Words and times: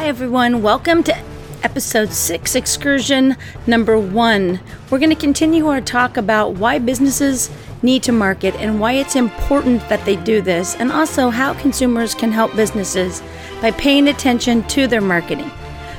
Hi, 0.00 0.06
everyone. 0.06 0.62
Welcome 0.62 1.02
to 1.02 1.18
episode 1.62 2.10
six, 2.10 2.54
excursion 2.54 3.36
number 3.66 3.98
one. 3.98 4.58
We're 4.88 4.98
going 4.98 5.10
to 5.10 5.14
continue 5.14 5.66
our 5.66 5.82
talk 5.82 6.16
about 6.16 6.54
why 6.54 6.78
businesses 6.78 7.50
need 7.82 8.02
to 8.04 8.10
market 8.10 8.54
and 8.54 8.80
why 8.80 8.92
it's 8.92 9.14
important 9.14 9.86
that 9.90 10.02
they 10.06 10.16
do 10.16 10.40
this, 10.40 10.74
and 10.76 10.90
also 10.90 11.28
how 11.28 11.52
consumers 11.52 12.14
can 12.14 12.32
help 12.32 12.56
businesses 12.56 13.22
by 13.60 13.72
paying 13.72 14.08
attention 14.08 14.62
to 14.68 14.86
their 14.86 15.02
marketing. 15.02 15.50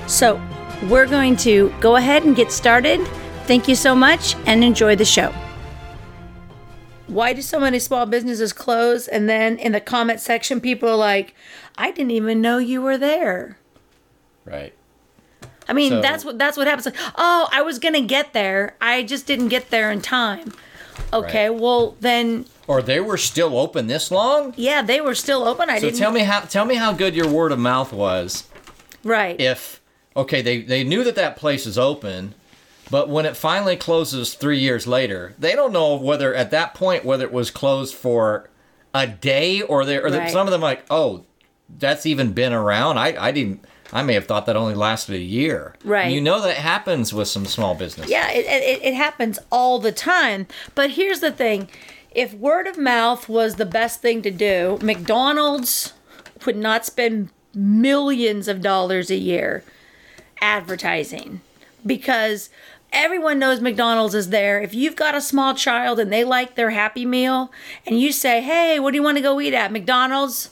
So, 0.07 0.41
we're 0.89 1.05
going 1.05 1.35
to 1.37 1.71
go 1.79 1.97
ahead 1.97 2.23
and 2.23 2.35
get 2.35 2.51
started. 2.51 3.07
Thank 3.45 3.67
you 3.67 3.75
so 3.75 3.93
much 3.93 4.35
and 4.47 4.63
enjoy 4.63 4.95
the 4.95 5.05
show. 5.05 5.31
Why 7.05 7.33
do 7.33 7.43
so 7.43 7.59
many 7.59 7.77
small 7.77 8.07
businesses 8.07 8.51
close? 8.51 9.07
And 9.07 9.29
then 9.29 9.59
in 9.59 9.73
the 9.73 9.79
comment 9.79 10.21
section, 10.21 10.59
people 10.59 10.89
are 10.89 10.97
like, 10.97 11.35
I 11.77 11.91
didn't 11.91 12.11
even 12.11 12.41
know 12.41 12.57
you 12.57 12.81
were 12.81 12.97
there. 12.97 13.59
Right. 14.45 14.73
I 15.67 15.73
mean, 15.73 15.91
So- 15.91 16.01
that's 16.01 16.25
what 16.25 16.37
that's 16.37 16.57
what 16.57 16.67
happens. 16.67 16.85
Like, 16.85 16.95
oh, 17.15 17.47
I 17.51 17.61
was 17.61 17.79
gonna 17.79 18.01
get 18.01 18.33
there. 18.33 18.75
I 18.81 19.03
just 19.03 19.25
didn't 19.25 19.49
get 19.49 19.69
there 19.69 19.91
in 19.91 20.01
time. 20.01 20.53
Okay, 21.13 21.49
Right. 21.49 21.59
well 21.59 21.95
then, 22.01 22.45
Or 22.67 22.81
they 22.81 22.99
were 22.99 23.17
still 23.17 23.57
open 23.57 23.87
this 23.87 24.11
long? 24.11 24.53
yeah, 24.57 24.81
they 24.81 24.99
were 25.01 25.15
still 25.15 25.47
open. 25.47 25.69
I 25.69 25.79
So 25.79 25.87
didn't. 25.87 25.99
tell 25.99 26.11
me 26.11 26.21
how 26.21 26.41
tell 26.41 26.65
me 26.65 26.75
how 26.75 26.91
good 26.93 27.15
your 27.15 27.27
word 27.27 27.51
of 27.51 27.59
mouth 27.59 27.93
was 27.93 28.43
right. 29.03 29.39
if 29.39 29.79
okay, 30.15 30.41
they 30.41 30.61
they 30.61 30.83
knew 30.83 31.03
that 31.03 31.15
that 31.15 31.37
place 31.37 31.65
is 31.65 31.77
open, 31.77 32.33
but 32.89 33.07
when 33.09 33.25
it 33.25 33.37
finally 33.37 33.75
closes 33.77 34.33
3 34.33 34.59
years 34.59 34.85
later, 34.87 35.33
they 35.39 35.53
don't 35.53 35.71
know 35.71 35.95
whether 35.95 36.35
at 36.35 36.51
that 36.51 36.73
point 36.73 37.05
whether 37.05 37.23
it 37.23 37.31
was 37.33 37.49
closed 37.51 37.95
for 37.95 38.49
a 38.93 39.07
day 39.07 39.61
or 39.61 39.85
they 39.85 39.97
or 39.97 40.09
Right. 40.09 40.29
some 40.29 40.45
of 40.47 40.51
them 40.51 40.61
like, 40.61 40.83
"Oh, 40.89 41.23
that's 41.79 42.05
even 42.05 42.33
been 42.33 42.51
around." 42.53 42.97
I 42.97 43.15
I 43.17 43.31
didn't 43.31 43.63
I 43.93 44.03
may 44.03 44.13
have 44.13 44.25
thought 44.25 44.45
that 44.45 44.55
only 44.55 44.73
lasted 44.73 45.15
a 45.15 45.19
year. 45.19 45.75
Right. 45.83 46.11
You 46.11 46.21
know 46.21 46.41
that 46.41 46.57
happens 46.57 47.13
with 47.13 47.27
some 47.27 47.45
small 47.45 47.75
business. 47.75 48.09
Yeah, 48.09 48.31
it, 48.31 48.45
it, 48.45 48.83
it 48.83 48.93
happens 48.93 49.39
all 49.51 49.79
the 49.79 49.91
time. 49.91 50.47
But 50.75 50.91
here's 50.91 51.19
the 51.19 51.31
thing 51.31 51.69
if 52.11 52.33
word 52.33 52.67
of 52.67 52.77
mouth 52.77 53.29
was 53.29 53.55
the 53.55 53.65
best 53.65 54.01
thing 54.01 54.21
to 54.21 54.31
do, 54.31 54.77
McDonald's 54.81 55.93
would 56.45 56.57
not 56.57 56.85
spend 56.85 57.29
millions 57.53 58.47
of 58.47 58.61
dollars 58.61 59.09
a 59.09 59.15
year 59.15 59.63
advertising 60.41 61.41
because 61.85 62.49
everyone 62.91 63.39
knows 63.39 63.61
McDonald's 63.61 64.15
is 64.15 64.29
there. 64.29 64.61
If 64.61 64.73
you've 64.73 64.95
got 64.95 65.15
a 65.15 65.21
small 65.21 65.53
child 65.53 65.99
and 65.99 66.11
they 66.11 66.23
like 66.23 66.55
their 66.55 66.71
Happy 66.71 67.05
Meal 67.05 67.51
and 67.85 67.99
you 67.99 68.11
say, 68.11 68.41
hey, 68.41 68.79
what 68.79 68.91
do 68.91 68.97
you 68.97 69.03
want 69.03 69.17
to 69.17 69.23
go 69.23 69.39
eat 69.39 69.53
at? 69.53 69.71
McDonald's? 69.71 70.50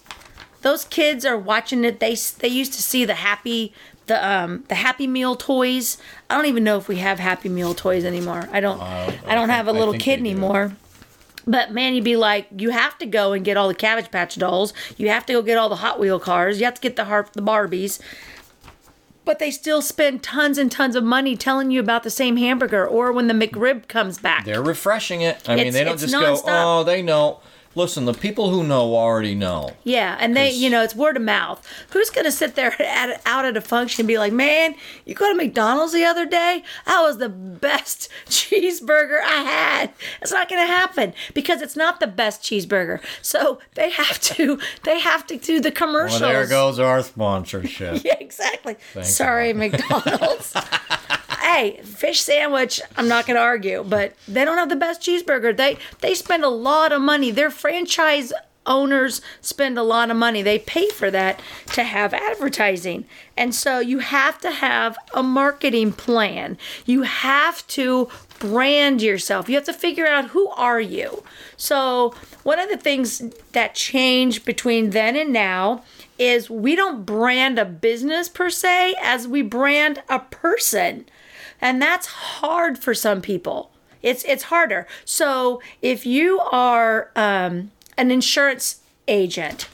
Those 0.61 0.85
kids 0.85 1.25
are 1.25 1.37
watching 1.37 1.83
it. 1.85 1.99
They 1.99 2.15
they 2.39 2.47
used 2.47 2.73
to 2.73 2.81
see 2.83 3.05
the 3.05 3.15
happy 3.15 3.73
the 4.07 4.25
um 4.27 4.63
the 4.67 4.75
Happy 4.75 5.07
Meal 5.07 5.35
toys. 5.35 5.97
I 6.29 6.35
don't 6.35 6.45
even 6.47 6.63
know 6.63 6.77
if 6.77 6.87
we 6.87 6.97
have 6.97 7.19
Happy 7.19 7.49
Meal 7.49 7.73
toys 7.73 8.03
anymore. 8.05 8.49
I 8.51 8.59
don't 8.59 8.81
I 8.81 9.35
don't 9.35 9.49
have 9.49 9.67
a 9.67 9.71
little 9.73 9.93
kid 9.93 10.19
anymore. 10.19 10.73
But 11.47 11.71
man, 11.71 11.95
you'd 11.95 12.03
be 12.03 12.15
like, 12.15 12.47
you 12.55 12.69
have 12.69 12.97
to 12.99 13.05
go 13.07 13.33
and 13.33 13.43
get 13.43 13.57
all 13.57 13.67
the 13.67 13.73
Cabbage 13.73 14.11
Patch 14.11 14.35
dolls. 14.35 14.73
You 14.97 15.09
have 15.09 15.25
to 15.27 15.33
go 15.33 15.41
get 15.41 15.57
all 15.57 15.69
the 15.69 15.77
Hot 15.77 15.99
Wheel 15.99 16.19
cars. 16.19 16.59
You 16.59 16.65
have 16.65 16.75
to 16.75 16.81
get 16.81 16.95
the 16.95 17.05
har- 17.05 17.29
the 17.33 17.41
Barbies. 17.41 17.99
But 19.25 19.39
they 19.39 19.51
still 19.51 19.81
spend 19.81 20.23
tons 20.23 20.57
and 20.57 20.71
tons 20.71 20.95
of 20.95 21.03
money 21.03 21.35
telling 21.35 21.69
you 21.71 21.79
about 21.79 22.03
the 22.03 22.09
same 22.09 22.37
hamburger, 22.37 22.85
or 22.87 23.11
when 23.11 23.27
the 23.27 23.33
McRib 23.33 23.87
comes 23.87 24.17
back. 24.17 24.45
They're 24.45 24.61
refreshing 24.61 25.21
it. 25.21 25.37
I 25.47 25.51
mean, 25.55 25.67
It's- 25.67 25.73
they 25.75 25.83
don't 25.83 25.99
just 25.99 26.13
nonstop. 26.13 26.45
go, 26.45 26.79
"Oh, 26.79 26.83
they 26.83 27.01
know." 27.03 27.39
Listen, 27.79 28.03
the 28.03 28.13
people 28.13 28.49
who 28.49 28.61
know 28.61 28.93
already 28.93 29.35
know. 29.35 29.71
Yeah, 29.85 30.17
and 30.19 30.35
they, 30.35 30.51
you 30.51 30.69
know, 30.69 30.83
it's 30.83 30.93
word 30.93 31.15
of 31.15 31.23
mouth. 31.23 31.65
Who's 31.91 32.09
gonna 32.09 32.29
sit 32.31 32.55
there 32.55 32.75
at 32.81 33.21
out 33.25 33.45
at 33.45 33.55
a 33.55 33.61
function 33.61 34.01
and 34.01 34.07
be 34.07 34.17
like, 34.17 34.33
"Man, 34.33 34.75
you 35.05 35.15
go 35.15 35.31
to 35.31 35.35
McDonald's 35.35 35.93
the 35.93 36.03
other 36.03 36.25
day? 36.25 36.63
That 36.85 37.01
was 37.01 37.19
the 37.19 37.29
best 37.29 38.09
cheeseburger 38.25 39.21
I 39.21 39.43
had." 39.43 39.93
It's 40.21 40.31
not 40.31 40.49
gonna 40.49 40.67
happen 40.67 41.13
because 41.33 41.61
it's 41.61 41.77
not 41.77 42.01
the 42.01 42.07
best 42.07 42.41
cheeseburger. 42.41 43.01
So 43.21 43.59
they 43.75 43.91
have 43.91 44.19
to, 44.21 44.59
they 44.83 44.99
have 44.99 45.25
to 45.27 45.37
do 45.37 45.61
the 45.61 45.71
commercials. 45.71 46.19
Well, 46.19 46.31
there 46.33 46.47
goes 46.47 46.79
our 46.79 47.01
sponsorship. 47.01 48.03
Yeah, 48.03 48.17
exactly. 48.19 48.75
Thank 48.93 49.05
Sorry, 49.05 49.53
McDonald's. 49.53 50.53
Hey, 51.49 51.81
fish 51.83 52.21
sandwich. 52.21 52.81
I'm 52.95 53.07
not 53.07 53.25
going 53.25 53.35
to 53.35 53.41
argue, 53.41 53.83
but 53.83 54.15
they 54.27 54.45
don't 54.45 54.57
have 54.57 54.69
the 54.69 54.75
best 54.75 55.01
cheeseburger. 55.01 55.55
They 55.55 55.77
they 55.99 56.13
spend 56.13 56.43
a 56.43 56.49
lot 56.49 56.91
of 56.91 57.01
money. 57.01 57.31
Their 57.31 57.49
franchise 57.49 58.31
owners 58.65 59.21
spend 59.41 59.77
a 59.77 59.83
lot 59.83 60.11
of 60.11 60.17
money. 60.17 60.41
They 60.41 60.59
pay 60.59 60.89
for 60.89 61.09
that 61.09 61.41
to 61.73 61.83
have 61.83 62.13
advertising. 62.13 63.05
And 63.35 63.55
so 63.55 63.79
you 63.79 63.99
have 63.99 64.39
to 64.41 64.51
have 64.51 64.97
a 65.13 65.23
marketing 65.23 65.93
plan. 65.93 66.57
You 66.85 67.01
have 67.01 67.65
to 67.67 68.09
brand 68.37 69.01
yourself. 69.01 69.49
You 69.49 69.55
have 69.55 69.65
to 69.65 69.73
figure 69.73 70.07
out 70.07 70.29
who 70.29 70.49
are 70.49 70.79
you. 70.79 71.23
So, 71.57 72.13
one 72.43 72.59
of 72.59 72.69
the 72.69 72.77
things 72.77 73.21
that 73.51 73.75
changed 73.75 74.45
between 74.45 74.91
then 74.91 75.15
and 75.15 75.33
now 75.33 75.83
is 76.17 76.49
we 76.49 76.75
don't 76.75 77.05
brand 77.05 77.59
a 77.59 77.65
business 77.65 78.29
per 78.29 78.49
se 78.49 78.95
as 79.01 79.27
we 79.27 79.41
brand 79.41 80.03
a 80.09 80.19
person. 80.19 81.05
And 81.61 81.81
that's 81.81 82.07
hard 82.07 82.77
for 82.77 82.93
some 82.93 83.21
people. 83.21 83.71
It's 84.01 84.23
it's 84.23 84.43
harder. 84.43 84.87
So 85.03 85.61
if 85.81 86.05
you 86.05 86.39
are 86.39 87.11
um, 87.15 87.71
an 87.97 88.11
insurance 88.11 88.81
agent, 89.07 89.67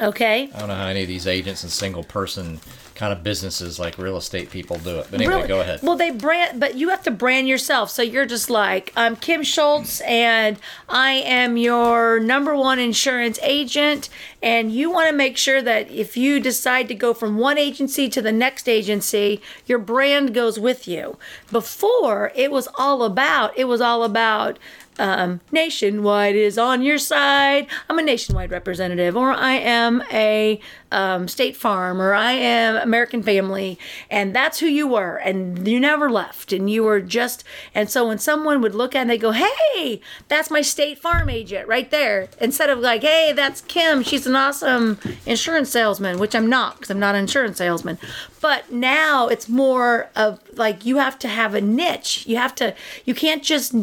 okay, 0.00 0.50
I 0.54 0.58
don't 0.58 0.68
know 0.68 0.74
how 0.74 0.86
any 0.86 1.02
of 1.02 1.08
these 1.08 1.26
agents 1.26 1.62
and 1.62 1.70
single 1.70 2.02
person 2.02 2.58
kind 2.94 3.12
of 3.12 3.22
businesses 3.22 3.78
like 3.78 3.98
real 3.98 4.16
estate 4.16 4.50
people 4.50 4.78
do 4.78 4.98
it. 4.98 5.06
But 5.10 5.20
anyway, 5.20 5.36
Really? 5.36 5.48
go 5.48 5.60
ahead. 5.60 5.80
Well, 5.82 5.96
they 5.96 6.10
brand, 6.10 6.60
but 6.60 6.76
you 6.76 6.90
have 6.90 7.02
to 7.04 7.10
brand 7.10 7.48
yourself. 7.48 7.90
So 7.90 8.02
you're 8.02 8.26
just 8.26 8.50
like, 8.50 8.92
I'm 8.96 9.16
Kim 9.16 9.42
Schultz, 9.42 10.00
and 10.02 10.58
I 10.88 11.12
am 11.12 11.56
your 11.56 12.20
number 12.20 12.54
one 12.56 12.78
insurance 12.78 13.38
agent. 13.42 14.08
And 14.42 14.72
you 14.72 14.90
want 14.90 15.08
to 15.08 15.14
make 15.14 15.36
sure 15.36 15.62
that 15.62 15.90
if 15.90 16.16
you 16.16 16.40
decide 16.40 16.88
to 16.88 16.94
go 16.94 17.14
from 17.14 17.38
one 17.38 17.58
agency 17.58 18.08
to 18.08 18.20
the 18.20 18.32
next 18.32 18.68
agency, 18.68 19.40
your 19.66 19.78
brand 19.78 20.34
goes 20.34 20.58
with 20.58 20.88
you. 20.88 21.16
Before, 21.50 22.32
it 22.34 22.50
was 22.50 22.68
all 22.76 23.04
about, 23.04 23.56
it 23.56 23.64
was 23.64 23.80
all 23.80 24.02
about, 24.02 24.58
um, 24.98 25.40
nationwide 25.50 26.36
is 26.36 26.58
on 26.58 26.82
your 26.82 26.98
side. 26.98 27.66
I'm 27.88 27.98
a 27.98 28.02
nationwide 28.02 28.50
representative, 28.50 29.16
or 29.16 29.32
I 29.32 29.52
am 29.52 30.02
a 30.12 30.60
um, 30.90 31.28
State 31.28 31.56
Farm, 31.56 32.00
or 32.00 32.12
I 32.12 32.32
am 32.32 32.76
American 32.76 33.22
Family, 33.22 33.78
and 34.10 34.34
that's 34.34 34.60
who 34.60 34.66
you 34.66 34.86
were, 34.86 35.16
and 35.16 35.66
you 35.66 35.80
never 35.80 36.10
left, 36.10 36.52
and 36.52 36.68
you 36.68 36.84
were 36.84 37.00
just. 37.00 37.44
And 37.74 37.90
so 37.90 38.06
when 38.06 38.18
someone 38.18 38.60
would 38.60 38.74
look 38.74 38.94
at 38.94 39.02
and 39.02 39.10
they 39.10 39.18
go, 39.18 39.32
"Hey, 39.32 40.00
that's 40.28 40.50
my 40.50 40.60
State 40.60 40.98
Farm 40.98 41.30
agent 41.30 41.66
right 41.66 41.90
there," 41.90 42.28
instead 42.40 42.68
of 42.68 42.78
like, 42.78 43.02
"Hey, 43.02 43.32
that's 43.34 43.62
Kim. 43.62 44.02
She's 44.02 44.26
an 44.26 44.36
awesome 44.36 44.98
insurance 45.24 45.70
salesman," 45.70 46.18
which 46.18 46.34
I'm 46.34 46.48
not 46.48 46.76
because 46.76 46.90
I'm 46.90 47.00
not 47.00 47.14
an 47.14 47.22
insurance 47.22 47.58
salesman. 47.58 47.98
But 48.40 48.70
now 48.70 49.28
it's 49.28 49.48
more 49.48 50.08
of 50.14 50.40
like 50.56 50.84
you 50.84 50.98
have 50.98 51.18
to 51.20 51.28
have 51.28 51.54
a 51.54 51.60
niche. 51.60 52.26
You 52.26 52.36
have 52.36 52.54
to. 52.56 52.74
You 53.04 53.14
can't 53.14 53.42
just 53.42 53.74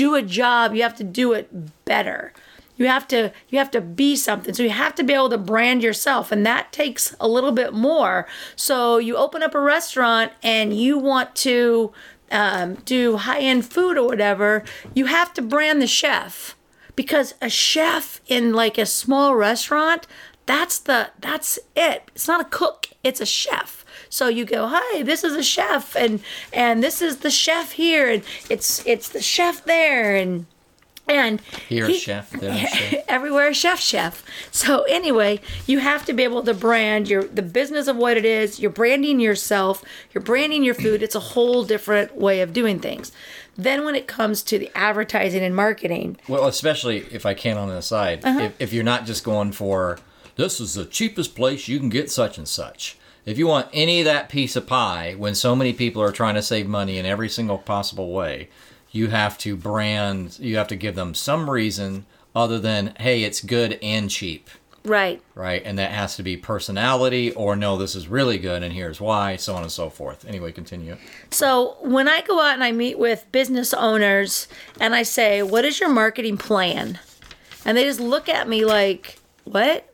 do 0.00 0.14
a 0.14 0.22
job 0.22 0.74
you 0.74 0.82
have 0.82 0.96
to 0.96 1.04
do 1.04 1.34
it 1.34 1.84
better. 1.84 2.32
You 2.78 2.86
have 2.86 3.06
to 3.08 3.32
you 3.50 3.58
have 3.58 3.70
to 3.72 3.82
be 3.82 4.16
something. 4.16 4.54
So 4.54 4.62
you 4.62 4.70
have 4.70 4.94
to 4.94 5.04
be 5.04 5.12
able 5.12 5.28
to 5.28 5.36
brand 5.36 5.82
yourself 5.82 6.32
and 6.32 6.46
that 6.46 6.72
takes 6.72 7.14
a 7.20 7.28
little 7.28 7.52
bit 7.52 7.74
more. 7.74 8.26
So 8.56 8.96
you 8.96 9.18
open 9.18 9.42
up 9.42 9.54
a 9.54 9.60
restaurant 9.60 10.32
and 10.42 10.74
you 10.74 10.96
want 10.96 11.36
to 11.36 11.92
um, 12.30 12.76
do 12.86 13.18
high-end 13.18 13.66
food 13.70 13.98
or 13.98 14.06
whatever 14.06 14.64
you 14.94 15.04
have 15.06 15.34
to 15.34 15.42
brand 15.42 15.82
the 15.82 15.86
chef. 15.86 16.56
Because 16.96 17.34
a 17.42 17.50
chef 17.50 18.22
in 18.26 18.54
like 18.54 18.78
a 18.78 18.86
small 18.86 19.34
restaurant 19.34 20.06
that's 20.46 20.78
the 20.78 21.10
that's 21.20 21.58
it. 21.76 22.10
It's 22.14 22.26
not 22.26 22.40
a 22.40 22.48
cook 22.48 22.86
it's 23.04 23.20
a 23.20 23.26
chef 23.26 23.79
so 24.10 24.28
you 24.28 24.44
go 24.44 24.66
hi 24.70 25.02
this 25.02 25.24
is 25.24 25.34
a 25.34 25.42
chef 25.42 25.94
and 25.96 26.20
and 26.52 26.82
this 26.82 27.00
is 27.00 27.18
the 27.18 27.30
chef 27.30 27.72
here 27.72 28.10
and 28.10 28.22
it's 28.50 28.84
it's 28.86 29.08
the 29.08 29.22
chef 29.22 29.64
there 29.64 30.14
and 30.14 30.44
and 31.08 31.40
Here, 31.68 31.88
he- 31.88 31.98
chef, 31.98 32.30
there, 32.30 32.54
chef. 32.66 33.04
everywhere 33.08 33.52
chef 33.54 33.80
chef 33.80 34.22
so 34.52 34.82
anyway 34.82 35.40
you 35.66 35.78
have 35.80 36.04
to 36.06 36.12
be 36.12 36.22
able 36.24 36.42
to 36.44 36.54
brand 36.54 37.08
your 37.08 37.24
the 37.24 37.42
business 37.42 37.88
of 37.88 37.96
what 37.96 38.16
it 38.16 38.24
is 38.24 38.60
you're 38.60 38.70
branding 38.70 39.18
yourself 39.20 39.82
you're 40.12 40.22
branding 40.22 40.62
your 40.62 40.74
food 40.74 41.02
it's 41.02 41.14
a 41.16 41.20
whole 41.20 41.64
different 41.64 42.14
way 42.16 42.40
of 42.42 42.52
doing 42.52 42.78
things 42.78 43.10
then 43.56 43.84
when 43.84 43.94
it 43.94 44.06
comes 44.06 44.42
to 44.42 44.58
the 44.58 44.70
advertising 44.74 45.42
and 45.42 45.54
marketing 45.54 46.16
Well, 46.28 46.46
especially 46.46 46.98
if 47.10 47.26
I 47.26 47.34
can 47.34 47.58
on 47.58 47.68
the 47.68 47.82
side, 47.82 48.24
Uh-huh. 48.24 48.40
if, 48.44 48.60
if 48.60 48.72
you're 48.72 48.84
not 48.84 49.04
just 49.04 49.22
going 49.24 49.52
for 49.52 49.98
this 50.36 50.60
is 50.60 50.74
the 50.74 50.86
cheapest 50.86 51.34
place 51.36 51.68
you 51.68 51.78
can 51.78 51.88
get 51.90 52.10
such 52.10 52.38
and 52.38 52.48
such. 52.48 52.96
If 53.26 53.38
you 53.38 53.46
want 53.46 53.68
any 53.72 54.00
of 54.00 54.06
that 54.06 54.28
piece 54.28 54.56
of 54.56 54.66
pie, 54.66 55.14
when 55.16 55.34
so 55.34 55.54
many 55.54 55.72
people 55.72 56.02
are 56.02 56.12
trying 56.12 56.34
to 56.36 56.42
save 56.42 56.66
money 56.66 56.98
in 56.98 57.06
every 57.06 57.28
single 57.28 57.58
possible 57.58 58.12
way, 58.12 58.48
you 58.90 59.08
have 59.08 59.38
to 59.38 59.56
brand. 59.56 60.38
You 60.38 60.56
have 60.56 60.68
to 60.68 60.76
give 60.76 60.94
them 60.94 61.14
some 61.14 61.48
reason 61.48 62.06
other 62.34 62.58
than 62.58 62.94
hey, 62.98 63.22
it's 63.22 63.40
good 63.40 63.78
and 63.82 64.10
cheap. 64.10 64.48
Right. 64.82 65.20
right? 65.34 65.60
And 65.62 65.78
that 65.78 65.90
has 65.90 66.16
to 66.16 66.22
be 66.22 66.38
personality 66.38 67.32
or 67.32 67.54
no, 67.54 67.76
this 67.76 67.94
is 67.94 68.08
really 68.08 68.38
good 68.38 68.62
and 68.62 68.72
here's 68.72 68.98
why, 68.98 69.36
so 69.36 69.54
on 69.54 69.62
and 69.62 69.70
so 69.70 69.90
forth. 69.90 70.24
Anyway, 70.24 70.52
continue. 70.52 70.96
So 71.30 71.76
when 71.82 72.08
I 72.08 72.22
go 72.22 72.40
out 72.40 72.54
and 72.54 72.64
I 72.64 72.72
meet 72.72 72.98
with 72.98 73.30
business 73.30 73.74
owners 73.74 74.48
and 74.80 74.94
I 74.94 75.02
say, 75.02 75.42
What 75.42 75.66
is 75.66 75.80
your 75.80 75.90
marketing 75.90 76.38
plan? 76.38 76.98
And 77.64 77.76
they 77.76 77.84
just 77.84 78.00
look 78.00 78.28
at 78.28 78.48
me 78.48 78.64
like, 78.64 79.18
What? 79.44 79.89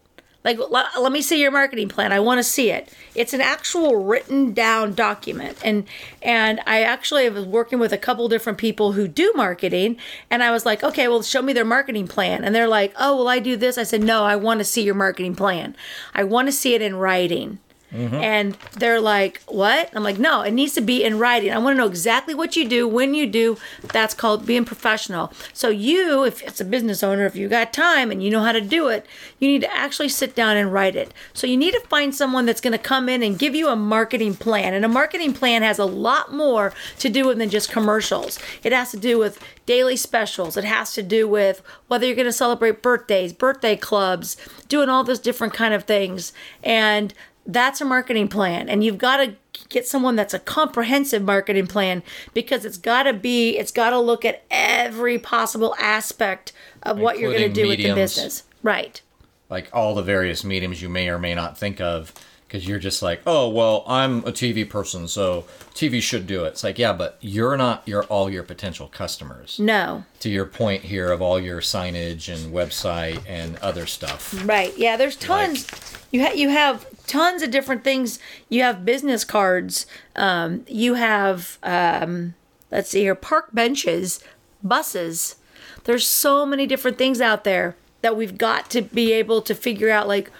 Like, 0.46 0.60
let, 0.70 0.86
let 0.96 1.10
me 1.10 1.22
see 1.22 1.40
your 1.40 1.50
marketing 1.50 1.88
plan. 1.88 2.12
I 2.12 2.20
want 2.20 2.38
to 2.38 2.44
see 2.44 2.70
it. 2.70 2.88
It's 3.16 3.32
an 3.32 3.40
actual 3.40 3.96
written 3.96 4.54
down 4.54 4.94
document. 4.94 5.58
And 5.64 5.86
and 6.22 6.60
I 6.68 6.82
actually 6.82 7.28
was 7.30 7.44
working 7.44 7.80
with 7.80 7.92
a 7.92 7.98
couple 7.98 8.28
different 8.28 8.56
people 8.56 8.92
who 8.92 9.08
do 9.08 9.32
marketing. 9.34 9.96
And 10.30 10.44
I 10.44 10.52
was 10.52 10.64
like, 10.64 10.84
okay, 10.84 11.08
well, 11.08 11.22
show 11.22 11.42
me 11.42 11.52
their 11.52 11.64
marketing 11.64 12.06
plan. 12.06 12.44
And 12.44 12.54
they're 12.54 12.68
like, 12.68 12.94
oh, 12.96 13.16
well, 13.16 13.28
I 13.28 13.40
do 13.40 13.56
this. 13.56 13.76
I 13.76 13.82
said, 13.82 14.04
no, 14.04 14.22
I 14.22 14.36
want 14.36 14.60
to 14.60 14.64
see 14.64 14.82
your 14.82 14.94
marketing 14.94 15.34
plan. 15.34 15.74
I 16.14 16.22
want 16.22 16.46
to 16.46 16.52
see 16.52 16.74
it 16.74 16.80
in 16.80 16.94
writing. 16.94 17.58
Mm-hmm. 17.92 18.14
And 18.16 18.58
they're 18.72 19.00
like, 19.00 19.42
What? 19.46 19.90
I'm 19.94 20.02
like, 20.02 20.18
No, 20.18 20.42
it 20.42 20.50
needs 20.50 20.74
to 20.74 20.80
be 20.80 21.04
in 21.04 21.18
writing. 21.18 21.52
I 21.52 21.58
want 21.58 21.76
to 21.76 21.78
know 21.78 21.86
exactly 21.86 22.34
what 22.34 22.56
you 22.56 22.68
do, 22.68 22.88
when 22.88 23.14
you 23.14 23.26
do. 23.26 23.56
That's 23.92 24.14
called 24.14 24.44
being 24.44 24.64
professional. 24.64 25.32
So, 25.52 25.68
you, 25.68 26.24
if 26.24 26.42
it's 26.42 26.60
a 26.60 26.64
business 26.64 27.02
owner, 27.04 27.26
if 27.26 27.36
you 27.36 27.48
got 27.48 27.72
time 27.72 28.10
and 28.10 28.22
you 28.22 28.30
know 28.30 28.42
how 28.42 28.52
to 28.52 28.60
do 28.60 28.88
it, 28.88 29.06
you 29.38 29.46
need 29.46 29.60
to 29.60 29.72
actually 29.72 30.08
sit 30.08 30.34
down 30.34 30.56
and 30.56 30.72
write 30.72 30.96
it. 30.96 31.14
So, 31.32 31.46
you 31.46 31.56
need 31.56 31.74
to 31.74 31.80
find 31.88 32.14
someone 32.14 32.44
that's 32.44 32.60
going 32.60 32.72
to 32.72 32.78
come 32.78 33.08
in 33.08 33.22
and 33.22 33.38
give 33.38 33.54
you 33.54 33.68
a 33.68 33.76
marketing 33.76 34.34
plan. 34.34 34.74
And 34.74 34.84
a 34.84 34.88
marketing 34.88 35.32
plan 35.32 35.62
has 35.62 35.78
a 35.78 35.84
lot 35.84 36.34
more 36.34 36.72
to 36.98 37.08
do 37.08 37.26
with 37.26 37.36
than 37.38 37.50
just 37.50 37.70
commercials, 37.70 38.38
it 38.62 38.72
has 38.72 38.90
to 38.90 38.96
do 38.96 39.18
with 39.18 39.40
daily 39.66 39.96
specials. 39.96 40.56
It 40.56 40.64
has 40.64 40.92
to 40.94 41.02
do 41.02 41.28
with 41.28 41.62
whether 41.88 42.06
you're 42.06 42.16
going 42.16 42.26
to 42.26 42.32
celebrate 42.32 42.82
birthdays, 42.82 43.32
birthday 43.32 43.76
clubs, 43.76 44.36
doing 44.68 44.88
all 44.88 45.04
those 45.04 45.18
different 45.18 45.52
kind 45.52 45.74
of 45.74 45.84
things. 45.84 46.32
And 46.62 47.12
that's 47.46 47.80
a 47.80 47.84
marketing 47.84 48.28
plan. 48.28 48.68
And 48.68 48.82
you've 48.82 48.98
got 48.98 49.18
to 49.18 49.34
get 49.68 49.86
someone 49.86 50.16
that's 50.16 50.34
a 50.34 50.38
comprehensive 50.38 51.22
marketing 51.22 51.66
plan 51.66 52.02
because 52.34 52.64
it's 52.64 52.78
got 52.78 53.04
to 53.04 53.12
be, 53.12 53.56
it's 53.56 53.72
got 53.72 53.90
to 53.90 53.98
look 53.98 54.24
at 54.24 54.44
every 54.50 55.18
possible 55.18 55.74
aspect 55.78 56.52
of 56.82 56.98
what 56.98 57.18
you're 57.18 57.32
going 57.32 57.52
to 57.52 57.62
do 57.62 57.68
with 57.68 57.78
the 57.78 57.94
business. 57.94 58.42
Right. 58.62 59.00
Like 59.48 59.68
all 59.72 59.94
the 59.94 60.02
various 60.02 60.44
mediums 60.44 60.82
you 60.82 60.88
may 60.88 61.08
or 61.08 61.18
may 61.18 61.34
not 61.34 61.56
think 61.56 61.80
of 61.80 62.12
because 62.46 62.66
you're 62.66 62.78
just 62.78 63.02
like, 63.02 63.22
oh, 63.26 63.48
well, 63.48 63.84
I'm 63.86 64.18
a 64.18 64.32
TV 64.32 64.68
person, 64.68 65.08
so 65.08 65.44
TV 65.74 66.00
should 66.00 66.26
do 66.26 66.44
it. 66.44 66.48
It's 66.48 66.64
like, 66.64 66.78
yeah, 66.78 66.92
but 66.92 67.18
you're 67.20 67.56
not 67.56 67.86
your 67.86 68.04
all 68.04 68.30
your 68.30 68.42
potential 68.42 68.88
customers. 68.88 69.58
No. 69.58 70.04
To 70.20 70.30
your 70.30 70.46
point 70.46 70.82
here 70.82 71.10
of 71.10 71.20
all 71.20 71.40
your 71.40 71.60
signage 71.60 72.32
and 72.32 72.54
website 72.54 73.22
and 73.28 73.56
other 73.56 73.86
stuff. 73.86 74.34
Right. 74.46 74.76
Yeah, 74.78 74.96
there's 74.96 75.16
tons. 75.16 75.66
you 76.12 76.22
ha- 76.22 76.34
you 76.34 76.48
have 76.50 76.86
tons 77.06 77.42
of 77.42 77.50
different 77.50 77.84
things. 77.84 78.18
You 78.48 78.62
have 78.62 78.84
business 78.84 79.24
cards. 79.24 79.86
Um, 80.14 80.64
you 80.68 80.94
have 80.94 81.58
um, 81.62 82.34
let's 82.70 82.90
see 82.90 83.00
here, 83.00 83.14
park 83.14 83.48
benches, 83.52 84.20
buses. 84.62 85.36
There's 85.84 86.06
so 86.06 86.46
many 86.46 86.66
different 86.66 86.98
things 86.98 87.20
out 87.20 87.44
there 87.44 87.76
that 88.02 88.16
we've 88.16 88.38
got 88.38 88.70
to 88.70 88.82
be 88.82 89.12
able 89.12 89.42
to 89.42 89.54
figure 89.54 89.90
out 89.90 90.06
like 90.08 90.30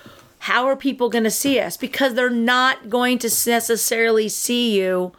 how 0.40 0.66
are 0.66 0.76
people 0.76 1.08
going 1.08 1.24
to 1.24 1.30
see 1.30 1.58
us? 1.58 1.76
Because 1.76 2.14
they're 2.14 2.30
not 2.30 2.88
going 2.90 3.18
to 3.18 3.28
necessarily 3.28 4.28
see 4.28 4.78
you 4.78 5.12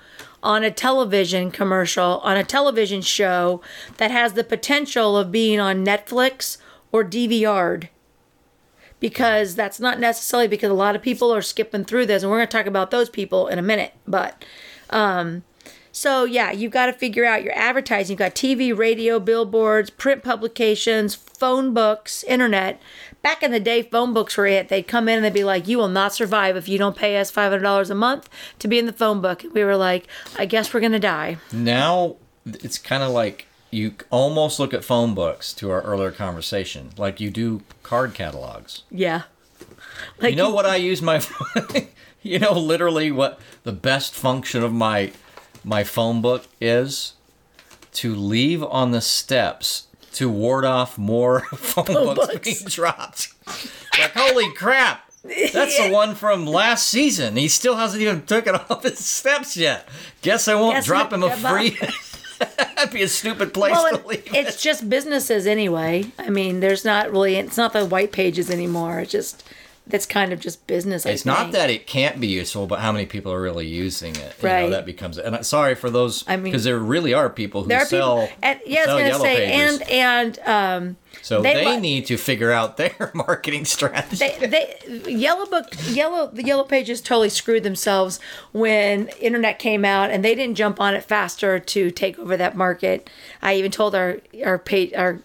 on 0.43 0.63
a 0.63 0.71
television 0.71 1.51
commercial, 1.51 2.19
on 2.19 2.37
a 2.37 2.43
television 2.43 3.01
show 3.01 3.61
that 3.97 4.11
has 4.11 4.33
the 4.33 4.43
potential 4.43 5.17
of 5.17 5.31
being 5.31 5.59
on 5.59 5.85
Netflix 5.85 6.57
or 6.91 7.03
DVR'd 7.03 7.89
because 8.99 9.55
that's 9.55 9.79
not 9.79 9.99
necessarily 9.99 10.47
because 10.47 10.71
a 10.71 10.75
lot 10.75 10.95
of 10.95 11.01
people 11.01 11.33
are 11.33 11.41
skipping 11.41 11.83
through 11.83 12.05
this 12.05 12.23
and 12.23 12.31
we're 12.31 12.37
going 12.37 12.47
to 12.47 12.57
talk 12.57 12.65
about 12.65 12.91
those 12.91 13.09
people 13.09 13.47
in 13.47 13.59
a 13.59 13.61
minute 13.61 13.93
but 14.07 14.43
um 14.89 15.43
so 15.97 16.25
yeah 16.25 16.51
you've 16.51 16.71
got 16.71 16.85
to 16.85 16.93
figure 16.93 17.25
out 17.25 17.43
your 17.43 17.57
advertising. 17.57 18.13
You've 18.13 18.19
got 18.19 18.35
tv 18.35 18.77
radio 18.77 19.19
billboards 19.19 19.89
print 19.89 20.23
publications 20.23 21.15
phone 21.15 21.73
books 21.73 22.23
internet. 22.23 22.79
Back 23.21 23.41
in 23.41 23.51
the 23.51 23.59
day 23.59 23.81
phone 23.81 24.13
books 24.13 24.37
were 24.37 24.45
it. 24.47 24.69
They'd 24.69 24.87
come 24.87 25.09
in 25.09 25.17
and 25.17 25.25
they'd 25.25 25.33
be 25.33 25.43
like 25.43 25.67
you 25.67 25.77
will 25.77 25.87
not 25.87 26.13
survive 26.13 26.55
if 26.55 26.69
you 26.69 26.77
don't 26.77 26.95
pay 26.95 27.17
us 27.17 27.31
$500 27.31 27.89
a 27.89 27.95
month 27.95 28.29
to 28.59 28.67
be 28.67 28.77
in 28.77 28.85
the 28.85 28.93
phone 28.93 29.21
book. 29.21 29.43
We 29.53 29.63
were 29.63 29.75
like 29.75 30.07
i 30.37 30.45
guess 30.45 30.73
we're 30.73 30.79
going 30.79 30.91
to 30.93 30.99
die. 30.99 31.37
Now 31.51 32.17
it's 32.45 32.77
kind 32.77 33.03
of 33.03 33.09
like 33.11 33.47
you 33.71 33.95
almost 34.09 34.59
look 34.59 34.73
at 34.73 34.83
phone 34.83 35.13
books 35.13 35.51
to 35.55 35.69
our 35.71 35.81
earlier 35.81 36.11
conversation, 36.11 36.91
like 36.97 37.19
you 37.19 37.29
do 37.29 37.63
card 37.83 38.13
catalogs. 38.13 38.83
yeah. 38.91 39.23
Like 40.21 40.31
You 40.31 40.37
know 40.37 40.51
what 40.51 40.65
I 40.65 40.75
use 40.75 41.01
my 41.01 41.21
you 42.21 42.37
know 42.39 42.53
literally 42.53 43.11
what 43.11 43.39
the 43.63 43.71
best 43.71 44.13
function 44.13 44.63
of 44.63 44.71
my 44.71 45.11
my 45.63 45.83
phone 45.83 46.21
book 46.21 46.47
is 46.61 47.13
to 47.93 48.15
leave 48.15 48.63
on 48.63 48.91
the 48.91 49.01
steps 49.01 49.87
to 50.13 50.29
ward 50.29 50.65
off 50.65 50.97
more 50.97 51.41
phone, 51.55 51.85
books, 52.15 52.27
books. 52.33 52.39
being 52.43 52.67
dropped. 52.69 53.33
Like 53.99 54.11
holy 54.15 54.51
crap. 54.53 55.03
That's 55.23 55.77
the 55.77 55.89
one 55.91 56.15
from 56.15 56.45
last 56.45 56.87
season. 56.87 57.35
He 57.35 57.47
still 57.49 57.75
hasn't 57.75 58.01
even 58.01 58.25
took 58.25 58.47
it 58.47 58.55
off 58.71 58.83
his 58.83 58.99
steps 59.05 59.57
yet. 59.57 59.87
Guess 60.21 60.47
I 60.47 60.55
won't 60.55 60.75
Guess 60.75 60.85
drop 60.85 61.11
him 61.11 61.23
a 61.23 61.35
free. 61.35 61.77
That'd 62.39 62.93
be 62.93 63.01
a 63.01 63.07
stupid 63.07 63.53
place 63.53 63.71
well, 63.71 63.89
to 63.89 63.95
it- 63.97 64.07
leave. 64.07 64.35
it's 64.35 64.61
just 64.61 64.89
businesses 64.89 65.45
anyway. 65.47 66.11
I 66.19 66.29
mean, 66.29 66.59
there's 66.61 66.85
not 66.85 67.11
really, 67.11 67.35
it's 67.35 67.57
not 67.57 67.73
the 67.73 67.85
white 67.85 68.11
pages 68.11 68.49
anymore. 68.49 68.99
It's 68.99 69.11
just, 69.11 69.43
that's 69.89 70.05
kind 70.05 70.33
of 70.33 70.39
just 70.39 70.67
business. 70.67 71.05
I 71.05 71.09
It's 71.11 71.25
not 71.25 71.51
that 71.53 71.69
it 71.69 71.87
can't 71.87 72.19
be 72.19 72.27
useful, 72.27 72.67
but 72.67 72.79
how 72.79 72.91
many 72.91 73.05
people 73.05 73.31
are 73.31 73.41
really 73.41 73.67
using 73.67 74.15
it? 74.15 74.35
You 74.41 74.47
know, 74.47 74.53
Right. 74.55 74.69
that 74.69 74.85
becomes. 74.85 75.17
And 75.17 75.45
sorry 75.45 75.75
for 75.75 75.89
those, 75.89 76.23
I 76.27 76.35
mean- 76.35 76.45
because 76.45 76.63
there 76.63 76.77
really 76.77 77.13
are 77.13 77.29
people 77.29 77.63
who 77.63 77.69
There 77.69 77.81
are 77.81 77.85
sell. 77.85 78.21
people, 78.27 78.37
and 78.43 78.59
yeah, 78.65 78.85
I 78.87 78.93
was 78.95 79.03
gonna 79.03 79.19
say, 79.23 79.47
pages. 79.47 79.79
and 79.89 79.89
and 79.89 80.39
um, 80.47 80.97
so 81.21 81.41
they 81.41 81.53
they, 81.63 81.79
need 81.79 82.05
to 82.07 82.17
figure 82.17 82.51
out 82.51 82.77
their 82.77 83.11
marketing 83.13 83.65
strategy. 83.65 84.17
they, 84.39 84.47
they 84.47 85.11
yellow 85.11 85.45
book 85.45 85.65
yellow 85.89 86.27
the 86.27 86.43
yellow 86.43 86.63
pages 86.63 87.01
totally 87.01 87.29
screwed 87.29 87.63
themselves 87.63 88.19
when 88.51 89.07
internet 89.19 89.57
came 89.59 89.83
out 89.83 90.09
and 90.11 90.23
they 90.23 90.35
didn't 90.35 90.55
jump 90.55 90.79
on 90.79 90.93
it 90.93 91.03
faster 91.03 91.59
to 91.59 91.89
take 91.91 92.17
over 92.19 92.37
that 92.37 92.55
market 92.55 93.09
i 93.41 93.55
even 93.55 93.71
told 93.71 93.95
our 93.95 94.17
our 94.45 94.57
page 94.59 94.93
our 94.93 95.19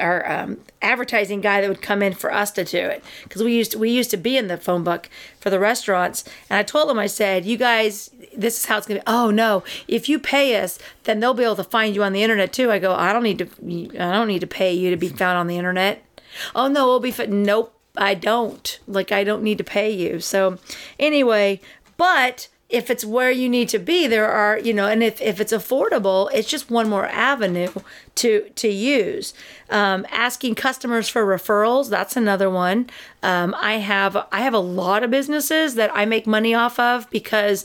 our 0.00 0.30
um, 0.30 0.58
advertising 0.80 1.40
guy 1.40 1.60
that 1.60 1.68
would 1.68 1.82
come 1.82 2.02
in 2.02 2.12
for 2.12 2.32
us 2.32 2.50
to 2.52 2.64
do 2.64 2.78
it. 2.78 3.02
Because 3.24 3.42
we 3.42 3.54
used 3.54 3.72
to, 3.72 3.78
we 3.78 3.90
used 3.90 4.10
to 4.10 4.16
be 4.16 4.36
in 4.36 4.48
the 4.48 4.56
phone 4.56 4.84
book 4.84 5.08
for 5.40 5.50
the 5.50 5.58
restaurants. 5.58 6.24
And 6.48 6.58
I 6.58 6.62
told 6.62 6.90
him 6.90 6.98
I 6.98 7.06
said 7.06 7.44
you 7.44 7.56
guys 7.56 8.10
this 8.36 8.58
is 8.58 8.66
how 8.66 8.78
it's 8.78 8.86
gonna 8.86 9.00
be. 9.00 9.06
Oh 9.06 9.30
no. 9.30 9.64
If 9.86 10.08
you 10.08 10.18
pay 10.18 10.60
us 10.60 10.78
then 11.04 11.20
they'll 11.20 11.34
be 11.34 11.44
able 11.44 11.56
to 11.56 11.64
find 11.64 11.94
you 11.94 12.02
on 12.02 12.12
the 12.12 12.22
internet 12.22 12.52
too. 12.52 12.70
I 12.70 12.78
go 12.78 12.94
I 12.94 13.12
don't 13.12 13.22
need 13.22 13.38
to 13.38 14.00
I 14.00 14.12
don't 14.12 14.28
need 14.28 14.40
to 14.40 14.46
pay 14.46 14.72
you 14.72 14.90
to 14.90 14.96
be 14.96 15.08
found 15.08 15.38
on 15.38 15.46
the 15.46 15.58
internet. 15.58 16.04
Oh 16.54 16.68
no 16.68 16.86
we'll 16.86 17.00
be 17.00 17.14
nope 17.26 17.74
I 17.96 18.14
don't. 18.14 18.78
Like 18.86 19.10
I 19.12 19.24
don't 19.24 19.42
need 19.42 19.58
to 19.58 19.64
pay 19.64 19.90
you. 19.90 20.20
So 20.20 20.58
anyway 20.98 21.60
but 21.96 22.48
if 22.68 22.90
it's 22.90 23.04
where 23.04 23.30
you 23.30 23.48
need 23.48 23.68
to 23.68 23.78
be 23.78 24.06
there 24.06 24.28
are 24.28 24.58
you 24.58 24.74
know 24.74 24.86
and 24.86 25.02
if, 25.02 25.20
if 25.22 25.40
it's 25.40 25.52
affordable 25.52 26.30
it's 26.34 26.48
just 26.48 26.70
one 26.70 26.88
more 26.88 27.06
avenue 27.06 27.70
to 28.14 28.48
to 28.56 28.68
use. 28.68 29.32
Um, 29.70 30.06
asking 30.10 30.54
customers 30.54 31.08
for 31.08 31.24
referrals 31.24 31.88
that's 31.88 32.16
another 32.16 32.50
one. 32.50 32.90
Um, 33.22 33.54
i 33.58 33.74
have 33.74 34.16
i 34.32 34.40
have 34.40 34.54
a 34.54 34.58
lot 34.58 35.02
of 35.02 35.10
businesses 35.10 35.74
that 35.76 35.90
i 35.94 36.04
make 36.04 36.26
money 36.26 36.54
off 36.54 36.78
of 36.78 37.08
because 37.10 37.64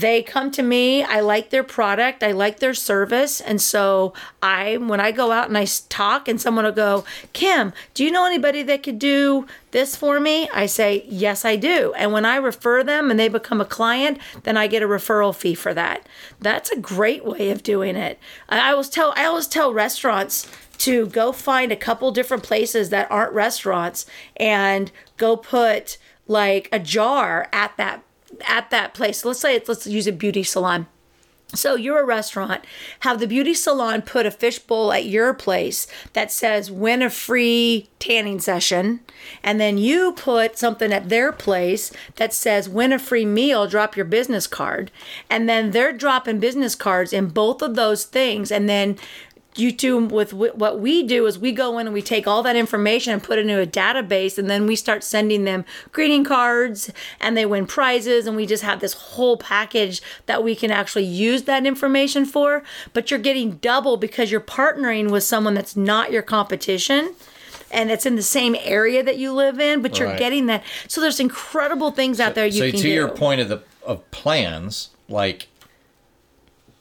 they 0.00 0.22
come 0.22 0.50
to 0.50 0.62
me 0.62 1.02
i 1.02 1.20
like 1.20 1.50
their 1.50 1.64
product 1.64 2.22
i 2.22 2.32
like 2.32 2.60
their 2.60 2.74
service 2.74 3.40
and 3.40 3.60
so 3.60 4.12
i 4.42 4.76
when 4.76 5.00
i 5.00 5.10
go 5.10 5.32
out 5.32 5.48
and 5.48 5.58
i 5.58 5.66
talk 5.88 6.28
and 6.28 6.40
someone 6.40 6.64
will 6.64 6.72
go 6.72 7.04
kim 7.32 7.72
do 7.94 8.04
you 8.04 8.10
know 8.10 8.26
anybody 8.26 8.62
that 8.62 8.82
could 8.82 8.98
do 8.98 9.46
this 9.76 9.94
for 9.94 10.18
me? 10.20 10.48
I 10.54 10.64
say 10.64 11.04
yes 11.06 11.44
i 11.44 11.56
do. 11.56 11.92
And 11.98 12.10
when 12.10 12.24
i 12.24 12.36
refer 12.36 12.82
them 12.82 13.10
and 13.10 13.20
they 13.20 13.28
become 13.28 13.60
a 13.60 13.66
client 13.66 14.18
then 14.44 14.56
i 14.56 14.66
get 14.66 14.82
a 14.82 14.86
referral 14.86 15.34
fee 15.34 15.54
for 15.54 15.74
that. 15.74 16.08
That's 16.40 16.70
a 16.70 16.80
great 16.80 17.24
way 17.24 17.50
of 17.50 17.62
doing 17.62 17.94
it. 17.94 18.18
I 18.48 18.70
always 18.70 18.88
tell 18.88 19.12
i 19.16 19.26
always 19.26 19.46
tell 19.46 19.74
restaurants 19.74 20.48
to 20.78 21.06
go 21.08 21.32
find 21.32 21.72
a 21.72 21.76
couple 21.76 22.10
different 22.10 22.42
places 22.42 22.90
that 22.90 23.10
aren't 23.10 23.32
restaurants 23.32 24.06
and 24.36 24.90
go 25.16 25.36
put 25.36 25.98
like 26.26 26.68
a 26.72 26.78
jar 26.78 27.48
at 27.52 27.76
that 27.76 28.02
at 28.44 28.70
that 28.70 28.94
place. 28.94 29.24
Let's 29.24 29.40
say 29.40 29.56
it's, 29.56 29.68
let's 29.68 29.86
use 29.86 30.06
a 30.06 30.12
beauty 30.12 30.42
salon. 30.42 30.86
So 31.54 31.76
you're 31.76 32.00
a 32.00 32.04
restaurant, 32.04 32.64
have 33.00 33.20
the 33.20 33.28
beauty 33.28 33.54
salon 33.54 34.02
put 34.02 34.26
a 34.26 34.32
fishbowl 34.32 34.92
at 34.92 35.04
your 35.04 35.32
place 35.32 35.86
that 36.12 36.32
says 36.32 36.72
win 36.72 37.02
a 37.02 37.08
free 37.08 37.88
tanning 38.00 38.40
session, 38.40 39.00
and 39.44 39.60
then 39.60 39.78
you 39.78 40.12
put 40.12 40.58
something 40.58 40.92
at 40.92 41.08
their 41.08 41.30
place 41.30 41.92
that 42.16 42.34
says 42.34 42.68
win 42.68 42.92
a 42.92 42.98
free 42.98 43.24
meal, 43.24 43.68
drop 43.68 43.94
your 43.94 44.04
business 44.04 44.48
card, 44.48 44.90
and 45.30 45.48
then 45.48 45.70
they're 45.70 45.92
dropping 45.92 46.40
business 46.40 46.74
cards 46.74 47.12
in 47.12 47.28
both 47.28 47.62
of 47.62 47.76
those 47.76 48.04
things, 48.04 48.50
and 48.50 48.68
then 48.68 48.98
you 49.58 49.72
do 49.72 49.98
with 49.98 50.30
wh- 50.32 50.56
what 50.56 50.80
we 50.80 51.02
do 51.02 51.26
is 51.26 51.38
we 51.38 51.52
go 51.52 51.78
in 51.78 51.86
and 51.86 51.94
we 51.94 52.02
take 52.02 52.26
all 52.26 52.42
that 52.42 52.56
information 52.56 53.12
and 53.12 53.22
put 53.22 53.38
it 53.38 53.42
into 53.42 53.60
a 53.60 53.66
database 53.66 54.38
and 54.38 54.48
then 54.50 54.66
we 54.66 54.76
start 54.76 55.02
sending 55.04 55.44
them 55.44 55.64
greeting 55.92 56.24
cards 56.24 56.90
and 57.20 57.36
they 57.36 57.46
win 57.46 57.66
prizes 57.66 58.26
and 58.26 58.36
we 58.36 58.46
just 58.46 58.62
have 58.62 58.80
this 58.80 58.92
whole 58.92 59.36
package 59.36 60.02
that 60.26 60.42
we 60.44 60.54
can 60.54 60.70
actually 60.70 61.04
use 61.04 61.44
that 61.44 61.64
information 61.66 62.24
for. 62.24 62.62
But 62.92 63.10
you're 63.10 63.20
getting 63.20 63.52
double 63.56 63.96
because 63.96 64.30
you're 64.30 64.40
partnering 64.40 65.10
with 65.10 65.24
someone 65.24 65.54
that's 65.54 65.76
not 65.76 66.12
your 66.12 66.22
competition 66.22 67.14
and 67.70 67.90
it's 67.90 68.06
in 68.06 68.14
the 68.14 68.22
same 68.22 68.54
area 68.60 69.02
that 69.02 69.18
you 69.18 69.32
live 69.32 69.58
in 69.58 69.82
but 69.82 69.98
you're 69.98 70.08
Right. 70.08 70.18
getting 70.18 70.46
that. 70.46 70.62
So 70.88 71.00
there's 71.00 71.18
incredible 71.20 71.90
things 71.90 72.20
out 72.20 72.34
there 72.34 72.46
you 72.46 72.52
so 72.60 72.70
can 72.70 72.76
to 72.76 72.82
do. 72.82 72.88
your 72.88 73.08
point 73.08 73.40
of 73.40 73.48
the 73.48 73.60
of 73.84 74.08
plans 74.10 74.90
like 75.08 75.48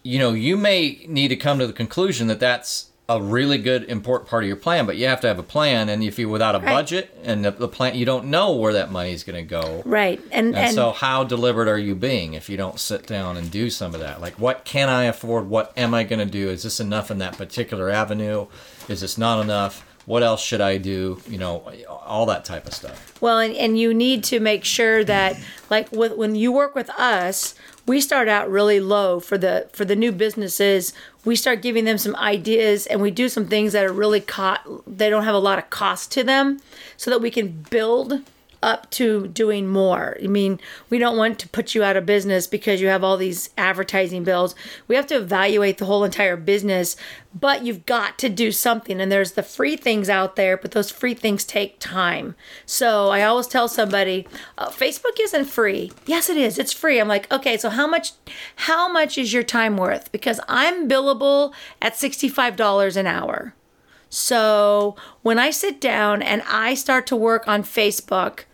you 0.06 0.20
know 0.20 0.32
you 0.34 0.56
may 0.56 1.04
need 1.10 1.30
to 1.30 1.36
come 1.36 1.58
to 1.60 1.66
the 1.68 1.74
conclusion 1.74 2.28
that 2.28 2.40
that's 2.40 2.90
a 3.10 3.22
really 3.22 3.58
good 3.60 3.84
important 3.84 4.28
part 4.30 4.44
of 4.44 4.48
your 4.48 4.56
plan 4.58 4.86
but 4.86 4.98
you 4.98 5.06
have 5.08 5.20
to 5.22 5.28
have 5.28 5.38
a 5.38 5.44
plan 5.44 5.90
and 5.90 6.04
if 6.04 6.18
you're 6.18 6.30
without 6.30 6.56
a 6.56 6.60
Right. 6.60 6.72
budget 6.74 7.16
and 7.24 7.44
the, 7.46 7.52
the 7.52 7.68
plan 7.68 7.96
you 7.96 8.06
don't 8.06 8.26
know 8.26 8.54
where 8.54 8.74
that 8.74 8.92
money 8.92 9.14
is 9.14 9.24
going 9.24 9.36
to 9.36 9.48
go. 9.48 9.84
Right 9.86 10.20
and 10.32 10.48
and, 10.48 10.56
and 10.56 10.76
so 10.76 10.92
how 10.92 11.24
deliberate 11.24 11.68
are 11.68 11.78
you 11.78 11.94
being 11.94 12.34
if 12.34 12.50
you 12.50 12.58
don't 12.58 12.80
sit 12.80 13.06
down 13.06 13.38
and 13.38 13.52
do 13.52 13.70
some 13.70 13.94
of 13.94 14.00
that? 14.00 14.22
Like 14.22 14.40
what 14.40 14.66
can 14.66 14.90
i 14.90 15.04
afford? 15.04 15.50
What 15.50 15.72
am 15.78 15.94
i 15.94 16.04
going 16.04 16.18
to 16.20 16.26
do? 16.26 16.50
Is 16.50 16.64
this 16.64 16.80
enough 16.80 17.12
in 17.12 17.20
that 17.20 17.38
particular 17.38 17.92
avenue? 17.92 18.48
Is 18.90 19.02
this 19.02 19.18
not 19.20 19.40
enough 19.40 19.85
what 20.06 20.24
else 20.24 20.42
should 20.42 20.62
i 20.62 20.78
do 20.78 21.20
you 21.28 21.38
know 21.38 21.64
all 21.90 22.26
that 22.26 22.46
type 22.46 22.66
of 22.66 22.74
stuff 22.74 23.14
Well, 23.22 23.40
and, 23.40 23.56
and 23.56 23.80
you 23.80 23.94
need 23.94 24.24
to 24.26 24.40
make 24.40 24.64
sure 24.66 25.04
that, 25.06 25.38
like, 25.70 25.92
with, 25.92 26.16
when 26.16 26.36
you 26.36 26.52
work 26.52 26.76
with 26.76 26.90
us, 26.92 27.56
we 27.88 28.02
start 28.02 28.28
out 28.28 28.50
really 28.52 28.80
low 28.80 29.20
for 29.20 29.38
the 29.38 29.68
for 29.74 29.86
the 29.86 29.96
new 29.96 30.12
businesses. 30.12 30.94
We 31.24 31.36
start 31.36 31.62
giving 31.62 31.86
them 31.86 31.98
some 31.98 32.16
ideas, 32.18 32.86
and 32.86 33.02
we 33.02 33.10
do 33.12 33.30
some 33.30 33.48
things 33.48 33.72
that 33.74 33.84
are 33.86 33.94
really 33.94 34.22
co- 34.22 34.84
they 34.86 35.10
don't 35.10 35.24
have 35.24 35.34
a 35.34 35.40
lot 35.40 35.58
of 35.58 35.70
cost 35.70 36.12
to 36.12 36.24
them, 36.24 36.60
so 36.98 37.10
that 37.10 37.22
we 37.22 37.32
can 37.32 37.66
build 37.70 38.22
up 38.66 38.90
to 38.90 39.28
doing 39.28 39.68
more. 39.68 40.18
I 40.22 40.26
mean, 40.26 40.60
we 40.90 40.98
don't 40.98 41.18
want 41.18 41.38
to 41.40 41.48
put 41.48 41.76
you 41.76 41.84
out 41.84 41.96
of 41.96 42.06
business 42.06 42.48
because 42.48 42.82
you 42.82 42.88
have 42.88 43.04
all 43.04 43.16
these 43.16 43.52
advertising 43.58 44.24
bills. 44.24 44.56
We 44.88 44.96
have 44.96 45.06
to 45.08 45.18
evaluate 45.18 45.78
the 45.78 45.86
whole 45.86 46.04
entire 46.04 46.36
business, 46.36 46.98
but 47.40 47.64
you've 47.64 47.86
got 47.86 48.18
to 48.20 48.30
do 48.30 48.52
something. 48.52 49.00
And 49.00 49.12
there's 49.12 49.34
the 49.34 49.44
free 49.44 49.78
things 49.78 50.10
out 50.10 50.36
there, 50.36 50.58
but 50.58 50.72
those 50.72 50.90
free 50.90 51.14
things 51.14 51.46
take 51.46 51.80
time. 51.80 52.36
So 52.66 53.10
I 53.10 53.22
always 53.22 53.48
tell 53.48 53.68
somebody, 53.68 54.28
uh, 54.58 54.70
Facebook 54.70 55.20
isn't 55.22 55.46
free. 55.46 55.92
Yes, 56.08 56.28
it 56.28 56.38
is. 56.38 56.58
It's 56.58 56.74
free. 56.74 57.00
I'm 57.00 57.08
like, 57.08 57.32
okay, 57.32 57.58
so 57.58 57.70
how 57.70 57.86
much, 57.86 58.14
how 58.56 58.92
much 58.92 59.18
is 59.20 59.32
your 59.32 59.44
time 59.44 59.78
worth? 59.78 60.12
Because 60.12 60.40
I'm 60.48 60.90
billable 60.90 61.54
at 61.84 61.94
$65 61.94 62.98
an 62.98 63.06
hour. 63.06 63.54
So 64.10 64.96
when 65.24 65.38
I 65.38 65.50
sit 65.50 65.82
down 65.82 66.22
and 66.22 66.42
I 66.48 66.74
start 66.74 67.06
to 67.08 67.16
work 67.16 67.48
on 67.48 67.64
Facebook, 67.64 68.46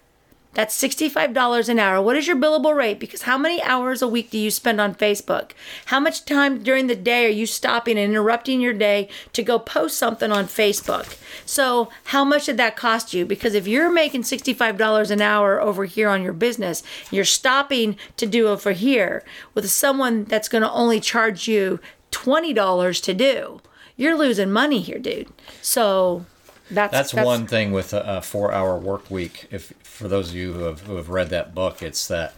that's 0.53 0.79
$65 0.81 1.69
an 1.69 1.79
hour. 1.79 2.01
What 2.01 2.17
is 2.17 2.27
your 2.27 2.35
billable 2.35 2.75
rate? 2.75 2.99
Because 2.99 3.21
how 3.21 3.37
many 3.37 3.61
hours 3.63 4.01
a 4.01 4.07
week 4.07 4.31
do 4.31 4.37
you 4.37 4.51
spend 4.51 4.81
on 4.81 4.95
Facebook? 4.95 5.51
How 5.85 5.99
much 5.99 6.25
time 6.25 6.61
during 6.61 6.87
the 6.87 6.95
day 6.95 7.25
are 7.25 7.29
you 7.29 7.45
stopping 7.45 7.97
and 7.97 8.11
interrupting 8.11 8.59
your 8.59 8.73
day 8.73 9.07
to 9.31 9.43
go 9.43 9.57
post 9.57 9.97
something 9.97 10.31
on 10.31 10.45
Facebook? 10.45 11.17
So, 11.45 11.89
how 12.05 12.25
much 12.25 12.47
did 12.47 12.57
that 12.57 12.75
cost 12.75 13.13
you? 13.13 13.25
Because 13.25 13.53
if 13.55 13.65
you're 13.65 13.91
making 13.91 14.23
$65 14.23 15.09
an 15.09 15.21
hour 15.21 15.61
over 15.61 15.85
here 15.85 16.09
on 16.09 16.21
your 16.21 16.33
business, 16.33 16.83
you're 17.11 17.23
stopping 17.23 17.95
to 18.17 18.25
do 18.25 18.47
over 18.47 18.73
here 18.73 19.23
with 19.53 19.69
someone 19.69 20.25
that's 20.25 20.49
going 20.49 20.63
to 20.63 20.71
only 20.71 20.99
charge 20.99 21.47
you 21.47 21.79
$20 22.11 23.03
to 23.03 23.13
do. 23.13 23.61
You're 23.95 24.17
losing 24.17 24.51
money 24.51 24.81
here, 24.81 24.99
dude. 24.99 25.29
So, 25.61 26.25
that's 26.71 26.91
that's, 26.93 27.13
one 27.13 27.45
thing 27.47 27.71
with 27.71 27.93
a, 27.93 28.17
a 28.17 28.21
four 28.21 28.51
hour 28.51 28.77
work 28.77 29.09
week 29.11 29.47
if 29.51 29.73
for 29.83 30.07
those 30.07 30.29
of 30.29 30.35
you 30.35 30.53
who 30.53 30.63
have, 30.63 30.81
who 30.81 30.95
have 30.95 31.09
read 31.09 31.29
that 31.29 31.53
book 31.53 31.81
it's 31.81 32.07
that 32.07 32.33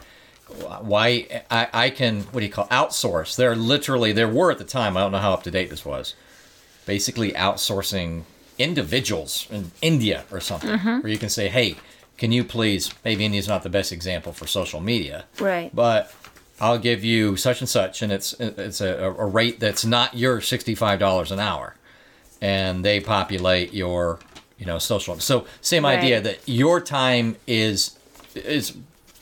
why 0.80 1.26
I, 1.50 1.68
I 1.72 1.90
can 1.90 2.22
what 2.24 2.40
do 2.40 2.46
you 2.46 2.52
call 2.52 2.66
outsource 2.68 3.34
they're 3.36 3.56
literally 3.56 4.12
there 4.12 4.28
were 4.28 4.50
at 4.50 4.58
the 4.58 4.64
time 4.64 4.96
i 4.96 5.00
don't 5.00 5.12
know 5.12 5.18
how 5.18 5.32
up 5.32 5.42
to 5.44 5.50
date 5.50 5.70
this 5.70 5.84
was 5.84 6.14
basically 6.86 7.32
outsourcing 7.32 8.24
individuals 8.58 9.46
in 9.50 9.70
india 9.82 10.24
or 10.30 10.40
something 10.40 10.70
Mm-hmm. 10.70 11.00
where 11.00 11.10
you 11.12 11.18
can 11.18 11.28
say 11.28 11.48
hey 11.48 11.76
can 12.18 12.30
you 12.32 12.44
please 12.44 12.90
maybe 13.04 13.24
india's 13.24 13.48
not 13.48 13.62
the 13.62 13.68
best 13.70 13.92
example 13.92 14.32
for 14.32 14.46
social 14.46 14.80
media 14.80 15.24
Right. 15.40 15.74
but 15.74 16.12
i'll 16.60 16.78
give 16.78 17.02
you 17.04 17.36
such 17.36 17.60
and 17.60 17.68
such 17.68 18.02
and 18.02 18.12
it's 18.12 18.32
it's 18.38 18.80
a, 18.80 18.94
a 19.18 19.24
rate 19.26 19.58
that's 19.60 19.84
not 19.84 20.14
your 20.16 20.40
$65 20.40 21.30
an 21.30 21.40
hour 21.40 21.74
and 22.40 22.84
they 22.84 23.00
populate 23.00 23.72
your 23.72 24.18
you 24.58 24.66
know 24.66 24.78
social 24.78 25.18
so 25.18 25.46
same 25.60 25.84
Right. 25.84 25.98
idea 25.98 26.20
that 26.20 26.38
your 26.46 26.80
time 26.80 27.36
is 27.46 27.96
is 28.34 28.74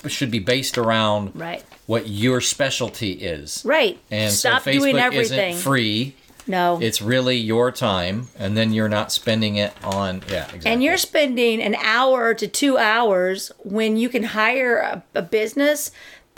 should 0.09 0.31
be 0.31 0.39
based 0.41 0.77
around 0.79 1.33
Right. 1.35 1.63
what 1.87 2.09
your 2.09 2.41
specialty 2.41 3.13
is 3.13 3.63
Right. 3.65 3.99
and 4.11 4.33
Stop 4.33 4.63
so 4.63 4.71
facebook 4.71 4.79
doing 4.81 4.97
everything. 4.99 5.51
isn't 5.53 5.63
free 5.63 6.15
no. 6.47 6.79
it's 6.83 7.01
really 7.01 7.37
your 7.37 7.71
time 7.71 8.29
and 8.39 8.57
then 8.57 8.73
you're 8.73 8.89
not 8.89 9.13
spending 9.13 9.57
it 9.57 9.73
on 9.85 10.23
yeah 10.29 10.45
exactly 10.47 10.71
and 10.71 10.83
you're 10.83 10.97
spending 10.97 11.63
an 11.63 11.77
hour 11.77 12.35
to 12.35 12.49
two 12.49 12.77
hours 12.79 13.53
when 13.59 13.97
you 13.97 14.09
can 14.09 14.25
hire 14.25 14.79
a, 14.79 15.05
a 15.15 15.23
business 15.23 15.93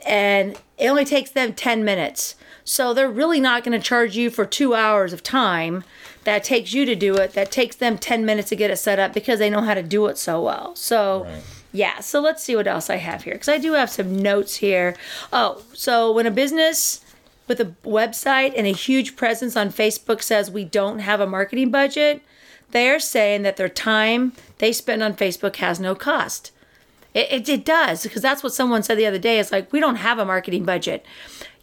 and 0.06 0.58
it 0.76 0.88
only 0.88 1.04
takes 1.06 1.30
them 1.30 1.54
10 1.54 1.82
minutes. 1.84 2.34
So 2.64 2.92
they're 2.92 3.08
really 3.10 3.40
not 3.40 3.62
going 3.64 3.78
to 3.80 3.82
charge 3.86 4.16
you 4.16 4.28
for 4.28 4.44
two 4.44 4.74
hours 4.74 5.12
of 5.14 5.22
time 5.22 5.84
that 6.24 6.44
takes 6.44 6.72
you 6.72 6.84
to 6.84 6.94
do 6.94 7.14
it, 7.16 7.32
that 7.32 7.50
takes 7.50 7.76
them 7.76 7.98
10 7.98 8.24
minutes 8.24 8.48
to 8.50 8.56
get 8.56 8.70
it 8.70 8.76
set 8.76 8.98
up 8.98 9.12
because 9.12 9.38
they 9.38 9.50
know 9.50 9.62
how 9.62 9.74
to 9.74 9.82
do 9.82 10.06
it 10.06 10.18
so 10.18 10.42
well. 10.42 10.74
So. 10.76 11.24
Right. 11.24 11.42
Yeah, 11.76 11.98
so 11.98 12.20
let's 12.20 12.40
see 12.40 12.54
what 12.54 12.68
else 12.68 12.88
I 12.88 12.98
have 12.98 13.24
here 13.24 13.34
because 13.34 13.48
I 13.48 13.58
do 13.58 13.72
have 13.72 13.90
some 13.90 14.14
notes 14.14 14.58
here. 14.58 14.94
Oh, 15.32 15.60
so 15.72 16.12
when 16.12 16.24
a 16.24 16.30
business 16.30 17.04
with 17.48 17.60
a 17.60 17.74
website 17.84 18.54
and 18.56 18.64
a 18.64 18.72
huge 18.72 19.16
presence 19.16 19.56
on 19.56 19.70
Facebook 19.70 20.22
says 20.22 20.52
we 20.52 20.64
don't 20.64 21.00
have 21.00 21.18
a 21.18 21.26
marketing 21.26 21.72
budget, 21.72 22.22
they 22.70 22.88
are 22.90 23.00
saying 23.00 23.42
that 23.42 23.56
their 23.56 23.68
time 23.68 24.32
they 24.58 24.72
spend 24.72 25.02
on 25.02 25.14
Facebook 25.14 25.56
has 25.56 25.80
no 25.80 25.94
cost. 25.94 26.52
It, 27.12 27.30
it, 27.30 27.48
it 27.48 27.64
does 27.64 28.02
because 28.02 28.22
that's 28.22 28.42
what 28.42 28.52
someone 28.52 28.82
said 28.82 28.98
the 28.98 29.06
other 29.06 29.18
day. 29.18 29.38
It's 29.38 29.52
like, 29.52 29.72
we 29.72 29.80
don't 29.80 29.96
have 29.96 30.18
a 30.18 30.24
marketing 30.24 30.64
budget. 30.64 31.06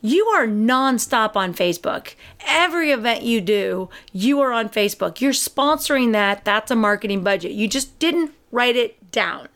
You 0.02 0.26
are 0.28 0.48
nonstop 0.48 1.36
on 1.36 1.54
Facebook. 1.54 2.16
Every 2.46 2.92
event 2.92 3.22
you 3.24 3.40
do, 3.40 3.90
you 4.12 4.40
are 4.42 4.52
on 4.52 4.70
Facebook. 4.70 5.22
You're 5.22 5.32
sponsoring 5.32 6.12
that. 6.14 6.44
That's 6.44 6.72
a 6.72 6.76
marketing 6.76 7.24
budget. 7.24 7.52
You 7.52 7.68
just 7.68 8.00
didn't 8.00 8.32
write 8.52 8.76
it 8.76 9.12
down. 9.12 9.48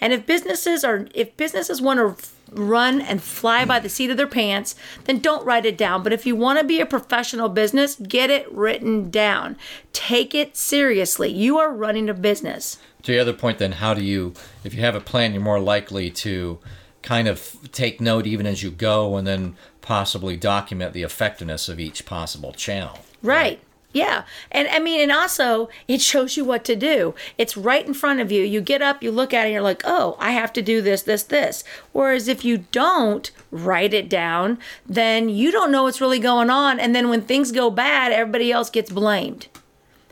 And 0.00 0.12
if 0.12 0.26
businesses 0.26 0.82
are 0.82 1.06
if 1.14 1.36
businesses 1.36 1.80
want 1.80 1.98
to 2.00 2.26
run 2.50 3.00
and 3.00 3.22
fly 3.22 3.64
by 3.64 3.78
the 3.78 3.88
seat 3.88 4.10
of 4.10 4.16
their 4.16 4.26
pants, 4.26 4.74
then 5.04 5.18
don't 5.18 5.44
write 5.44 5.66
it 5.66 5.76
down. 5.76 6.02
But 6.02 6.12
if 6.12 6.24
you 6.26 6.34
want 6.36 6.58
to 6.58 6.64
be 6.64 6.80
a 6.80 6.86
professional 6.86 7.48
business, 7.48 7.96
get 7.96 8.30
it 8.30 8.50
written 8.52 9.10
down. 9.10 9.56
Take 9.92 10.34
it 10.34 10.56
seriously. 10.56 11.30
You 11.32 11.58
are 11.58 11.72
running 11.72 12.08
a 12.08 12.14
business. 12.14 12.78
to 13.02 13.12
the 13.12 13.18
other 13.18 13.32
point 13.34 13.58
then 13.58 13.72
how 13.72 13.92
do 13.94 14.02
you 14.02 14.32
if 14.64 14.72
you 14.74 14.80
have 14.80 14.94
a 14.96 15.00
plan 15.00 15.32
you're 15.34 15.42
more 15.42 15.60
likely 15.60 16.10
to 16.10 16.58
kind 17.04 17.28
of 17.28 17.56
take 17.70 18.00
note 18.00 18.26
even 18.26 18.46
as 18.46 18.62
you 18.62 18.70
go 18.70 19.16
and 19.16 19.26
then 19.26 19.56
possibly 19.80 20.36
document 20.36 20.92
the 20.92 21.02
effectiveness 21.02 21.68
of 21.68 21.78
each 21.78 22.04
possible 22.04 22.52
channel 22.52 22.98
Right. 23.24 23.58
Yeah. 23.94 24.24
And 24.50 24.68
I 24.68 24.80
mean, 24.80 25.00
and 25.00 25.12
also 25.12 25.68
it 25.88 26.00
shows 26.00 26.36
you 26.36 26.44
what 26.44 26.64
to 26.64 26.76
do. 26.76 27.14
It's 27.38 27.56
right 27.56 27.86
in 27.86 27.94
front 27.94 28.20
of 28.20 28.30
you. 28.30 28.42
You 28.42 28.60
get 28.60 28.82
up, 28.82 29.02
you 29.02 29.10
look 29.10 29.32
at 29.32 29.46
it, 29.46 29.52
you're 29.52 29.62
like, 29.62 29.82
oh, 29.84 30.16
I 30.18 30.32
have 30.32 30.52
to 30.54 30.62
do 30.62 30.82
this, 30.82 31.02
this, 31.02 31.22
this. 31.22 31.64
Whereas 31.92 32.26
if 32.28 32.44
you 32.44 32.58
don't 32.72 33.30
write 33.52 33.94
it 33.94 34.08
down, 34.08 34.58
then 34.84 35.28
you 35.28 35.52
don't 35.52 35.70
know 35.70 35.84
what's 35.84 36.00
really 36.00 36.18
going 36.18 36.50
on. 36.50 36.80
And 36.80 36.94
then 36.94 37.08
when 37.08 37.22
things 37.22 37.52
go 37.52 37.70
bad, 37.70 38.12
everybody 38.12 38.50
else 38.50 38.68
gets 38.68 38.90
blamed. 38.90 39.46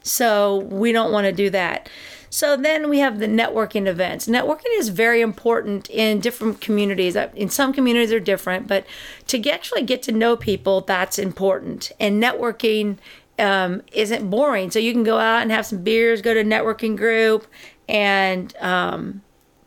So 0.04 0.58
we 0.58 0.92
don't 0.92 1.12
want 1.12 1.26
to 1.26 1.32
do 1.32 1.50
that. 1.50 1.88
So 2.32 2.56
then 2.56 2.88
we 2.88 3.00
have 3.00 3.18
the 3.18 3.26
networking 3.26 3.86
events. 3.86 4.26
Networking 4.26 4.78
is 4.78 4.88
very 4.88 5.20
important 5.20 5.90
in 5.90 6.18
different 6.18 6.62
communities. 6.62 7.14
Uh, 7.14 7.28
In 7.34 7.50
some 7.50 7.74
communities 7.74 8.10
are 8.10 8.20
different, 8.20 8.66
but 8.66 8.86
to 9.26 9.50
actually 9.50 9.82
get 9.82 10.02
to 10.04 10.12
know 10.12 10.34
people, 10.34 10.80
that's 10.80 11.18
important. 11.18 11.92
And 12.00 12.22
networking 12.22 12.96
um, 13.38 13.82
isn't 13.92 14.30
boring. 14.30 14.70
So 14.70 14.78
you 14.78 14.92
can 14.92 15.04
go 15.04 15.18
out 15.18 15.42
and 15.42 15.52
have 15.52 15.66
some 15.66 15.82
beers, 15.82 16.22
go 16.22 16.32
to 16.32 16.40
a 16.40 16.44
networking 16.44 16.96
group, 16.96 17.46
and 17.86 18.56
um, 18.60 19.20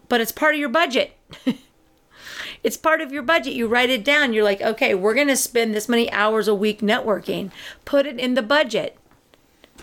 but 0.10 0.20
it's 0.20 0.32
part 0.32 0.56
of 0.56 0.60
your 0.60 0.70
budget. 0.70 1.16
it's 2.64 2.78
part 2.78 3.00
of 3.00 3.12
your 3.12 3.22
budget. 3.22 3.54
You 3.54 3.68
write 3.68 3.92
it 3.92 4.04
down. 4.04 4.34
You're 4.34 4.44
like, 4.44 4.62
okay, 4.62 4.96
we're 4.96 5.14
going 5.14 5.28
to 5.28 5.38
spend 5.38 5.76
this 5.76 5.88
many 5.88 6.12
hours 6.12 6.48
a 6.48 6.56
week 6.56 6.80
networking. 6.80 7.52
Put 7.86 8.08
it 8.08 8.20
in 8.20 8.34
the 8.34 8.42
budget. 8.42 8.98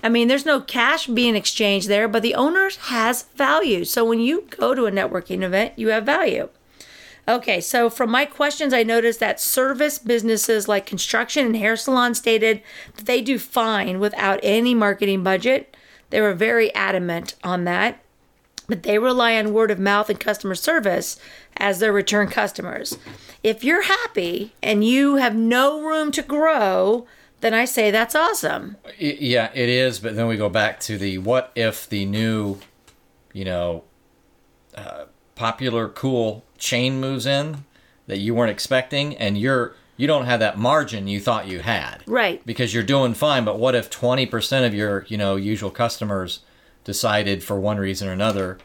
I 0.03 0.09
mean, 0.09 0.29
there's 0.29 0.47
no 0.47 0.61
cash 0.61 1.07
being 1.07 1.37
exchanged 1.37 1.89
there, 1.89 2.09
but 2.09 2.23
the 2.23 2.35
owner 2.35 2.71
has 2.87 3.25
value. 3.37 3.85
So 3.85 4.05
when 4.05 4.21
you 4.21 4.47
go 4.51 4.75
to 4.75 4.87
a 4.87 4.91
networking 4.91 5.43
event, 5.43 5.75
you 5.77 5.89
have 5.89 6.05
value. 6.05 6.49
Okay, 7.29 7.61
so 7.61 7.89
from 7.89 8.11
my 8.11 8.25
questions, 8.25 8.75
I 8.75 8.83
noticed 8.83 9.21
that 9.21 9.41
service 9.41 10.01
businesses 10.01 10.67
like 10.67 10.87
construction 10.87 11.47
and 11.47 11.57
hair 11.57 11.77
salon 11.77 12.17
stated 12.17 12.63
that 12.97 13.07
they 13.07 13.21
do 13.21 13.39
fine 13.39 14.01
without 14.01 14.41
any 14.43 14.75
marketing 14.75 15.23
budget. 15.23 15.77
They 16.11 16.21
were 16.21 16.35
very 16.35 16.75
adamant 16.75 17.37
on 17.45 17.63
that, 17.65 18.03
but 18.67 18.83
they 18.83 18.99
rely 18.99 19.37
on 19.37 19.53
word 19.53 19.71
of 19.71 19.79
mouth 19.79 20.11
and 20.11 20.19
customer 20.19 20.57
service 20.57 21.17
as 21.57 21.79
their 21.79 21.93
return 21.93 22.27
customers. 22.27 22.99
If 23.45 23.63
you're 23.63 23.83
happy 23.83 24.55
and 24.61 24.85
you 24.85 25.17
have 25.17 25.37
no 25.37 25.81
room 25.81 26.11
to 26.13 26.23
grow, 26.23 27.07
then 27.43 27.53
I 27.55 27.67
say 27.67 27.91
that's 27.91 28.15
awesome. 28.15 28.77
Yeah, 28.99 29.51
it 29.55 29.69
is. 29.69 30.01
But 30.01 30.17
then 30.17 30.27
we 30.27 30.37
go 30.37 30.49
back 30.49 30.81
to 30.81 30.97
the 30.97 31.19
what 31.19 31.53
if 31.55 31.89
the 31.89 32.07
new, 32.07 32.59
you 33.35 33.45
know, 33.45 33.85
uh, 34.75 35.05
popular 35.35 35.89
cool 35.89 36.45
chain 36.57 37.01
moves 37.01 37.27
in 37.27 37.65
that 38.07 38.19
you 38.19 38.35
weren't 38.35 38.51
expecting, 38.51 39.17
and 39.17 39.37
you're 39.37 39.75
you 39.99 40.07
don't 40.07 40.25
have 40.25 40.41
that 40.41 40.59
margin 40.59 41.07
you 41.07 41.21
thought 41.21 41.47
you 41.47 41.61
had. 41.61 42.03
Right. 42.07 42.45
Because 42.47 42.73
you're 42.73 42.83
doing 42.83 43.13
fine, 43.15 43.45
but 43.45 43.59
what 43.59 43.75
if 43.75 43.91
twenty 43.91 44.25
percent 44.27 44.65
of 44.65 44.75
your 44.75 45.05
you 45.09 45.19
know 45.19 45.37
usual 45.37 45.71
customers 45.71 46.41
decided 46.85 47.45
for 47.45 47.61
one 47.61 47.77
reason 47.79 48.09
or 48.09 48.13
another 48.13 48.59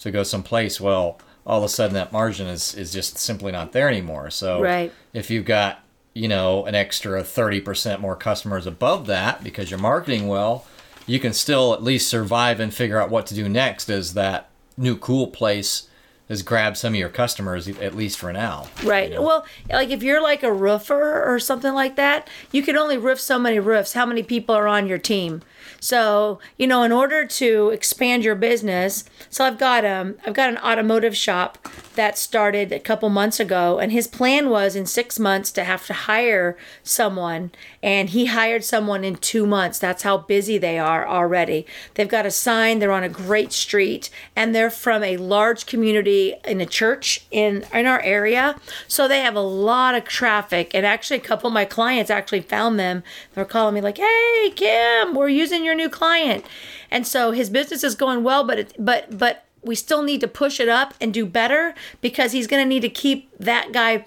to 0.00 0.10
go 0.10 0.22
someplace? 0.22 0.80
Well, 0.80 1.20
all 1.46 1.58
of 1.58 1.64
a 1.64 1.68
sudden 1.68 1.94
that 1.94 2.12
margin 2.12 2.46
is 2.46 2.74
is 2.74 2.92
just 2.92 3.18
simply 3.18 3.52
not 3.52 3.72
there 3.72 3.88
anymore. 3.88 4.30
So 4.30 4.60
Right. 4.62 4.92
if 5.12 5.30
you've 5.30 5.44
got 5.44 5.83
you 6.14 6.28
know 6.28 6.64
an 6.64 6.74
extra 6.74 7.22
30% 7.22 7.98
more 8.00 8.16
customers 8.16 8.66
above 8.66 9.06
that 9.06 9.42
because 9.42 9.70
you're 9.70 9.80
marketing 9.80 10.28
well 10.28 10.64
you 11.06 11.20
can 11.20 11.32
still 11.32 11.74
at 11.74 11.82
least 11.82 12.08
survive 12.08 12.60
and 12.60 12.72
figure 12.72 12.98
out 12.98 13.10
what 13.10 13.26
to 13.26 13.34
do 13.34 13.48
next 13.48 13.90
as 13.90 14.14
that 14.14 14.48
new 14.76 14.96
cool 14.96 15.26
place 15.26 15.88
has 16.28 16.42
grab 16.42 16.76
some 16.76 16.94
of 16.94 16.98
your 16.98 17.08
customers 17.08 17.68
at 17.68 17.94
least 17.94 18.18
for 18.18 18.32
now 18.32 18.66
Right. 18.82 19.10
Well, 19.20 19.44
like 19.68 19.90
if 19.90 20.02
you're 20.02 20.22
like 20.22 20.42
a 20.42 20.52
roofer 20.52 21.22
or 21.24 21.38
something 21.38 21.74
like 21.74 21.96
that, 21.96 22.28
you 22.52 22.62
can 22.62 22.76
only 22.76 22.96
roof 22.98 23.20
so 23.20 23.38
many 23.38 23.58
roofs. 23.58 23.92
How 23.94 24.06
many 24.06 24.22
people 24.22 24.54
are 24.54 24.68
on 24.68 24.86
your 24.86 24.98
team? 24.98 25.42
So, 25.80 26.38
you 26.58 26.66
know, 26.66 26.82
in 26.82 26.92
order 26.92 27.26
to 27.26 27.70
expand 27.70 28.24
your 28.24 28.34
business, 28.34 29.04
so 29.30 29.44
I've 29.44 29.58
got 29.58 29.84
um 29.84 30.16
I've 30.26 30.34
got 30.34 30.50
an 30.50 30.58
automotive 30.58 31.16
shop 31.16 31.58
that 31.94 32.18
started 32.18 32.72
a 32.72 32.80
couple 32.80 33.08
months 33.08 33.38
ago 33.38 33.78
and 33.78 33.92
his 33.92 34.06
plan 34.08 34.50
was 34.50 34.74
in 34.74 34.84
6 34.84 35.18
months 35.18 35.52
to 35.52 35.64
have 35.64 35.86
to 35.86 35.92
hire 35.92 36.56
someone 36.82 37.52
and 37.82 38.10
he 38.10 38.26
hired 38.26 38.64
someone 38.64 39.04
in 39.04 39.16
2 39.16 39.46
months. 39.46 39.78
That's 39.78 40.02
how 40.02 40.18
busy 40.18 40.58
they 40.58 40.78
are 40.78 41.06
already. 41.06 41.66
They've 41.94 42.08
got 42.08 42.26
a 42.26 42.30
sign, 42.30 42.78
they're 42.78 42.90
on 42.92 43.04
a 43.04 43.08
great 43.08 43.52
street 43.52 44.10
and 44.34 44.54
they're 44.54 44.70
from 44.70 45.02
a 45.04 45.16
large 45.16 45.66
community 45.66 46.13
in 46.44 46.60
a 46.60 46.66
church 46.66 47.24
in 47.30 47.64
in 47.72 47.86
our 47.86 48.00
area. 48.00 48.56
So 48.88 49.06
they 49.06 49.20
have 49.20 49.36
a 49.36 49.40
lot 49.40 49.94
of 49.94 50.04
traffic 50.04 50.74
and 50.74 50.84
actually 50.86 51.18
a 51.18 51.28
couple 51.28 51.48
of 51.48 51.54
my 51.54 51.64
clients 51.64 52.10
actually 52.10 52.40
found 52.40 52.78
them. 52.78 53.02
They're 53.34 53.44
calling 53.44 53.74
me 53.74 53.80
like, 53.80 53.98
"Hey, 53.98 54.52
Kim, 54.54 55.14
we're 55.14 55.28
using 55.28 55.64
your 55.64 55.74
new 55.74 55.88
client." 55.88 56.44
And 56.90 57.06
so 57.06 57.32
his 57.32 57.50
business 57.50 57.84
is 57.84 57.94
going 57.94 58.22
well, 58.22 58.44
but 58.44 58.58
it, 58.58 58.74
but 58.78 59.18
but 59.18 59.44
we 59.62 59.74
still 59.74 60.02
need 60.02 60.20
to 60.20 60.28
push 60.28 60.60
it 60.60 60.68
up 60.68 60.94
and 61.00 61.12
do 61.12 61.24
better 61.24 61.74
because 62.00 62.32
he's 62.32 62.46
going 62.46 62.62
to 62.62 62.68
need 62.68 62.82
to 62.82 62.88
keep 62.88 63.30
that 63.38 63.72
guy 63.72 64.04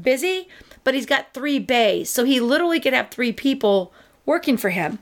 busy, 0.00 0.48
but 0.82 0.94
he's 0.94 1.06
got 1.06 1.34
3 1.34 1.58
bays. 1.58 2.08
So 2.08 2.24
he 2.24 2.40
literally 2.40 2.80
could 2.80 2.94
have 2.94 3.10
3 3.10 3.32
people 3.32 3.92
working 4.24 4.56
for 4.56 4.70
him. 4.70 4.98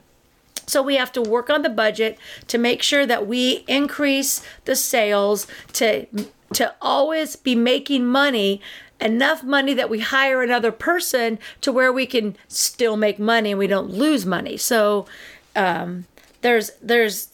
So 0.67 0.81
we 0.81 0.95
have 0.95 1.11
to 1.13 1.21
work 1.21 1.49
on 1.49 1.61
the 1.61 1.69
budget 1.69 2.19
to 2.47 2.57
make 2.57 2.83
sure 2.83 3.05
that 3.05 3.25
we 3.25 3.63
increase 3.67 4.41
the 4.65 4.75
sales 4.75 5.47
to 5.73 6.05
to 6.53 6.73
always 6.81 7.35
be 7.35 7.55
making 7.55 8.05
money 8.05 8.61
enough 8.99 9.43
money 9.43 9.73
that 9.73 9.89
we 9.89 9.99
hire 9.99 10.41
another 10.41 10.71
person 10.71 11.39
to 11.61 11.71
where 11.71 11.91
we 11.91 12.05
can 12.05 12.35
still 12.47 12.97
make 12.97 13.19
money 13.19 13.51
and 13.51 13.59
we 13.59 13.67
don't 13.67 13.89
lose 13.89 14.25
money. 14.25 14.57
So 14.57 15.05
um, 15.55 16.05
there's 16.41 16.71
there's 16.81 17.29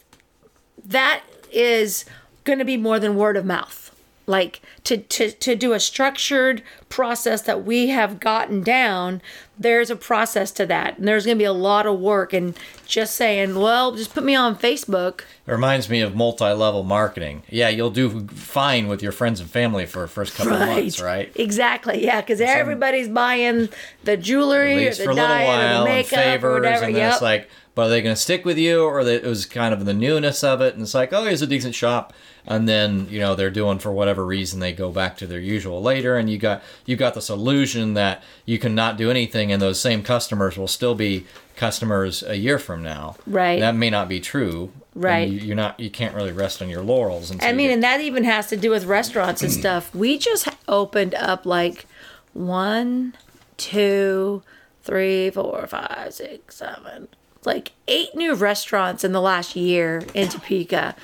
that 0.86 1.24
is 1.52 2.06
going 2.44 2.60
to 2.60 2.66
be 2.66 2.78
more 2.78 3.00
than 3.00 3.16
word 3.16 3.38
of 3.38 3.46
mouth 3.46 3.84
like 4.26 4.62
to, 4.84 4.98
to 4.98 5.32
to 5.32 5.56
do 5.56 5.74
a 5.74 5.80
structured 5.80 6.64
process 6.88 7.42
that 7.42 7.66
we 7.66 7.88
have 7.90 8.20
gotten 8.20 8.62
down 8.62 9.22
there's 9.58 9.90
a 9.90 9.96
process 9.96 10.52
to 10.52 10.66
that 10.66 10.98
and 10.98 11.08
there's 11.08 11.26
going 11.26 11.38
to 11.38 11.42
be 11.42 11.46
a 11.46 11.54
lot 11.54 11.86
of 11.86 12.00
work 12.00 12.32
and 12.32 12.58
just 12.94 13.16
saying 13.16 13.56
well 13.56 13.92
just 13.94 14.14
put 14.14 14.24
me 14.24 14.36
on 14.36 14.56
facebook. 14.56 15.22
It 15.46 15.52
reminds 15.52 15.90
me 15.90 16.02
of 16.02 16.16
multi-level 16.16 16.84
marketing. 16.84 17.44
Yeah 17.50 17.70
you'll 17.70 17.90
do 17.90 18.28
fine 18.28 18.88
with 18.88 19.02
your 19.02 19.12
friends 19.12 19.40
and 19.40 19.50
family 19.50 19.86
for 19.86 20.04
the 20.04 20.08
first 20.08 20.36
couple 20.36 20.54
of 20.54 20.60
months 20.60 21.02
right? 21.02 21.32
Exactly 21.36 22.04
yeah 22.04 22.22
because 22.22 22.40
everybody's 22.40 23.10
buying 23.10 23.70
the 24.04 24.16
jewelry 24.18 24.88
or 24.88 24.94
the 24.94 25.04
for 25.04 25.12
a 25.12 25.14
little 25.14 25.28
diet 25.28 25.50
or 25.50 25.58
the 25.58 25.76
and 25.76 25.86
makeup 25.86 26.20
favors 26.20 26.44
or 26.44 26.54
whatever 26.54 26.86
and 26.86 26.96
then 26.96 27.02
yep 27.02 27.14
it's 27.14 27.22
like 27.22 27.50
but 27.76 27.88
are 27.88 27.90
they 27.90 28.02
going 28.02 28.16
to 28.16 28.22
stick 28.22 28.46
with 28.46 28.58
you 28.58 28.84
or 28.84 29.04
they, 29.04 29.16
it 29.16 29.24
was 29.26 29.46
kind 29.46 29.74
of 29.74 29.86
the 29.86 29.94
newness 29.94 30.44
of 30.44 30.62
it 30.62 30.74
and 30.74 30.84
it's 30.84 30.94
like 30.94 31.12
oh 31.14 31.26
here's 31.26 31.42
a 31.42 31.48
decent 31.48 31.74
shop 31.76 32.14
and 32.46 32.68
then 32.70 33.08
you 33.10 33.20
know 33.20 33.36
they're 33.36 33.50
doing 33.50 33.80
for 33.80 33.92
whatever 33.92 34.26
reason 34.26 34.60
they 34.60 34.74
go 34.74 34.92
back 34.92 35.18
to 35.18 35.26
their 35.28 35.40
usual 35.40 35.82
later 35.82 36.18
and 36.18 36.30
you 36.30 36.38
got 36.38 36.62
you 36.86 36.96
got 36.96 37.14
this 37.14 37.30
illusion 37.30 37.94
that 37.94 38.22
you 38.46 38.60
can 38.60 38.76
not 38.76 38.98
do 38.98 39.10
anything 39.10 39.52
and 39.52 39.62
those 39.62 39.80
same 39.80 40.04
customers 40.04 40.58
will 40.58 40.68
still 40.68 40.96
be 40.96 41.26
customers 41.56 42.22
a 42.24 42.36
year 42.38 42.60
from 42.60 42.84
now 42.84 43.16
Right. 43.26 43.60
that 43.60 43.76
may 43.76 43.90
not 43.90 44.08
be 44.10 44.20
true 44.20 44.72
and 44.96 45.04
Right. 45.04 45.28
you, 45.28 45.40
you're 45.40 45.56
not 45.56 45.80
you 45.80 45.90
can't 45.90 46.14
really 46.14 46.32
rest 46.32 46.62
on 46.62 46.70
your 46.70 46.84
laurels 46.84 47.32
until 47.32 47.50
I 47.50 47.54
mean, 47.54 47.72
and 47.72 47.82
that 47.82 48.00
even 48.02 48.24
has 48.26 48.46
to 48.50 48.58
do 48.58 48.70
with 48.70 48.86
restaurants 48.86 49.42
and 49.42 49.52
stuff. 49.64 49.94
We 49.96 50.20
just 50.20 50.48
opened 50.68 51.16
up 51.16 51.48
like 51.48 51.88
one, 52.34 53.16
two, 53.58 54.44
three, 54.84 55.30
four, 55.32 55.66
five, 55.68 56.14
six, 56.14 56.58
seven, 56.58 57.08
like 57.46 57.72
eight 57.88 58.16
new 58.16 58.34
restaurants 58.36 59.04
in 59.04 59.12
the 59.12 59.22
last 59.22 59.56
year 59.56 60.04
in 60.14 60.30
Topeka. 60.30 60.96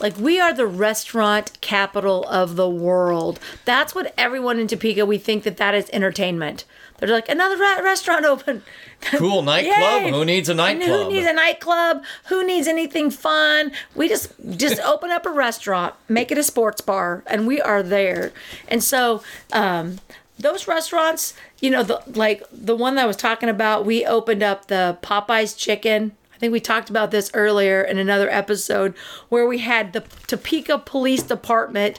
Like 0.00 0.16
we 0.18 0.40
are 0.40 0.52
the 0.52 0.66
restaurant 0.66 1.60
capital 1.60 2.24
of 2.24 2.56
the 2.56 2.68
world. 2.68 3.38
That's 3.64 3.94
what 3.94 4.12
everyone 4.18 4.58
in 4.58 4.66
Topeka 4.66 5.06
we 5.06 5.18
think 5.18 5.44
that 5.44 5.56
that 5.58 5.74
is 5.74 5.88
entertainment. 5.92 6.64
They're 6.98 7.08
like 7.08 7.28
another 7.28 7.56
re- 7.56 7.82
restaurant 7.82 8.24
open. 8.24 8.62
cool 9.02 9.42
nightclub 9.42 10.12
who 10.12 10.24
needs 10.24 10.48
a 10.48 10.52
And 10.52 10.58
nightclub 10.58 11.06
Who 11.06 11.12
needs 11.12 11.26
a 11.26 11.32
nightclub? 11.32 12.04
Who 12.26 12.46
needs 12.46 12.66
anything 12.66 13.10
fun? 13.10 13.72
We 13.94 14.08
just 14.08 14.32
just 14.56 14.80
open 14.84 15.10
up 15.10 15.26
a 15.26 15.30
restaurant, 15.30 15.94
make 16.08 16.32
it 16.32 16.38
a 16.38 16.42
sports 16.42 16.80
bar, 16.80 17.22
and 17.26 17.46
we 17.46 17.60
are 17.60 17.82
there. 17.82 18.32
And 18.68 18.82
so 18.82 19.22
um, 19.52 19.98
those 20.38 20.66
restaurants, 20.66 21.34
you 21.60 21.70
know, 21.70 21.82
the 21.82 22.02
like 22.14 22.42
the 22.52 22.76
one 22.76 22.96
that 22.96 23.04
I 23.04 23.06
was 23.06 23.16
talking 23.16 23.48
about, 23.48 23.84
we 23.84 24.04
opened 24.04 24.42
up 24.42 24.66
the 24.66 24.98
Popeyes 25.02 25.56
chicken. 25.56 26.12
I 26.34 26.38
think 26.38 26.52
we 26.52 26.60
talked 26.60 26.90
about 26.90 27.10
this 27.10 27.30
earlier 27.32 27.80
in 27.80 27.98
another 27.98 28.28
episode 28.28 28.94
where 29.28 29.46
we 29.46 29.58
had 29.58 29.92
the 29.92 30.00
Topeka 30.26 30.78
Police 30.78 31.22
Department 31.22 31.98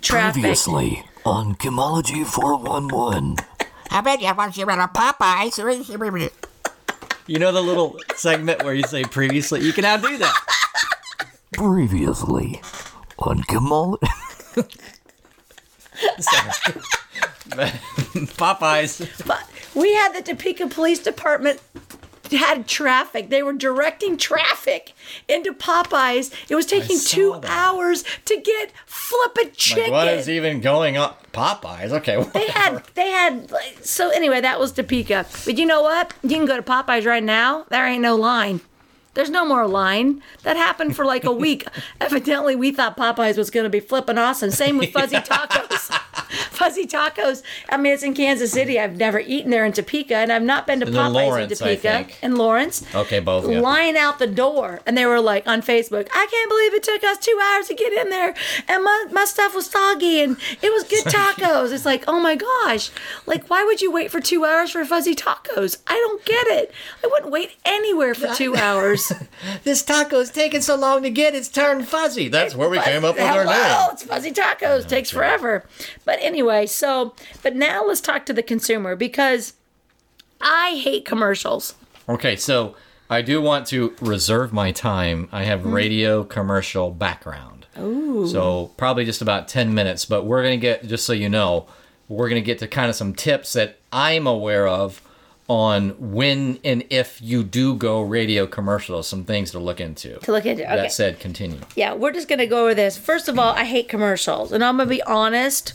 traffic. 0.00 0.42
Previously 0.42 1.04
on 1.24 1.56
Chemology 1.56 2.24
411. 2.24 3.36
I 3.90 4.00
bet 4.00 4.22
you 4.22 4.34
want 4.34 4.56
you 4.56 4.68
at 4.70 4.78
a 4.78 4.88
Popeyes. 4.88 5.58
you 7.26 7.38
know 7.38 7.52
the 7.52 7.62
little 7.62 7.98
segment 8.16 8.64
where 8.64 8.74
you 8.74 8.82
say 8.84 9.04
previously 9.04 9.60
you 9.60 9.72
can 9.72 9.82
now 9.82 9.96
do 9.96 10.18
that 10.18 10.34
Previously 11.52 12.60
on 13.18 13.42
Chemology. 13.44 14.08
popeyes 17.50 19.26
But 19.26 19.48
we 19.74 19.94
had 19.94 20.14
the 20.14 20.22
Topeka 20.22 20.68
Police 20.68 21.00
Department 21.00 21.60
had 22.36 22.66
traffic. 22.66 23.30
They 23.30 23.42
were 23.42 23.52
directing 23.52 24.16
traffic 24.16 24.94
into 25.28 25.52
Popeyes. 25.52 26.32
It 26.48 26.54
was 26.54 26.66
taking 26.66 26.98
two 26.98 27.38
that. 27.40 27.50
hours 27.50 28.04
to 28.24 28.36
get 28.40 28.72
flippin' 28.86 29.52
chicken. 29.54 29.92
Like, 29.92 29.92
what 29.92 30.08
is 30.08 30.28
even 30.28 30.60
going 30.60 30.96
on? 30.96 31.14
Popeyes. 31.32 31.92
Okay. 31.92 32.22
they 32.32 32.46
had 32.46 32.82
they 32.94 33.10
had 33.10 33.50
like, 33.50 33.78
so 33.82 34.10
anyway 34.10 34.40
that 34.40 34.60
was 34.60 34.72
Topeka. 34.72 35.26
But 35.44 35.58
you 35.58 35.66
know 35.66 35.82
what? 35.82 36.12
You 36.22 36.30
can 36.30 36.46
go 36.46 36.56
to 36.56 36.62
Popeyes 36.62 37.06
right 37.06 37.22
now. 37.22 37.64
There 37.70 37.86
ain't 37.86 38.02
no 38.02 38.16
line. 38.16 38.60
There's 39.14 39.30
no 39.30 39.44
more 39.46 39.66
line. 39.66 40.22
That 40.42 40.56
happened 40.56 40.96
for 40.96 41.04
like 41.04 41.24
a 41.24 41.32
week. 41.32 41.66
Evidently, 42.00 42.56
we 42.56 42.72
thought 42.72 42.96
Popeyes 42.96 43.36
was 43.36 43.50
going 43.50 43.64
to 43.64 43.70
be 43.70 43.80
flipping 43.80 44.18
awesome. 44.18 44.50
Same 44.50 44.78
with 44.78 44.90
Fuzzy 44.92 45.16
Tacos. 45.18 45.90
Fuzzy 46.50 46.86
Tacos. 46.86 47.42
I 47.68 47.76
mean, 47.76 47.92
it's 47.92 48.02
in 48.02 48.14
Kansas 48.14 48.52
City. 48.52 48.78
I've 48.78 48.96
never 48.96 49.18
eaten 49.18 49.50
there 49.50 49.64
in 49.66 49.72
Topeka, 49.72 50.14
and 50.14 50.32
I've 50.32 50.42
not 50.42 50.66
been 50.66 50.80
to 50.80 50.86
And 50.86 50.94
Popeyes 50.94 51.12
Lawrence, 51.12 51.52
in 51.52 51.58
Topeka. 51.58 52.06
In 52.22 52.36
Lawrence. 52.36 52.94
Okay, 52.94 53.20
both, 53.20 53.50
yeah. 53.50 53.60
Line 53.60 53.96
out 53.96 54.18
the 54.18 54.26
door, 54.26 54.80
and 54.86 54.96
they 54.96 55.04
were 55.04 55.20
like 55.20 55.46
on 55.46 55.60
Facebook. 55.60 56.08
I 56.14 56.26
can't 56.30 56.48
believe 56.50 56.74
it 56.74 56.82
took 56.82 57.04
us 57.04 57.18
two 57.18 57.38
hours 57.42 57.68
to 57.68 57.74
get 57.74 57.92
in 57.92 58.08
there, 58.10 58.34
and 58.68 58.84
my 58.84 59.06
my 59.10 59.24
stuff 59.24 59.54
was 59.54 59.66
soggy, 59.66 60.22
and 60.22 60.36
it 60.62 60.72
was 60.72 60.84
good 60.84 61.04
tacos. 61.12 61.72
it's 61.72 61.84
like, 61.84 62.04
oh 62.08 62.20
my 62.20 62.36
gosh, 62.36 62.90
like 63.26 63.48
why 63.48 63.64
would 63.64 63.82
you 63.82 63.90
wait 63.90 64.10
for 64.10 64.20
two 64.20 64.44
hours 64.44 64.70
for 64.70 64.84
Fuzzy 64.84 65.14
Tacos? 65.14 65.78
I 65.86 65.94
don't 65.94 66.24
get 66.24 66.46
it. 66.46 66.72
I 67.04 67.08
wouldn't 67.08 67.30
wait 67.32 67.56
anywhere 67.64 68.14
for 68.14 68.28
two 68.34 68.56
hours. 68.56 69.01
This 69.64 69.82
taco's 69.82 70.30
taking 70.30 70.60
so 70.60 70.76
long 70.76 71.02
to 71.02 71.10
get, 71.10 71.34
it's 71.34 71.48
turned 71.48 71.88
fuzzy. 71.88 72.28
That's 72.28 72.54
where 72.54 72.68
we 72.68 72.80
came 72.80 73.04
up 73.04 73.16
with 73.16 73.24
our 73.24 73.44
name. 73.44 73.90
it's 73.92 74.04
Fuzzy 74.04 74.32
Tacos. 74.32 74.86
Takes 74.86 75.10
forever. 75.10 75.64
But 76.04 76.18
anyway, 76.20 76.66
so 76.66 77.14
but 77.42 77.56
now 77.56 77.84
let's 77.84 78.00
talk 78.00 78.26
to 78.26 78.32
the 78.32 78.42
consumer 78.42 78.96
because 78.96 79.54
I 80.40 80.80
hate 80.82 81.04
commercials. 81.04 81.74
Okay, 82.08 82.36
so 82.36 82.74
I 83.08 83.22
do 83.22 83.40
want 83.40 83.66
to 83.68 83.94
reserve 84.00 84.52
my 84.52 84.72
time. 84.72 85.28
I 85.32 85.44
have 85.44 85.60
mm-hmm. 85.60 85.72
radio 85.72 86.24
commercial 86.24 86.90
background. 86.90 87.66
Ooh. 87.78 88.26
So 88.26 88.72
probably 88.76 89.04
just 89.04 89.22
about 89.22 89.48
10 89.48 89.72
minutes, 89.72 90.04
but 90.04 90.24
we're 90.24 90.42
going 90.42 90.58
to 90.58 90.62
get, 90.62 90.86
just 90.86 91.06
so 91.06 91.12
you 91.12 91.28
know, 91.28 91.66
we're 92.08 92.28
going 92.28 92.42
to 92.42 92.44
get 92.44 92.58
to 92.58 92.68
kind 92.68 92.90
of 92.90 92.96
some 92.96 93.14
tips 93.14 93.52
that 93.54 93.78
I'm 93.92 94.26
aware 94.26 94.66
of 94.66 95.00
on 95.52 95.90
when 96.12 96.58
and 96.64 96.84
if 96.90 97.20
you 97.20 97.42
do 97.42 97.74
go 97.74 98.00
radio 98.00 98.46
commercials, 98.46 99.06
some 99.06 99.24
things 99.24 99.50
to 99.52 99.58
look 99.58 99.80
into. 99.80 100.18
To 100.18 100.32
look 100.32 100.46
into. 100.46 100.64
Okay. 100.64 100.76
That 100.76 100.92
said, 100.92 101.20
continue. 101.20 101.60
Yeah, 101.76 101.92
we're 101.94 102.12
just 102.12 102.28
gonna 102.28 102.46
go 102.46 102.62
over 102.62 102.74
this. 102.74 102.96
First 102.96 103.28
of 103.28 103.38
all, 103.38 103.52
I 103.52 103.64
hate 103.64 103.88
commercials, 103.88 104.52
and 104.52 104.64
I'm 104.64 104.78
gonna 104.78 104.88
be 104.88 105.02
honest. 105.02 105.74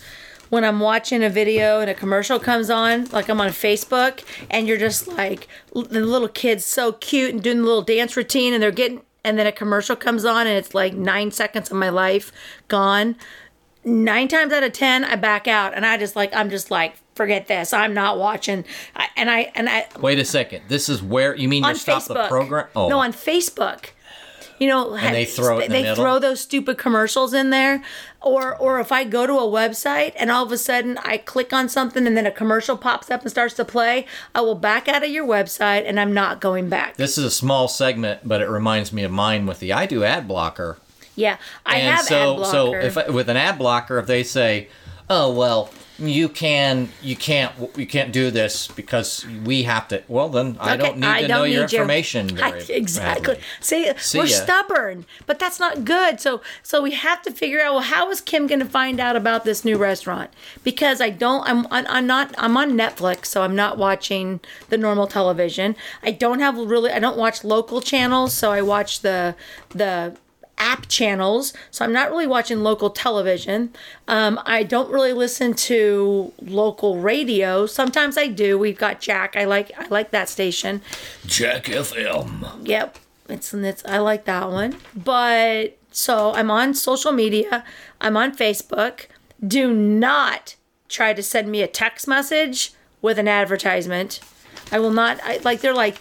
When 0.49 0.63
I'm 0.63 0.79
watching 0.79 1.23
a 1.23 1.29
video 1.29 1.81
and 1.81 1.89
a 1.89 1.93
commercial 1.93 2.39
comes 2.39 2.69
on, 2.69 3.05
like 3.09 3.27
I'm 3.27 3.41
on 3.41 3.49
Facebook, 3.49 4.23
and 4.49 4.65
you're 4.65 4.77
just 4.77 5.05
like 5.05 5.47
the 5.73 5.99
little 5.99 6.29
kid's 6.29 6.63
so 6.63 6.93
cute 6.93 7.33
and 7.33 7.43
doing 7.43 7.57
the 7.57 7.63
little 7.63 7.81
dance 7.81 8.15
routine, 8.15 8.53
and 8.53 8.63
they're 8.63 8.71
getting, 8.71 9.01
and 9.25 9.37
then 9.37 9.45
a 9.45 9.51
commercial 9.51 9.97
comes 9.97 10.23
on, 10.23 10.47
and 10.47 10.57
it's 10.57 10.73
like 10.73 10.93
nine 10.93 11.31
seconds 11.31 11.69
of 11.69 11.75
my 11.75 11.89
life 11.89 12.31
gone. 12.69 13.17
Nine 13.83 14.29
times 14.29 14.53
out 14.53 14.63
of 14.63 14.71
ten, 14.71 15.03
I 15.03 15.17
back 15.17 15.49
out, 15.49 15.73
and 15.73 15.85
I 15.85 15.97
just 15.97 16.15
like 16.15 16.33
I'm 16.33 16.49
just 16.49 16.71
like 16.71 16.95
forget 17.17 17.47
this. 17.47 17.73
I'm 17.73 17.93
not 17.93 18.17
watching. 18.17 18.63
I, 18.95 19.07
and 19.17 19.29
I 19.29 19.51
and 19.55 19.67
I 19.67 19.87
Wait 19.99 20.19
a 20.19 20.25
second. 20.25 20.63
This 20.69 20.87
is 20.87 21.01
where 21.03 21.35
you 21.35 21.49
mean 21.49 21.63
you 21.65 21.75
stop 21.75 22.03
Facebook. 22.03 22.13
the 22.23 22.27
program? 22.29 22.67
Oh, 22.75 22.87
No, 22.87 22.99
on 22.99 23.11
Facebook. 23.11 23.87
You 24.59 24.67
know, 24.67 24.95
And 24.95 25.13
they 25.13 25.25
throw 25.25 25.61
the 25.61 25.67
they 25.67 25.83
middle? 25.83 26.03
throw 26.03 26.17
those 26.17 26.39
stupid 26.41 26.79
commercials 26.79 27.31
in 27.31 27.51
there, 27.51 27.83
or 28.21 28.55
or 28.57 28.79
if 28.79 28.91
I 28.91 29.03
go 29.03 29.27
to 29.27 29.33
a 29.33 29.41
website 29.43 30.13
and 30.15 30.31
all 30.31 30.43
of 30.43 30.51
a 30.51 30.57
sudden 30.57 30.97
I 31.03 31.17
click 31.17 31.53
on 31.53 31.69
something 31.69 32.07
and 32.07 32.17
then 32.17 32.25
a 32.25 32.31
commercial 32.31 32.75
pops 32.75 33.11
up 33.11 33.21
and 33.21 33.29
starts 33.29 33.53
to 33.55 33.65
play, 33.65 34.07
I 34.33 34.41
will 34.41 34.55
back 34.55 34.87
out 34.87 35.03
of 35.03 35.11
your 35.11 35.27
website 35.27 35.83
and 35.85 35.99
I'm 35.99 36.11
not 36.11 36.41
going 36.41 36.69
back. 36.69 36.97
this 36.97 37.19
is 37.19 37.23
a 37.25 37.29
small 37.29 37.67
segment, 37.67 38.21
but 38.27 38.41
it 38.41 38.49
reminds 38.49 38.91
me 38.91 39.03
of 39.03 39.11
mine 39.11 39.45
with 39.45 39.59
the 39.59 39.73
I 39.73 39.85
do 39.85 40.03
ad 40.03 40.27
blocker. 40.27 40.77
yeah, 41.15 41.37
I 41.63 41.77
and 41.77 41.95
have 41.95 42.05
so 42.05 42.31
ad 42.31 42.37
blocker. 42.37 42.51
so 42.51 42.73
if 42.73 42.97
I- 42.97 43.09
with 43.11 43.29
an 43.29 43.37
ad 43.37 43.59
blocker 43.59 43.99
if 43.99 44.07
they 44.07 44.23
say 44.23 44.69
oh 45.07 45.31
well 45.31 45.69
you 45.99 46.29
can 46.29 46.89
you 47.01 47.15
can't 47.15 47.53
you 47.75 47.87
can't 47.87 48.11
do 48.13 48.29
this 48.29 48.67
because 48.67 49.25
we 49.43 49.63
have 49.63 49.87
to 49.87 50.03
well 50.07 50.29
then 50.29 50.55
i 50.59 50.77
don't 50.77 50.97
need 50.97 51.21
to 51.21 51.27
know 51.27 51.43
your 51.43 51.63
information 51.63 52.39
I- 52.39 52.51
exactly. 52.69 53.35
badly. 53.35 53.43
See, 53.59 53.91
See 53.97 54.19
we're 54.19 54.25
ya. 54.25 54.35
stubborn, 54.37 55.05
but 55.25 55.39
that's 55.39 55.59
not 55.59 55.85
good. 55.85 56.19
So, 56.21 56.41
so 56.63 56.81
we 56.81 56.91
have 56.91 57.21
to 57.23 57.31
figure 57.31 57.61
out. 57.61 57.73
Well, 57.73 57.83
how 57.83 58.09
is 58.11 58.21
Kim 58.21 58.47
going 58.47 58.59
to 58.59 58.65
find 58.65 58.99
out 58.99 59.15
about 59.15 59.43
this 59.43 59.65
new 59.65 59.77
restaurant? 59.77 60.31
Because 60.63 61.01
I 61.01 61.09
don't. 61.09 61.47
I'm. 61.49 61.65
I'm 61.71 61.85
I'm 61.87 62.07
not. 62.07 62.33
I'm 62.37 62.55
on 62.57 62.71
Netflix, 62.73 63.25
so 63.27 63.41
I'm 63.41 63.55
not 63.55 63.77
watching 63.77 64.39
the 64.69 64.77
normal 64.77 65.07
television. 65.07 65.75
I 66.03 66.11
don't 66.11 66.39
have 66.39 66.57
really. 66.57 66.91
I 66.91 66.99
don't 66.99 67.17
watch 67.17 67.43
local 67.43 67.81
channels, 67.81 68.33
so 68.33 68.51
I 68.51 68.61
watch 68.61 69.01
the 69.01 69.35
the 69.69 70.15
app 70.57 70.87
channels 70.87 71.53
so 71.71 71.85
i'm 71.85 71.93
not 71.93 72.09
really 72.09 72.27
watching 72.27 72.61
local 72.61 72.89
television 72.89 73.71
um, 74.07 74.39
i 74.45 74.63
don't 74.63 74.89
really 74.91 75.13
listen 75.13 75.53
to 75.53 76.33
local 76.41 76.97
radio 76.97 77.65
sometimes 77.65 78.17
i 78.17 78.27
do 78.27 78.57
we've 78.57 78.77
got 78.77 78.99
jack 78.99 79.35
i 79.35 79.43
like 79.45 79.71
i 79.77 79.87
like 79.87 80.11
that 80.11 80.27
station 80.27 80.81
Jack 81.25 81.65
FM. 81.65 82.67
Yep. 82.67 82.97
It's 83.29 83.53
it's 83.53 83.83
I 83.85 83.99
like 83.99 84.25
that 84.25 84.49
one. 84.49 84.77
But 84.95 85.77
so 85.91 86.33
I'm 86.33 86.49
on 86.49 86.73
social 86.73 87.11
media. 87.11 87.63
I'm 87.99 88.17
on 88.17 88.35
Facebook. 88.35 89.07
Do 89.45 89.73
not 89.73 90.55
try 90.89 91.13
to 91.13 91.21
send 91.21 91.49
me 91.49 91.61
a 91.61 91.67
text 91.67 92.07
message 92.07 92.73
with 93.01 93.19
an 93.19 93.27
advertisement. 93.27 94.19
I 94.71 94.79
will 94.79 94.91
not 94.91 95.19
I, 95.23 95.39
like 95.43 95.61
they're 95.61 95.73
like 95.73 95.97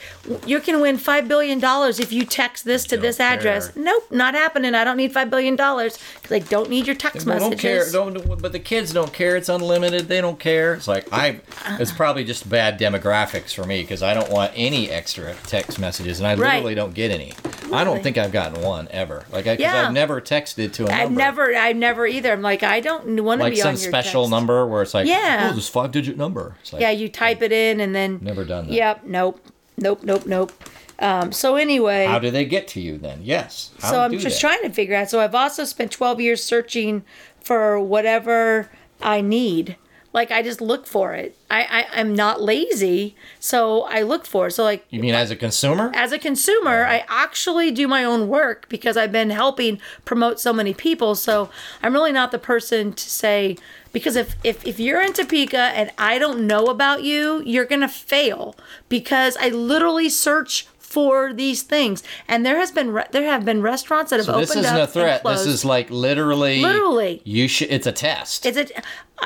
you 0.46 0.60
can 0.60 0.80
win 0.80 0.98
5 0.98 1.28
billion 1.28 1.58
dollars 1.58 2.00
if 2.00 2.12
you 2.12 2.24
text 2.24 2.64
this 2.64 2.84
to 2.86 2.96
this 2.96 3.20
address. 3.20 3.70
care. 3.70 3.82
Nope, 3.84 4.10
not 4.10 4.34
happening. 4.34 4.74
I 4.74 4.84
don't 4.84 4.96
need 4.96 5.12
5 5.12 5.30
billion 5.30 5.56
dollars 5.56 5.98
cuz 6.22 6.32
I 6.32 6.38
don't 6.40 6.68
need 6.70 6.86
your 6.86 6.96
text 6.96 7.26
They 7.26 7.38
don't 7.38 7.58
care. 7.58 7.84
Don't, 7.90 8.40
but 8.42 8.52
the 8.52 8.58
kids 8.58 8.92
don't 8.92 9.12
care. 9.12 9.36
It's 9.36 9.48
unlimited. 9.48 10.08
They 10.08 10.20
don't 10.20 10.38
care. 10.38 10.74
It's 10.74 10.88
like 10.88 11.06
I. 11.12 11.40
It's 11.78 11.92
probably 11.92 12.24
just 12.24 12.48
bad 12.48 12.78
demographics 12.78 13.54
for 13.54 13.64
me 13.64 13.82
because 13.82 14.02
I 14.02 14.14
don't 14.14 14.30
want 14.30 14.52
any 14.54 14.90
extra 14.90 15.34
text 15.46 15.78
messages, 15.78 16.18
and 16.20 16.26
I 16.26 16.34
Right. 16.34 16.54
literally 16.56 16.74
don't 16.74 16.94
get 16.94 17.10
any. 17.10 17.32
I 17.72 17.82
don't 17.84 18.02
think 18.02 18.16
I've 18.18 18.32
gotten 18.32 18.62
one 18.62 18.88
ever. 18.90 19.24
Like 19.32 19.46
I, 19.46 19.56
yeah. 19.58 19.86
I've 19.86 19.92
never 19.92 20.20
texted 20.20 20.72
to 20.74 20.86
a 20.86 20.90
I've 20.90 21.04
number. 21.10 21.18
never 21.18 21.54
I've 21.56 21.76
never 21.76 22.06
either. 22.06 22.32
I'm 22.32 22.42
like 22.42 22.62
I 22.62 22.80
don't 22.80 23.22
want 23.24 23.40
to 23.40 23.44
like 23.44 23.54
be 23.54 23.62
on 23.62 23.68
your 23.74 23.76
special 23.76 24.22
text. 24.24 24.30
number 24.30 24.66
where 24.66 24.82
it's 24.82 24.94
like, 24.94 25.06
Yeah. 25.06 25.48
oh, 25.50 25.54
this 25.56 25.68
five 25.68 25.90
digit 25.90 26.16
number. 26.16 26.54
It's 26.62 26.72
like, 26.72 26.82
Yeah, 26.82 26.90
you 26.90 27.08
type 27.08 27.42
it 27.42 27.52
in 27.52 27.80
and 27.80 27.94
then 27.94 28.18
Never 28.22 28.44
done 28.46 28.66
that. 28.66 28.72
Yep, 28.72 29.04
nope. 29.04 29.40
Nope, 29.78 30.02
nope, 30.02 30.26
nope. 30.26 30.52
Um, 30.98 31.30
so 31.32 31.56
anyway, 31.56 32.06
How 32.06 32.18
do 32.18 32.30
they 32.30 32.46
get 32.46 32.68
to 32.68 32.80
you 32.80 32.96
then? 32.96 33.20
Yes. 33.22 33.70
How 33.80 33.90
so 33.90 34.00
I'm 34.00 34.12
just 34.18 34.36
they? 34.36 34.48
trying 34.48 34.62
to 34.62 34.70
figure 34.70 34.96
out. 34.96 35.10
So 35.10 35.20
I've 35.20 35.34
also 35.34 35.64
spent 35.64 35.92
12 35.92 36.20
years 36.20 36.42
searching 36.42 37.04
for 37.40 37.78
whatever 37.78 38.70
I 39.02 39.20
need. 39.20 39.76
Like 40.16 40.30
I 40.30 40.40
just 40.42 40.60
look 40.62 40.86
for 40.86 41.12
it. 41.12 41.36
I, 41.50 41.60
I 41.92 42.00
I'm 42.00 42.14
not 42.14 42.40
lazy, 42.40 43.14
so 43.38 43.82
I 43.82 44.00
look 44.00 44.24
for 44.26 44.46
it. 44.46 44.52
So 44.52 44.64
like 44.64 44.86
You 44.88 45.00
mean 45.00 45.14
as 45.14 45.30
a 45.30 45.36
consumer? 45.36 45.92
as 45.94 46.10
a 46.10 46.18
consumer, 46.18 46.86
I 46.86 47.04
actually 47.08 47.70
do 47.70 47.86
my 47.86 48.02
own 48.02 48.26
work 48.28 48.66
because 48.70 48.96
I've 48.96 49.12
been 49.12 49.28
helping 49.28 49.78
promote 50.06 50.40
so 50.40 50.52
many 50.54 50.72
people. 50.72 51.14
So 51.14 51.50
I'm 51.82 51.92
really 51.92 52.12
not 52.12 52.30
the 52.32 52.38
person 52.38 52.94
to 52.94 53.10
say 53.10 53.58
because 53.92 54.16
if 54.16 54.36
if, 54.42 54.66
if 54.66 54.80
you're 54.80 55.02
in 55.02 55.12
Topeka 55.12 55.64
and 55.78 55.90
I 55.98 56.18
don't 56.18 56.46
know 56.46 56.64
about 56.76 57.02
you, 57.04 57.42
you're 57.44 57.66
gonna 57.66 57.86
fail 57.88 58.56
because 58.88 59.36
I 59.36 59.50
literally 59.50 60.08
search 60.08 60.66
for 60.96 61.34
these 61.34 61.62
things. 61.62 62.02
And 62.26 62.46
there 62.46 62.56
has 62.56 62.70
been 62.72 62.90
re- 62.90 63.04
there 63.12 63.24
have 63.24 63.44
been 63.44 63.60
restaurants 63.60 64.08
that 64.08 64.16
have 64.16 64.24
So 64.24 64.32
opened 64.32 64.48
this 64.48 64.56
isn't 64.56 64.76
up 64.76 64.88
a 64.88 64.92
threat. 64.92 65.22
This 65.24 65.44
is 65.44 65.62
like 65.62 65.90
literally. 65.90 66.62
Literally. 66.62 67.20
You 67.22 67.48
should. 67.48 67.70
It's 67.70 67.86
a 67.86 67.92
test. 67.92 68.46
Is 68.46 68.56
it? 68.56 68.72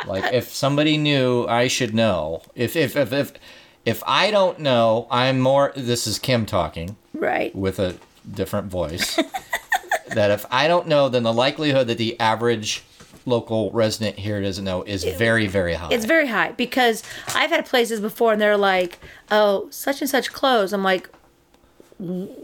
like 0.04 0.33
if 0.33 0.52
somebody 0.52 0.98
knew, 0.98 1.46
I 1.46 1.68
should 1.68 1.94
know. 1.94 2.42
If 2.56 2.74
if 2.74 2.96
if 2.96 3.12
if 3.12 3.33
if 3.85 4.02
I 4.04 4.33
don't 4.33 4.59
know, 4.59 5.06
I'm 5.12 5.38
more. 5.38 5.72
This 5.76 6.09
is 6.09 6.18
Kim 6.18 6.44
talking 6.44 6.96
Right. 7.14 7.54
with 7.54 7.78
a 7.78 7.94
different 8.35 8.66
voice. 8.66 9.14
that 10.09 10.33
if 10.33 10.44
I 10.50 10.66
don't 10.66 10.88
know, 10.88 11.09
then 11.09 11.22
the 11.22 11.33
likelihood 11.33 11.87
that 11.87 11.98
the 11.98 12.18
average 12.18 12.83
local 13.26 13.70
resident 13.70 14.18
here 14.18 14.42
doesn't 14.42 14.64
know 14.64 14.83
is 14.83 15.04
very 15.04 15.46
very 15.46 15.74
high. 15.74 15.90
It's 15.92 16.04
very 16.04 16.26
high 16.26 16.50
because 16.50 17.04
I've 17.33 17.50
had 17.50 17.64
places 17.64 18.00
before 18.00 18.33
and 18.33 18.42
they're 18.42 18.56
like, 18.56 18.98
"Oh, 19.30 19.68
such 19.70 20.00
and 20.00 20.11
such 20.11 20.33
closed." 20.33 20.72
I'm 20.72 20.83
like, 20.83 21.09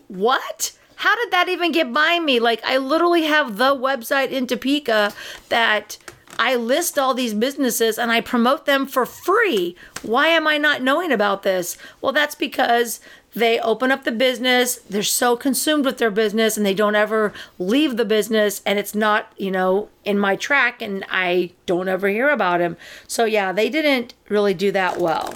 "What? 0.08 0.72
How 0.96 1.14
did 1.16 1.30
that 1.30 1.48
even 1.48 1.72
get 1.72 1.92
by 1.92 2.18
me?" 2.18 2.40
Like 2.40 2.60
I 2.64 2.76
literally 2.76 3.24
have 3.24 3.56
the 3.56 3.74
website 3.74 4.30
in 4.30 4.46
Topeka 4.46 5.12
that 5.48 5.98
I 6.38 6.54
list 6.56 6.98
all 6.98 7.14
these 7.14 7.34
businesses 7.34 7.98
and 7.98 8.10
I 8.10 8.20
promote 8.20 8.66
them 8.66 8.86
for 8.86 9.06
free. 9.06 9.76
Why 10.02 10.28
am 10.28 10.46
I 10.46 10.58
not 10.58 10.82
knowing 10.82 11.12
about 11.12 11.42
this? 11.42 11.78
Well, 12.00 12.12
that's 12.12 12.34
because 12.34 13.00
they 13.34 13.60
open 13.60 13.90
up 13.90 14.04
the 14.04 14.12
business, 14.12 14.76
they're 14.76 15.02
so 15.02 15.36
consumed 15.36 15.84
with 15.84 15.98
their 15.98 16.10
business 16.10 16.56
and 16.56 16.64
they 16.64 16.72
don't 16.72 16.94
ever 16.94 17.34
leave 17.58 17.98
the 17.98 18.04
business 18.06 18.62
and 18.64 18.78
it's 18.78 18.94
not, 18.94 19.30
you 19.36 19.50
know, 19.50 19.90
in 20.06 20.18
my 20.18 20.36
track 20.36 20.80
and 20.80 21.04
I 21.10 21.52
don't 21.66 21.86
ever 21.86 22.08
hear 22.08 22.30
about 22.30 22.60
him. 22.60 22.78
So 23.06 23.26
yeah, 23.26 23.52
they 23.52 23.68
didn't 23.68 24.14
really 24.30 24.54
do 24.54 24.72
that 24.72 24.98
well. 24.98 25.34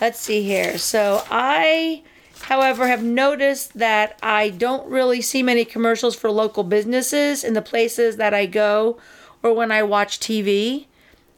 Let's 0.00 0.20
see 0.20 0.44
here. 0.44 0.78
So 0.78 1.24
I 1.30 2.04
however 2.52 2.86
have 2.86 3.02
noticed 3.02 3.72
that 3.78 4.18
I 4.22 4.50
don't 4.50 4.86
really 4.86 5.22
see 5.22 5.42
many 5.42 5.64
commercials 5.64 6.14
for 6.14 6.30
local 6.30 6.64
businesses 6.64 7.44
in 7.44 7.54
the 7.54 7.62
places 7.62 8.16
that 8.16 8.34
I 8.34 8.44
go 8.44 8.98
or 9.42 9.54
when 9.54 9.72
I 9.72 9.82
watch 9.82 10.20
TV. 10.20 10.84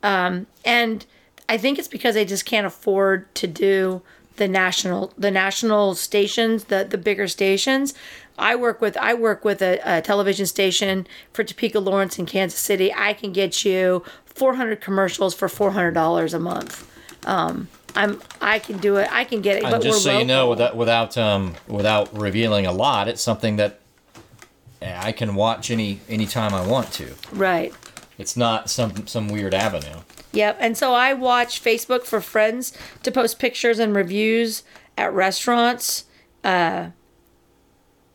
Um, 0.02 0.48
and 0.64 1.06
I 1.48 1.56
think 1.56 1.78
it's 1.78 1.86
because 1.86 2.16
I 2.16 2.24
just 2.24 2.44
can't 2.44 2.66
afford 2.66 3.32
to 3.36 3.46
do 3.46 4.02
the 4.36 4.48
national 4.48 5.12
the 5.16 5.30
national 5.30 5.94
stations, 5.94 6.64
the 6.64 6.84
the 6.90 6.98
bigger 6.98 7.28
stations. 7.28 7.94
I 8.36 8.56
work 8.56 8.80
with 8.80 8.96
I 8.96 9.14
work 9.14 9.44
with 9.44 9.62
a, 9.62 9.78
a 9.84 10.02
television 10.02 10.46
station 10.46 11.06
for 11.32 11.44
Topeka, 11.44 11.78
Lawrence, 11.78 12.18
in 12.18 12.26
Kansas 12.26 12.58
City. 12.58 12.92
I 12.92 13.12
can 13.12 13.32
get 13.32 13.64
you 13.64 14.02
400 14.24 14.80
commercials 14.80 15.32
for 15.32 15.46
$400 15.46 16.34
a 16.34 16.38
month. 16.40 16.90
Um, 17.24 17.68
I'm 17.96 18.20
I 18.40 18.58
can 18.58 18.78
do 18.78 18.96
it. 18.96 19.08
I 19.12 19.24
can 19.24 19.40
get 19.40 19.56
it. 19.56 19.62
and 19.62 19.72
but 19.72 19.82
just 19.82 20.04
we're 20.04 20.12
so 20.12 20.18
you 20.18 20.24
know, 20.24 20.48
without 20.50 20.76
without 20.76 21.16
um 21.18 21.54
without 21.68 22.16
revealing 22.16 22.66
a 22.66 22.72
lot, 22.72 23.08
it's 23.08 23.22
something 23.22 23.56
that 23.56 23.80
I 24.82 25.12
can 25.12 25.34
watch 25.34 25.70
any 25.70 26.00
anytime 26.08 26.52
I 26.54 26.66
want 26.66 26.92
to. 26.94 27.14
right. 27.32 27.72
It's 28.16 28.36
not 28.36 28.70
some 28.70 29.06
some 29.06 29.28
weird 29.28 29.54
avenue. 29.54 30.00
Yep. 30.32 30.58
And 30.60 30.76
so 30.76 30.94
I 30.94 31.14
watch 31.14 31.62
Facebook 31.62 32.04
for 32.04 32.20
friends 32.20 32.76
to 33.02 33.10
post 33.10 33.38
pictures 33.38 33.78
and 33.78 33.94
reviews 33.94 34.62
at 34.96 35.12
restaurants. 35.12 36.04
Uh, 36.42 36.90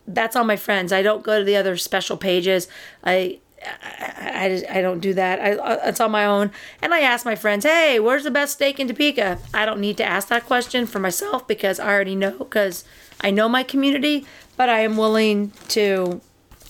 that's 0.07 0.35
all 0.35 0.43
my 0.43 0.55
friends. 0.55 0.91
I 0.91 1.01
don't 1.01 1.23
go 1.23 1.39
to 1.39 1.45
the 1.45 1.55
other 1.55 1.77
special 1.77 2.17
pages. 2.17 2.67
I 3.03 3.39
I, 3.65 4.45
I, 4.45 4.49
just- 4.49 4.65
I 4.69 4.81
don't 4.81 4.99
do 4.99 5.13
that. 5.13 5.39
I, 5.39 5.51
I- 5.55 5.87
it's 5.89 5.99
on 5.99 6.11
my 6.11 6.25
own. 6.25 6.51
And 6.81 6.93
I 6.93 7.01
ask 7.01 7.25
my 7.25 7.35
friends, 7.35 7.65
hey, 7.65 7.99
where's 7.99 8.23
the 8.23 8.31
best 8.31 8.53
steak 8.53 8.79
in 8.79 8.87
Topeka? 8.87 9.39
I 9.53 9.65
don't 9.65 9.79
need 9.81 9.97
to 9.97 10.03
ask 10.05 10.27
that 10.29 10.45
question 10.45 10.85
for 10.85 10.99
myself 10.99 11.47
because 11.47 11.79
I 11.79 11.87
already 11.89 12.15
know 12.15 12.37
because 12.37 12.83
I 13.21 13.31
know 13.31 13.49
my 13.49 13.63
community, 13.63 14.25
but 14.55 14.69
I 14.69 14.79
am 14.81 14.95
willing 14.97 15.51
to 15.69 16.21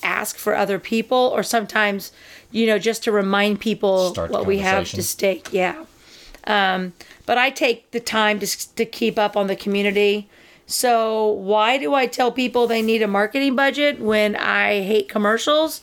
ask 0.02 0.38
for 0.38 0.56
other 0.56 0.80
people 0.80 1.18
or 1.36 1.44
sometimes, 1.44 2.12
you 2.52 2.66
know, 2.66 2.80
just 2.80 3.04
to 3.04 3.12
remind 3.12 3.60
people 3.60 4.12
Start 4.12 4.32
what 4.32 4.46
we 4.46 4.60
have 4.60 4.88
to 4.90 5.04
stake. 5.04 5.50
Yeah. 5.52 5.86
Um, 6.46 6.94
but 7.26 7.38
I 7.38 7.50
take 7.52 7.92
the 7.92 8.00
time 8.00 8.40
to, 8.40 8.76
to 8.76 8.86
keep 8.86 9.20
up 9.20 9.38
on 9.38 9.48
the 9.48 9.56
community. 9.56 10.30
So 10.66 11.28
why 11.28 11.78
do 11.78 11.94
I 11.94 12.08
tell 12.08 12.32
people 12.32 12.66
they 12.66 12.82
need 12.82 13.02
a 13.02 13.08
marketing 13.08 13.56
budget 13.56 14.00
when 14.00 14.36
I 14.36 14.82
hate 14.82 15.10
commercials? 15.10 15.82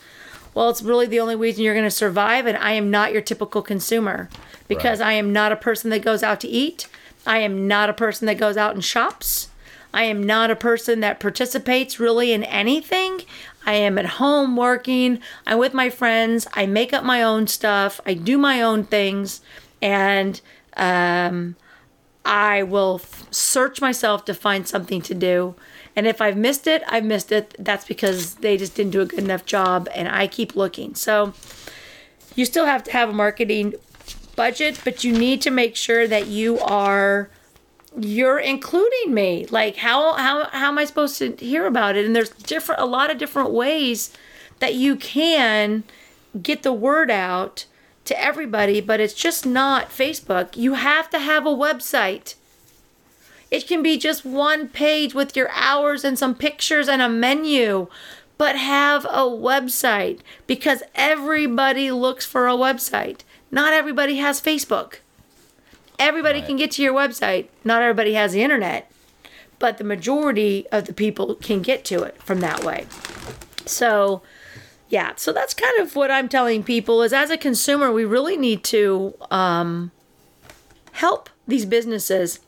Well, 0.57 0.71
it's 0.71 0.81
really 0.81 1.05
the 1.05 1.21
only 1.21 1.37
reason 1.37 1.63
you're 1.63 1.75
going 1.75 1.85
to 1.85 1.91
survive, 1.91 2.47
and 2.47 2.57
I 2.57 2.73
am 2.73 2.91
not 2.91 3.13
your 3.13 3.21
typical 3.21 3.61
consumer 3.61 4.31
because 4.69 5.01
Right. 5.01 5.09
I 5.09 5.13
am 5.13 5.31
not 5.31 5.53
a 5.53 5.57
person 5.57 5.91
that 5.91 6.01
goes 6.01 6.23
out 6.23 6.41
to 6.41 6.49
eat. 6.49 6.89
I 7.27 7.39
am 7.41 7.69
not 7.69 7.91
a 7.91 7.93
person 7.93 8.25
that 8.25 8.39
goes 8.39 8.57
out 8.57 8.73
and 8.73 8.83
shops. 8.83 9.51
I 9.93 10.05
am 10.05 10.23
not 10.23 10.51
a 10.51 10.57
person 10.57 11.01
that 11.01 11.21
participates 11.21 12.01
really 12.01 12.33
in 12.33 12.43
anything. 12.43 13.21
I 13.67 13.75
am 13.75 13.99
at 13.99 14.07
home 14.07 14.57
working. 14.57 15.21
I'm 15.47 15.59
with 15.59 15.75
my 15.75 15.91
friends. 15.91 16.47
I 16.55 16.65
make 16.65 16.95
up 16.95 17.05
my 17.05 17.23
own 17.23 17.49
stuff. 17.49 18.01
I 18.07 18.15
do 18.15 18.39
my 18.39 18.63
own 18.63 18.85
things. 18.85 19.43
And 19.83 20.41
um, 20.75 21.57
I 22.25 22.63
will 22.63 23.01
f- 23.03 23.27
search 23.31 23.83
myself 23.83 24.25
to 24.25 24.33
find 24.33 24.67
something 24.67 25.03
to 25.03 25.13
do. 25.13 25.55
And 25.97 26.07
if 26.07 26.21
I've 26.21 26.37
missed 26.37 26.67
it, 26.67 26.83
I've 26.87 27.05
missed 27.05 27.33
it. 27.33 27.57
That's 27.59 27.87
because 27.87 28.37
they 28.37 28.57
just 28.57 28.75
didn't 28.75 28.93
do 28.93 29.01
a 29.01 29.07
good 29.07 29.21
enough 29.21 29.47
job, 29.47 29.89
and 29.95 30.09
I 30.09 30.27
keep 30.27 30.55
looking. 30.55 30.95
So 30.95 31.33
you 32.35 32.45
still 32.45 32.67
have 32.67 32.85
to 32.85 32.93
have 32.93 33.09
a 33.09 33.15
marketing 33.15 33.75
budget, 34.37 34.79
but 34.85 35.03
you 35.03 35.13
need 35.13 35.41
to 35.43 35.51
make 35.51 35.75
sure 35.75 36.07
that 36.07 36.27
you 36.27 36.61
are 36.61 37.31
you're 37.99 38.39
including 38.39 39.15
me. 39.15 39.47
Like 39.47 39.77
how 39.77 40.13
how 40.15 40.49
how 40.49 40.69
am 40.69 40.79
I 40.79 40.85
supposed 40.85 41.19
to 41.19 41.35
hear 41.37 41.67
about 41.67 41.97
it? 41.97 42.05
And 42.05 42.15
there's 42.15 42.31
different 42.31 42.81
a 42.81 42.87
lot 42.87 43.11
of 43.11 43.19
different 43.19 43.51
ways 43.51 44.13
that 44.59 44.75
you 44.75 44.97
can 44.97 45.85
get 46.41 46.63
the 46.63 46.73
word 46.73 47.11
out 47.11 47.65
to 48.05 48.21
everybody, 48.23 48.81
but 48.81 49.01
it's 49.01 49.15
just 49.15 49.45
not 49.47 49.89
Facebook. 49.89 50.57
You 50.57 50.75
have 50.75 51.11
to 51.11 51.19
have 51.19 51.47
a 51.47 51.51
website. 51.51 52.35
It 53.51 53.67
can 53.67 53.83
be 53.83 53.97
just 53.97 54.25
one 54.25 54.69
page 54.69 55.15
with 55.15 55.37
your 55.37 55.51
hours 55.53 56.05
and 56.05 56.19
some 56.19 56.35
pictures 56.35 56.89
and 56.89 57.01
a 57.01 57.09
menu, 57.09 57.87
but 58.39 58.57
have 58.57 59.05
a 59.07 59.25
website 59.25 60.21
because 60.47 60.83
everybody 60.95 61.91
looks 61.91 62.27
for 62.27 62.49
a 62.49 62.53
website. 62.53 63.21
Not 63.51 63.73
everybody 63.73 64.17
has 64.17 64.41
Facebook. 64.41 64.97
Everybody 65.99 66.43
can 66.43 66.57
get 66.57 66.73
to 66.73 66.83
your 66.83 66.93
website. 66.93 67.49
Not 67.65 67.83
everybody 67.83 68.15
has 68.15 68.33
the 68.33 68.43
internet, 68.43 68.91
but 69.59 69.79
the 69.79 69.85
majority 69.85 70.67
of 70.73 70.87
the 70.87 70.93
people 70.93 71.37
can 71.37 71.63
get 71.63 71.85
to 71.87 72.03
it 72.03 72.21
from 72.23 72.41
that 72.41 72.65
way. 72.65 72.87
So, 73.65 74.23
yeah, 74.89 75.15
so 75.17 75.33
that's 75.33 75.55
kind 75.55 75.79
of 75.79 75.97
what 75.97 76.11
I'm 76.11 76.29
telling 76.29 76.63
people 76.63 77.03
is 77.03 77.13
as 77.13 77.31
a 77.31 77.39
consumer, 77.39 77.91
we 77.91 78.05
really 78.05 78.37
need 78.37 78.63
to 78.65 79.15
um, 79.31 79.91
help 80.93 81.31
these 81.47 81.65
businesses 81.65 82.41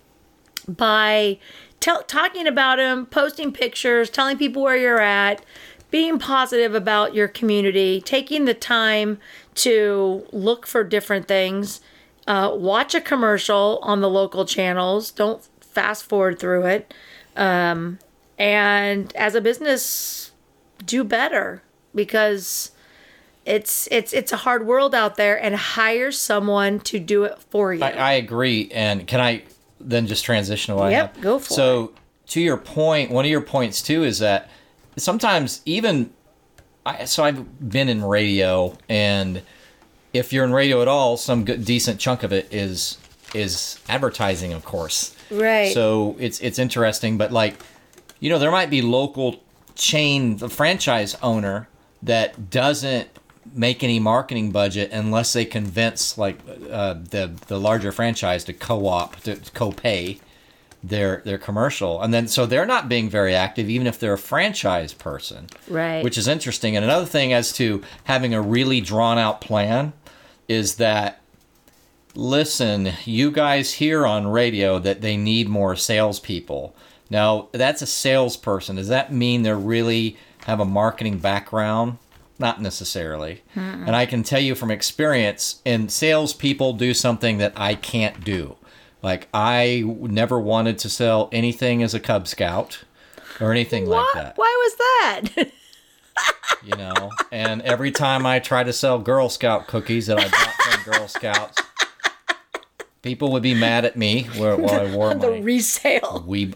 by 0.69 1.39
tell, 1.81 2.03
talking 2.03 2.47
about 2.47 2.77
them, 2.77 3.07
posting 3.07 3.53
pictures, 3.53 4.11
telling 4.11 4.37
people 4.37 4.63
where 4.63 4.77
you're 4.77 5.01
at, 5.01 5.45
being 5.91 6.19
positive 6.19 6.75
about 6.75 7.15
your 7.15 7.29
community, 7.29 8.01
taking 8.01 8.45
the 8.45 8.55
time 8.55 9.19
to 9.55 10.27
look 10.33 10.67
for 10.67 10.85
different 10.85 11.27
things, 11.27 11.81
uh, 12.27 12.53
watch 12.55 12.95
a 12.95 13.01
commercial 13.01 13.79
on 13.83 14.01
the 14.01 14.11
local 14.11 14.45
channels. 14.45 15.11
Don't 15.11 15.43
fast 15.61 16.05
forward 16.05 16.39
through 16.39 16.67
it. 16.67 16.95
Um, 17.37 17.99
and 18.39 19.15
as 19.17 19.35
a 19.35 19.41
business, 19.41 20.33
do 20.85 21.05
better 21.05 21.63
because 21.95 22.73
it's 23.45 23.89
it's 23.91 24.13
it's 24.13 24.31
a 24.31 24.37
hard 24.37 24.67
world 24.67 24.95
out 24.95 25.17
there 25.17 25.43
and 25.43 25.57
hire 25.57 26.13
someone 26.13 26.81
to 26.81 26.99
do 26.99 27.25
it 27.25 27.39
for 27.51 27.73
you. 27.73 27.83
I, 27.83 27.93
I 27.93 28.13
agree. 28.13 28.71
And 28.73 29.07
can 29.07 29.21
I 29.21 29.43
then 29.81 30.07
just 30.07 30.25
transition 30.25 30.75
what 30.75 30.91
Yep, 30.91 31.21
go 31.21 31.39
for 31.39 31.53
it. 31.53 31.57
so, 31.57 31.93
to 32.29 32.41
your 32.41 32.57
point, 32.57 33.11
one 33.11 33.25
of 33.25 33.31
your 33.31 33.41
points 33.41 33.81
too 33.83 34.05
is 34.05 34.19
that 34.19 34.49
sometimes 34.97 35.63
even 35.65 36.11
I, 36.85 37.05
so 37.05 37.25
I've 37.25 37.69
been 37.69 37.89
in 37.89 38.03
radio, 38.05 38.77
and 38.89 39.43
if 40.13 40.33
you're 40.33 40.45
in 40.45 40.53
radio 40.53 40.81
at 40.83 40.89
all, 40.89 41.17
some 41.17 41.45
good 41.45 41.65
decent 41.65 42.01
chunk 42.01 42.23
of 42.23 42.33
it 42.33 42.49
is 42.53 42.99
is 43.35 43.79
advertising, 43.89 44.53
of 44.53 44.65
course. 44.65 45.15
Right. 45.31 45.73
So 45.73 46.17
it's 46.19 46.41
it's 46.41 46.59
interesting, 46.59 47.19
but 47.19 47.31
like, 47.33 47.57
you 48.21 48.31
know, 48.31 48.39
there 48.39 48.51
might 48.51 48.71
be 48.71 48.81
local 48.83 49.43
chain, 49.75 50.39
the 50.39 50.49
franchise 50.49 51.17
owner 51.23 51.69
that 52.03 52.51
doesn't 52.51 53.09
make 53.55 53.83
any 53.85 53.99
marketing 53.99 54.51
budget 54.51 54.91
unless 54.93 55.33
they 55.33 55.45
convince 55.45 56.19
like 56.19 56.39
uh, 56.71 56.95
the 56.95 57.33
the 57.47 57.59
larger 57.59 57.93
franchise 57.93 58.45
to 58.45 58.53
co-op 58.53 59.17
to 59.21 59.37
co-pay 59.55 60.21
their 60.83 61.23
their 61.25 61.39
commercial. 61.39 62.01
And 62.01 62.13
then 62.15 62.29
so 62.29 62.47
they're 62.47 62.67
not 62.67 62.89
being 62.89 63.11
very 63.11 63.35
active 63.35 63.69
even 63.69 63.87
if 63.87 63.99
they're 63.99 64.15
a 64.15 64.19
franchise 64.19 64.95
person. 64.95 65.47
Right. 65.69 66.05
which 66.05 66.19
is 66.19 66.29
interesting. 66.29 66.77
And 66.77 66.85
another 66.85 67.07
thing 67.07 67.33
as 67.33 67.53
to 67.55 67.83
having 68.05 68.35
a 68.35 68.43
really 68.43 68.81
drawn 68.81 69.19
out 69.19 69.41
plan 69.41 69.93
is 70.47 70.77
that 70.77 71.21
listen 72.15 72.93
you 73.05 73.31
guys 73.31 73.75
hear 73.75 74.07
on 74.07 74.27
radio 74.27 74.79
that 74.79 75.01
they 75.01 75.17
need 75.17 75.49
more 75.49 75.77
salespeople. 75.77 76.75
Now 77.11 77.49
that's 77.53 77.83
a 77.83 77.87
salesperson. 77.87 78.77
Does 78.77 78.89
that 78.89 79.13
mean 79.13 79.43
they're 79.43 79.57
really 79.57 80.17
have 80.47 80.61
a 80.61 80.65
marketing 80.65 81.19
background 81.19 81.99
not 82.39 82.61
necessarily 82.61 83.43
hmm. 83.55 83.61
and 83.61 83.95
i 83.97 84.07
can 84.07 84.23
tell 84.23 84.41
you 84.41 84.55
from 84.55 84.71
experience 84.71 85.61
and 85.67 85.91
salespeople 85.91 86.73
do 86.73 86.95
something 86.95 87.39
that 87.39 87.53
i 87.57 87.75
can't 87.75 88.25
do 88.25 88.57
like 89.03 89.29
i 89.33 89.83
never 89.87 90.39
wanted 90.39 90.79
to 90.79 90.89
sell 90.89 91.29
anything 91.33 91.83
as 91.83 91.95
a 91.95 92.01
cub 92.01 92.27
scout 92.27 92.85
or 93.41 93.53
anything 93.53 93.87
like 93.87 94.07
that 94.15 94.37
why 94.37 94.55
was 94.65 94.77
that? 94.77 95.51
you 96.65 96.77
know. 96.77 97.11
And 97.33 97.63
every 97.63 97.91
time 97.91 98.27
I 98.27 98.39
try 98.39 98.63
to 98.63 98.73
sell 98.73 98.99
Girl 98.99 99.29
Scout 99.29 99.67
cookies 99.67 100.07
that 100.07 100.19
I 100.19 100.29
bought 100.29 100.55
from 100.55 100.93
Girl 100.93 101.09
Scouts, 101.09 101.59
people 103.03 103.33
would 103.33 103.43
be 103.43 103.55
mad 103.55 103.85
at 103.85 103.97
me 103.97 104.25
where 104.37 104.57
while 104.57 104.81
I 104.81 104.95
wore 104.95 105.15
the 105.15 105.31
my 105.31 105.39
resale. 105.39 106.25
Weeb 106.27 106.55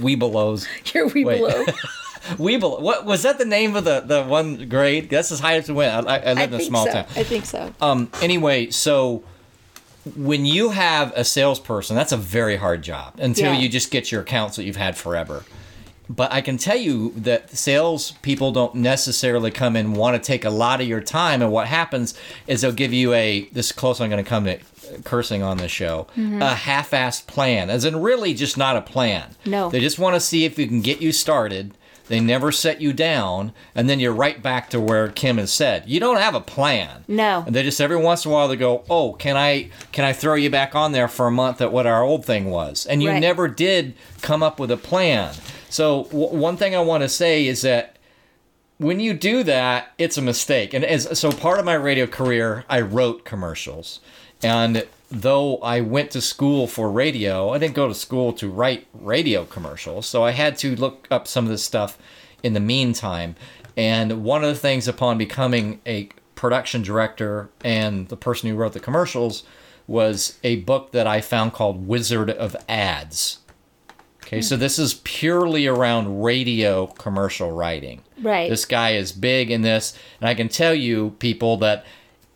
Webelos. 0.00 0.66
Your 0.94 1.08
Webelo. 1.10 1.74
Weeble. 2.34 2.80
What 2.80 3.04
was 3.04 3.22
that? 3.22 3.38
The 3.38 3.44
name 3.44 3.76
of 3.76 3.84
the 3.84 4.00
the 4.00 4.24
one 4.24 4.68
grade? 4.68 5.08
That's 5.10 5.30
as 5.32 5.40
high 5.40 5.56
as 5.56 5.68
it 5.68 5.72
went. 5.72 6.06
I, 6.08 6.18
I 6.18 6.32
live 6.34 6.52
in 6.52 6.60
a 6.60 6.64
small 6.64 6.86
so. 6.86 6.92
town. 6.92 7.06
I 7.16 7.22
think 7.22 7.44
so. 7.46 7.72
Um. 7.80 8.10
Anyway, 8.20 8.70
so 8.70 9.22
when 10.14 10.44
you 10.46 10.70
have 10.70 11.12
a 11.16 11.24
salesperson, 11.24 11.96
that's 11.96 12.12
a 12.12 12.16
very 12.16 12.56
hard 12.56 12.82
job 12.82 13.14
until 13.18 13.52
Yeah. 13.52 13.58
you 13.58 13.68
just 13.68 13.90
get 13.90 14.12
your 14.12 14.20
accounts 14.22 14.56
that 14.56 14.64
you've 14.64 14.76
had 14.76 14.96
forever. 14.96 15.44
But 16.08 16.32
I 16.32 16.40
can 16.40 16.56
tell 16.56 16.76
you 16.76 17.10
that 17.16 17.50
sales 17.50 18.12
people 18.22 18.52
don't 18.52 18.76
necessarily 18.76 19.50
come 19.50 19.74
in 19.74 19.86
and 19.86 19.96
want 19.96 20.14
to 20.20 20.24
take 20.24 20.44
a 20.44 20.50
lot 20.50 20.80
of 20.80 20.86
your 20.86 21.00
time. 21.00 21.42
And 21.42 21.50
what 21.50 21.66
happens 21.66 22.14
is 22.46 22.60
they'll 22.60 22.70
give 22.70 22.92
you 22.92 23.12
a 23.12 23.48
this 23.52 23.66
is 23.66 23.72
close. 23.72 24.00
I'm 24.00 24.08
going 24.08 24.22
to 24.22 24.28
come 24.28 24.44
to 24.44 24.58
cursing 25.02 25.42
on 25.42 25.56
this 25.56 25.72
show 25.72 26.06
Mm-hmm. 26.16 26.40
a 26.42 26.54
half-assed 26.54 27.26
plan, 27.26 27.70
as 27.70 27.84
in 27.84 28.00
really 28.00 28.34
just 28.34 28.56
not 28.56 28.76
a 28.76 28.82
plan. 28.82 29.34
No. 29.44 29.68
they 29.68 29.80
just 29.80 29.98
want 29.98 30.14
to 30.14 30.20
see 30.20 30.44
if 30.44 30.56
you 30.60 30.68
can 30.68 30.80
get 30.80 31.02
you 31.02 31.10
started. 31.10 31.74
They 32.08 32.20
never 32.20 32.52
set 32.52 32.80
you 32.80 32.92
down, 32.92 33.52
and 33.74 33.90
then 33.90 33.98
you're 33.98 34.12
right 34.12 34.40
back 34.40 34.70
to 34.70 34.80
where 34.80 35.08
Kim 35.08 35.38
has 35.38 35.52
said. 35.52 35.84
You 35.86 35.98
don't 35.98 36.18
have 36.18 36.34
a 36.34 36.40
plan. 36.40 37.04
No. 37.08 37.42
And 37.46 37.54
they 37.54 37.62
just 37.64 37.80
every 37.80 37.96
once 37.96 38.24
in 38.24 38.30
a 38.30 38.34
while 38.34 38.46
they 38.48 38.56
go, 38.56 38.84
"Oh, 38.88 39.14
can 39.14 39.36
I 39.36 39.70
can 39.92 40.04
I 40.04 40.12
throw 40.12 40.34
you 40.34 40.48
back 40.50 40.74
on 40.74 40.92
there 40.92 41.08
for 41.08 41.26
a 41.26 41.32
month 41.32 41.60
at 41.60 41.72
what 41.72 41.86
our 41.86 42.02
old 42.02 42.24
thing 42.24 42.50
was?" 42.50 42.86
And 42.86 43.02
you 43.02 43.10
Right. 43.10 43.20
never 43.20 43.48
did 43.48 43.94
come 44.22 44.42
up 44.42 44.60
with 44.60 44.70
a 44.70 44.76
plan. 44.76 45.34
So 45.68 46.04
w- 46.04 46.28
one 46.28 46.56
thing 46.56 46.76
I 46.76 46.80
want 46.80 47.02
to 47.02 47.08
say 47.08 47.46
is 47.46 47.62
that 47.62 47.96
when 48.78 49.00
you 49.00 49.12
do 49.14 49.42
that, 49.42 49.92
it's 49.98 50.16
a 50.18 50.22
mistake. 50.22 50.74
And 50.74 50.84
as 50.84 51.18
so 51.18 51.32
part 51.32 51.58
of 51.58 51.64
my 51.64 51.74
radio 51.74 52.06
career, 52.06 52.64
I 52.68 52.82
wrote 52.82 53.24
commercials. 53.24 54.00
And 54.42 54.84
though 55.10 55.58
I 55.58 55.80
went 55.80 56.10
to 56.12 56.20
school 56.20 56.66
for 56.66 56.90
radio, 56.90 57.50
I 57.50 57.58
didn't 57.58 57.74
go 57.74 57.88
to 57.88 57.94
school 57.94 58.32
to 58.34 58.48
write 58.50 58.86
radio 58.92 59.44
commercials. 59.44 60.06
So 60.06 60.24
I 60.24 60.32
had 60.32 60.56
to 60.58 60.74
look 60.76 61.06
up 61.10 61.28
some 61.28 61.44
of 61.44 61.50
this 61.50 61.64
stuff 61.64 61.98
in 62.42 62.52
the 62.52 62.60
meantime. 62.60 63.36
And 63.76 64.24
one 64.24 64.42
of 64.42 64.48
the 64.48 64.60
things 64.60 64.88
upon 64.88 65.18
becoming 65.18 65.80
a 65.86 66.08
production 66.34 66.82
director 66.82 67.50
and 67.62 68.08
the 68.08 68.16
person 68.16 68.48
who 68.50 68.56
wrote 68.56 68.72
the 68.72 68.80
commercials 68.80 69.44
was 69.86 70.38
a 70.42 70.56
book 70.56 70.92
that 70.92 71.06
I 71.06 71.20
found 71.20 71.52
called 71.52 71.86
Wizard 71.86 72.30
of 72.30 72.56
Ads. 72.68 73.38
Okay, 74.24 74.42
so 74.42 74.56
hmm. 74.56 74.60
this 74.60 74.78
is 74.78 74.94
purely 75.04 75.68
around 75.68 76.22
radio 76.22 76.88
commercial 76.88 77.52
writing. 77.52 78.02
Right. 78.20 78.50
This 78.50 78.64
guy 78.64 78.92
is 78.92 79.12
big 79.12 79.52
in 79.52 79.62
this, 79.62 79.96
and 80.20 80.28
I 80.28 80.34
can 80.34 80.48
tell 80.48 80.74
you, 80.74 81.10
people, 81.20 81.58
that 81.58 81.84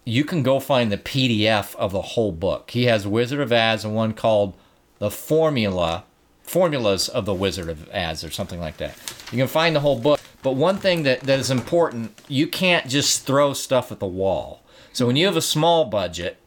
you 0.04 0.24
can 0.24 0.42
go 0.42 0.60
find 0.60 0.90
the 0.90 0.98
PDF 0.98 1.74
of 1.76 1.92
the 1.92 2.02
whole 2.02 2.32
book. 2.32 2.70
He 2.70 2.84
has 2.84 3.06
Wizard 3.06 3.40
of 3.40 3.52
Ads 3.52 3.84
and 3.84 3.94
one 3.94 4.14
called 4.14 4.56
The 4.98 5.10
Formula, 5.10 6.04
Formulas 6.42 7.08
of 7.08 7.26
the 7.26 7.34
Wizard 7.34 7.68
of 7.68 7.88
Ads, 7.90 8.24
or 8.24 8.30
something 8.30 8.60
like 8.60 8.78
that. 8.78 8.96
You 9.30 9.38
can 9.38 9.46
find 9.46 9.76
the 9.76 9.80
whole 9.80 9.98
book. 9.98 10.20
But 10.42 10.52
one 10.52 10.78
thing 10.78 11.02
that, 11.02 11.20
that 11.20 11.38
is 11.38 11.50
important, 11.50 12.18
you 12.26 12.46
can't 12.46 12.88
just 12.88 13.26
throw 13.26 13.52
stuff 13.52 13.92
at 13.92 14.00
the 14.00 14.06
wall. 14.06 14.62
So 14.92 15.06
when 15.06 15.16
you 15.16 15.26
have 15.26 15.36
a 15.36 15.42
small 15.42 15.84
budget, 15.84 16.38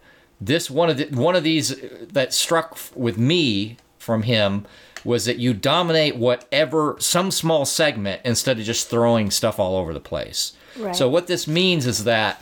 this 0.41 0.69
one 0.69 0.89
of 0.89 0.97
the, 0.97 1.05
one 1.05 1.35
of 1.35 1.43
these 1.43 1.75
that 2.11 2.33
struck 2.33 2.77
with 2.95 3.17
me 3.17 3.77
from 3.97 4.23
him 4.23 4.65
was 5.05 5.25
that 5.25 5.37
you 5.37 5.53
dominate 5.53 6.15
whatever 6.15 6.95
some 6.99 7.29
small 7.29 7.65
segment 7.65 8.21
instead 8.25 8.57
of 8.57 8.65
just 8.65 8.89
throwing 8.89 9.31
stuff 9.31 9.59
all 9.59 9.75
over 9.75 9.93
the 9.93 9.99
place. 9.99 10.53
Right. 10.77 10.95
So 10.95 11.07
what 11.09 11.27
this 11.27 11.47
means 11.47 11.85
is 11.85 12.03
that 12.05 12.41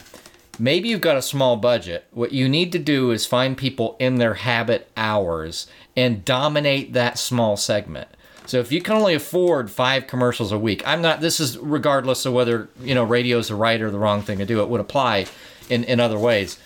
maybe 0.60 0.90
you've 0.90 1.02
got 1.02 1.18
a 1.18 1.22
small 1.22 1.56
budget. 1.56 2.06
What 2.12 2.32
you 2.32 2.48
need 2.48 2.72
to 2.72 2.80
do 2.80 3.12
is 3.12 3.26
find 3.26 3.58
people 3.58 3.96
in 4.00 4.16
their 4.16 4.36
habit 4.36 4.90
hours 4.96 5.68
and 5.96 6.26
dominate 6.26 6.94
that 6.94 7.18
small 7.18 7.58
segment. 7.58 8.08
So 8.46 8.60
if 8.60 8.72
you 8.72 8.82
can 8.82 8.96
only 8.96 9.14
afford 9.14 9.70
five 9.70 10.08
commercials 10.08 10.52
a 10.52 10.58
week, 10.58 10.86
I'm 10.86 11.02
not. 11.02 11.22
This 11.22 11.40
is 11.40 11.58
regardless 11.58 12.26
of 12.26 12.34
whether 12.34 12.70
you 12.82 12.96
know 12.96 13.04
radio 13.04 13.38
is 13.38 13.48
the 13.48 13.56
right 13.56 13.80
or 13.82 13.92
the 13.92 14.00
wrong 14.00 14.22
thing 14.22 14.40
to 14.40 14.46
do. 14.46 14.62
It 14.62 14.70
would 14.70 14.82
apply 14.82 15.28
in 15.70 15.84
in 15.84 16.00
other 16.00 16.20
ways. 16.20 16.58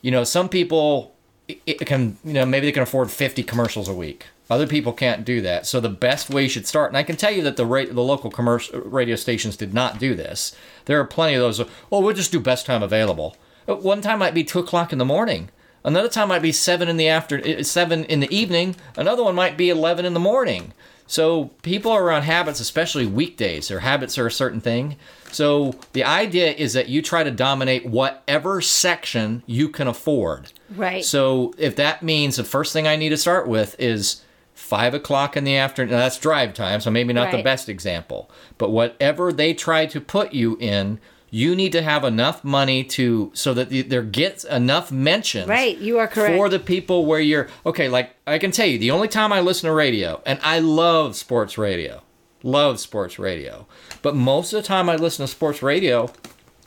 You 0.00 0.10
know, 0.10 0.24
some 0.24 0.48
people 0.48 1.14
it 1.48 1.86
can 1.86 2.16
you 2.24 2.32
know 2.32 2.46
maybe 2.46 2.66
they 2.66 2.72
can 2.72 2.82
afford 2.82 3.10
50 3.10 3.42
commercials 3.42 3.88
a 3.88 3.94
week. 3.94 4.26
Other 4.50 4.66
people 4.66 4.92
can't 4.92 5.24
do 5.24 5.40
that. 5.42 5.66
So 5.66 5.78
the 5.78 5.88
best 5.90 6.30
way 6.30 6.44
you 6.44 6.48
should 6.48 6.66
start, 6.66 6.90
and 6.90 6.96
I 6.96 7.02
can 7.02 7.16
tell 7.16 7.30
you 7.32 7.42
that 7.42 7.56
the 7.56 7.66
ra- 7.66 7.84
the 7.84 8.00
local 8.02 8.30
commercial 8.30 8.80
radio 8.80 9.14
stations 9.16 9.56
did 9.56 9.74
not 9.74 9.98
do 9.98 10.14
this. 10.14 10.56
There 10.86 10.98
are 10.98 11.04
plenty 11.04 11.34
of 11.34 11.42
those. 11.42 11.60
Oh, 11.92 12.00
we'll 12.00 12.14
just 12.14 12.32
do 12.32 12.40
best 12.40 12.64
time 12.64 12.82
available. 12.82 13.36
Uh, 13.68 13.74
One 13.76 14.00
time 14.00 14.18
might 14.20 14.34
be 14.34 14.44
two 14.44 14.58
o'clock 14.60 14.92
in 14.92 14.98
the 14.98 15.04
morning. 15.04 15.50
Another 15.84 16.08
time 16.08 16.28
might 16.28 16.42
be 16.42 16.52
seven 16.52 16.88
in 16.88 16.96
the 16.96 17.08
after 17.08 17.38
uh, 17.46 17.62
seven 17.62 18.04
in 18.04 18.20
the 18.20 18.34
evening. 18.34 18.76
Another 18.96 19.22
one 19.22 19.34
might 19.34 19.56
be 19.58 19.68
eleven 19.68 20.06
in 20.06 20.14
the 20.14 20.20
morning. 20.20 20.72
So 21.06 21.46
people 21.62 21.90
are 21.92 22.02
around 22.04 22.22
habits, 22.22 22.60
especially 22.60 23.06
weekdays. 23.06 23.68
Their 23.68 23.80
habits 23.80 24.18
are 24.18 24.26
a 24.26 24.30
certain 24.30 24.60
thing. 24.60 24.96
So 25.32 25.74
the 25.92 26.04
idea 26.04 26.52
is 26.52 26.74
that 26.74 26.88
you 26.88 27.00
try 27.00 27.22
to 27.22 27.30
dominate 27.30 27.86
whatever 27.86 28.60
section 28.60 29.42
you 29.46 29.68
can 29.70 29.88
afford. 29.88 30.52
Right. 30.74 31.02
So 31.04 31.54
if 31.56 31.76
that 31.76 32.02
means 32.02 32.36
the 32.36 32.44
first 32.44 32.72
thing 32.74 32.86
I 32.86 32.96
need 32.96 33.08
to 33.10 33.16
start 33.16 33.48
with 33.48 33.74
is 33.78 34.22
five 34.68 34.92
o'clock 34.94 35.36
in 35.36 35.44
the 35.44 35.56
afternoon, 35.56 35.92
now 35.92 35.98
that's 35.98 36.18
drive 36.18 36.52
time, 36.54 36.80
so 36.80 36.90
maybe 36.90 37.12
not 37.12 37.30
the 37.30 37.42
best 37.42 37.68
example. 37.68 38.30
But 38.58 38.70
whatever 38.70 39.32
they 39.32 39.54
try 39.54 39.86
to 39.86 40.00
put 40.00 40.32
you 40.32 40.56
in, 40.60 40.98
you 41.30 41.54
need 41.54 41.72
to 41.72 41.82
have 41.82 42.04
enough 42.04 42.42
money 42.42 42.82
to 42.84 43.30
so 43.34 43.52
that 43.54 43.68
the- 43.70 43.82
there 43.82 44.02
gets 44.02 44.44
enough 44.44 44.90
mentions. 44.90 45.46
Right, 45.48 45.76
you 45.78 45.98
are 45.98 46.06
correct. 46.06 46.36
For 46.36 46.48
the 46.48 46.58
people 46.58 47.04
where 47.06 47.20
you're 47.20 47.48
okay, 47.66 47.88
like 47.88 48.14
I 48.26 48.38
can 48.38 48.50
tell 48.50 48.66
you, 48.66 48.78
the 48.78 48.90
only 48.90 49.08
time 49.08 49.32
I 49.32 49.40
listen 49.40 49.68
to 49.68 49.74
radio, 49.74 50.22
and 50.24 50.38
I 50.42 50.58
love 50.58 51.16
sports 51.16 51.58
radio, 51.58 52.02
love 52.42 52.78
sports 52.80 53.18
radio, 53.18 53.66
but 54.02 54.14
most 54.14 54.52
of 54.52 54.62
the 54.62 54.66
time 54.66 54.88
I 54.88 54.96
listen 54.96 55.24
to 55.26 55.30
sports 55.30 55.62
radio 55.62 56.10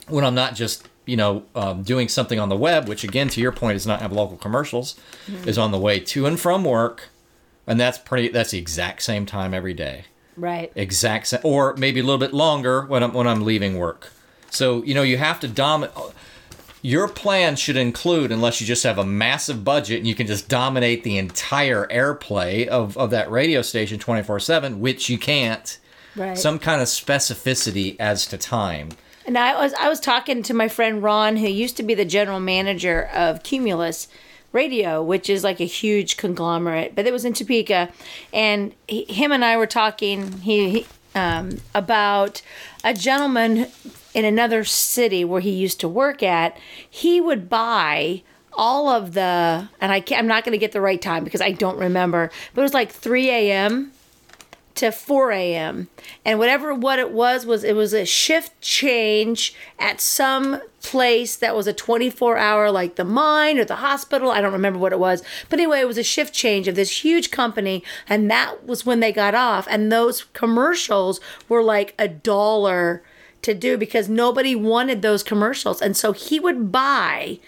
when 0.08 0.24
I'm 0.24 0.34
not 0.34 0.54
just 0.54 0.88
you 1.06 1.16
know 1.16 1.42
um, 1.56 1.82
doing 1.82 2.08
something 2.08 2.38
on 2.38 2.48
the 2.48 2.56
web, 2.56 2.88
which 2.88 3.02
again 3.04 3.28
to 3.30 3.40
your 3.40 3.52
point 3.52 3.74
is 3.76 3.86
not 3.86 4.00
have 4.00 4.12
local 4.12 4.36
commercials, 4.36 4.94
is 5.46 5.58
on 5.58 5.72
the 5.72 5.78
way 5.78 5.98
to 5.98 6.26
and 6.26 6.38
from 6.38 6.62
work, 6.62 7.08
and 7.66 7.80
that's 7.80 7.98
pretty. 7.98 8.28
That's 8.28 8.50
the 8.50 8.58
exact 8.58 9.02
same 9.02 9.26
time 9.26 9.54
every 9.54 9.74
day, 9.74 10.04
right. 10.36 10.72
exact 10.74 11.26
same, 11.28 11.40
or 11.42 11.74
maybe 11.76 12.00
a 12.00 12.02
little 12.02 12.18
bit 12.18 12.32
longer 12.34 12.82
when 12.86 13.02
I'm 13.02 13.12
when 13.12 13.26
I'm 13.26 13.42
leaving 13.44 13.78
work. 13.78 14.12
So 14.50 14.82
you 14.84 14.94
know 14.94 15.02
you 15.02 15.18
have 15.18 15.40
to 15.40 15.48
dominate. 15.48 15.94
Your 16.84 17.06
plan 17.06 17.54
should 17.54 17.76
include, 17.76 18.32
unless 18.32 18.60
you 18.60 18.66
just 18.66 18.82
have 18.82 18.98
a 18.98 19.06
massive 19.06 19.62
budget 19.62 19.98
and 19.98 20.06
you 20.08 20.16
can 20.16 20.26
just 20.26 20.48
dominate 20.48 21.04
the 21.04 21.16
entire 21.16 21.86
airplay 21.86 22.66
of, 22.66 22.98
of 22.98 23.10
that 23.10 23.30
radio 23.30 23.62
station 23.62 24.00
24 24.00 24.40
7, 24.40 24.80
which 24.80 25.08
you 25.08 25.16
can't, 25.16 25.78
Right. 26.16 26.36
some 26.36 26.58
kind 26.58 26.82
of 26.82 26.88
specificity 26.88 27.94
as 28.00 28.26
to 28.26 28.36
time. 28.36 28.88
And 29.24 29.38
I 29.38 29.54
was 29.54 29.72
I 29.74 29.88
was 29.88 30.00
talking 30.00 30.42
to 30.42 30.54
my 30.54 30.66
friend 30.66 31.00
Ron, 31.02 31.36
who 31.36 31.46
used 31.46 31.76
to 31.76 31.84
be 31.84 31.94
the 31.94 32.04
general 32.04 32.40
manager 32.40 33.08
of 33.14 33.44
Cumulus 33.44 34.08
Radio, 34.52 35.02
which 35.02 35.30
is 35.30 35.42
like 35.42 35.60
a 35.60 35.64
huge 35.64 36.16
conglomerate, 36.16 36.94
but 36.94 37.06
it 37.06 37.12
was 37.12 37.24
in 37.24 37.32
Topeka, 37.32 37.88
and 38.32 38.74
he, 38.86 39.04
him 39.04 39.32
and 39.32 39.44
I 39.44 39.56
were 39.56 39.66
talking 39.66 40.32
he, 40.40 40.70
he 40.70 40.86
um, 41.14 41.60
about 41.74 42.42
a 42.84 42.94
gentleman 42.94 43.68
in 44.14 44.24
another 44.24 44.64
city 44.64 45.24
where 45.24 45.40
he 45.40 45.50
used 45.50 45.80
to 45.80 45.88
work 45.88 46.22
at. 46.22 46.56
He 46.88 47.20
would 47.20 47.48
buy 47.48 48.22
all 48.52 48.88
of 48.88 49.14
the, 49.14 49.68
and 49.80 49.92
I 49.92 50.00
can't, 50.00 50.18
I'm 50.18 50.26
not 50.26 50.44
going 50.44 50.52
to 50.52 50.58
get 50.58 50.72
the 50.72 50.80
right 50.80 51.00
time 51.00 51.24
because 51.24 51.40
I 51.40 51.52
don't 51.52 51.78
remember, 51.78 52.30
but 52.54 52.60
it 52.60 52.64
was 52.64 52.74
like 52.74 52.92
3 52.92 53.30
a.m 53.30 53.92
to 54.74 54.90
4 54.90 55.32
a.m. 55.32 55.88
And 56.24 56.38
whatever 56.38 56.74
what 56.74 56.98
it 56.98 57.10
was 57.10 57.44
was 57.44 57.64
it 57.64 57.76
was 57.76 57.92
a 57.92 58.04
shift 58.04 58.60
change 58.60 59.54
at 59.78 60.00
some 60.00 60.60
place 60.80 61.36
that 61.36 61.54
was 61.54 61.66
a 61.66 61.72
24 61.72 62.36
hour 62.36 62.70
like 62.70 62.96
the 62.96 63.04
mine 63.04 63.58
or 63.58 63.64
the 63.64 63.76
hospital. 63.76 64.30
I 64.30 64.40
don't 64.40 64.52
remember 64.52 64.78
what 64.78 64.92
it 64.92 64.98
was. 64.98 65.22
But 65.48 65.58
anyway, 65.58 65.80
it 65.80 65.86
was 65.88 65.98
a 65.98 66.02
shift 66.02 66.34
change 66.34 66.68
of 66.68 66.74
this 66.74 67.04
huge 67.04 67.30
company 67.30 67.84
and 68.08 68.30
that 68.30 68.66
was 68.66 68.86
when 68.86 69.00
they 69.00 69.12
got 69.12 69.34
off 69.34 69.66
and 69.70 69.90
those 69.90 70.24
commercials 70.32 71.20
were 71.48 71.62
like 71.62 71.94
a 71.98 72.08
dollar 72.08 73.02
to 73.42 73.54
do 73.54 73.76
because 73.76 74.08
nobody 74.08 74.54
wanted 74.54 75.02
those 75.02 75.22
commercials. 75.22 75.82
And 75.82 75.96
so 75.96 76.12
he 76.12 76.40
would 76.40 76.72
buy 76.72 77.40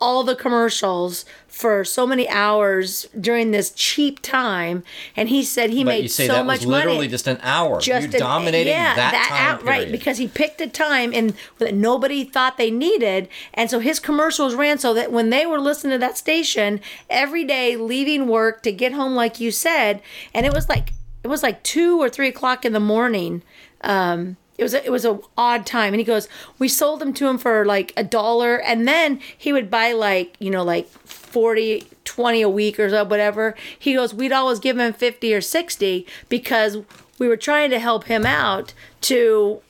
all 0.00 0.22
the 0.22 0.36
commercials 0.36 1.24
for 1.48 1.84
so 1.84 2.06
many 2.06 2.28
hours 2.28 3.06
during 3.20 3.50
this 3.50 3.70
cheap 3.72 4.20
time 4.22 4.84
and 5.16 5.28
he 5.28 5.42
said 5.42 5.70
he 5.70 5.82
But 5.82 5.88
made 5.90 6.02
you 6.04 6.08
say 6.08 6.26
so 6.28 6.34
that 6.34 6.46
much 6.46 6.58
was 6.60 6.66
literally 6.66 6.96
money 6.98 7.08
just 7.08 7.26
an 7.26 7.38
hour. 7.42 7.80
just 7.80 8.06
You're 8.12 8.14
an- 8.14 8.20
dominating 8.20 8.72
yeah, 8.72 8.94
that, 8.94 9.26
time 9.28 9.56
out 9.56 9.64
right 9.64 9.90
because 9.90 10.18
he 10.18 10.28
picked 10.28 10.60
a 10.60 10.68
time 10.68 11.10
and 11.12 11.34
that 11.58 11.74
nobody 11.74 12.22
thought 12.22 12.58
they 12.58 12.70
needed 12.70 13.28
and 13.54 13.68
so 13.68 13.80
his 13.80 13.98
commercials 13.98 14.54
ran 14.54 14.78
so 14.78 14.94
that 14.94 15.10
when 15.10 15.30
they 15.30 15.46
were 15.46 15.58
listening 15.60 15.92
to 15.94 15.98
that 15.98 16.16
station 16.16 16.80
every 17.10 17.44
day 17.44 17.74
leaving 17.76 18.28
work 18.28 18.62
to 18.62 18.70
get 18.70 18.92
home 18.92 19.14
like 19.16 19.40
you 19.40 19.50
said 19.50 20.00
and 20.32 20.46
it 20.46 20.52
was 20.52 20.68
like 20.68 20.92
it 21.24 21.28
was 21.28 21.42
like 21.42 21.62
two 21.64 22.00
or 22.00 22.08
three 22.08 22.28
o'clock 22.28 22.64
in 22.64 22.72
the 22.72 22.78
morning 22.80 23.42
um 23.82 24.36
it 24.58 24.62
was 24.64 24.74
a, 24.74 24.84
it 24.84 24.90
was 24.90 25.04
a 25.04 25.18
odd 25.36 25.64
time. 25.64 25.94
And 25.94 26.00
he 26.00 26.04
goes 26.04 26.28
we 26.58 26.68
sold 26.68 27.00
them 27.00 27.14
to 27.14 27.28
him 27.28 27.38
for 27.38 27.64
like 27.64 27.92
a 27.96 28.04
dollar. 28.04 28.60
And 28.60 28.86
then 28.86 29.20
he 29.36 29.52
would 29.52 29.70
buy 29.70 29.92
like 29.92 30.36
you 30.38 30.50
know 30.50 30.64
like 30.64 30.88
40 30.88 31.86
20 32.04 32.42
a 32.42 32.48
week 32.48 32.78
or 32.78 32.90
so 32.90 33.04
whatever. 33.04 33.54
He 33.78 33.94
goes 33.94 34.12
we'd 34.12 34.32
always 34.32 34.58
give 34.58 34.78
him 34.78 34.92
50 34.92 35.34
or 35.34 35.40
60 35.40 36.06
because 36.28 36.78
we 37.18 37.28
were 37.28 37.36
trying 37.36 37.70
to 37.70 37.78
help 37.78 38.04
him 38.04 38.26
out 38.26 38.74
to 39.02 39.62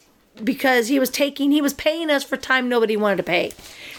because 0.42 0.88
he 0.88 0.98
was 0.98 1.10
taking 1.10 1.50
he 1.50 1.60
was 1.60 1.74
paying 1.74 2.10
us 2.10 2.22
for 2.24 2.36
time 2.36 2.68
nobody 2.68 2.96
wanted 2.96 3.16
to 3.16 3.22
pay 3.22 3.52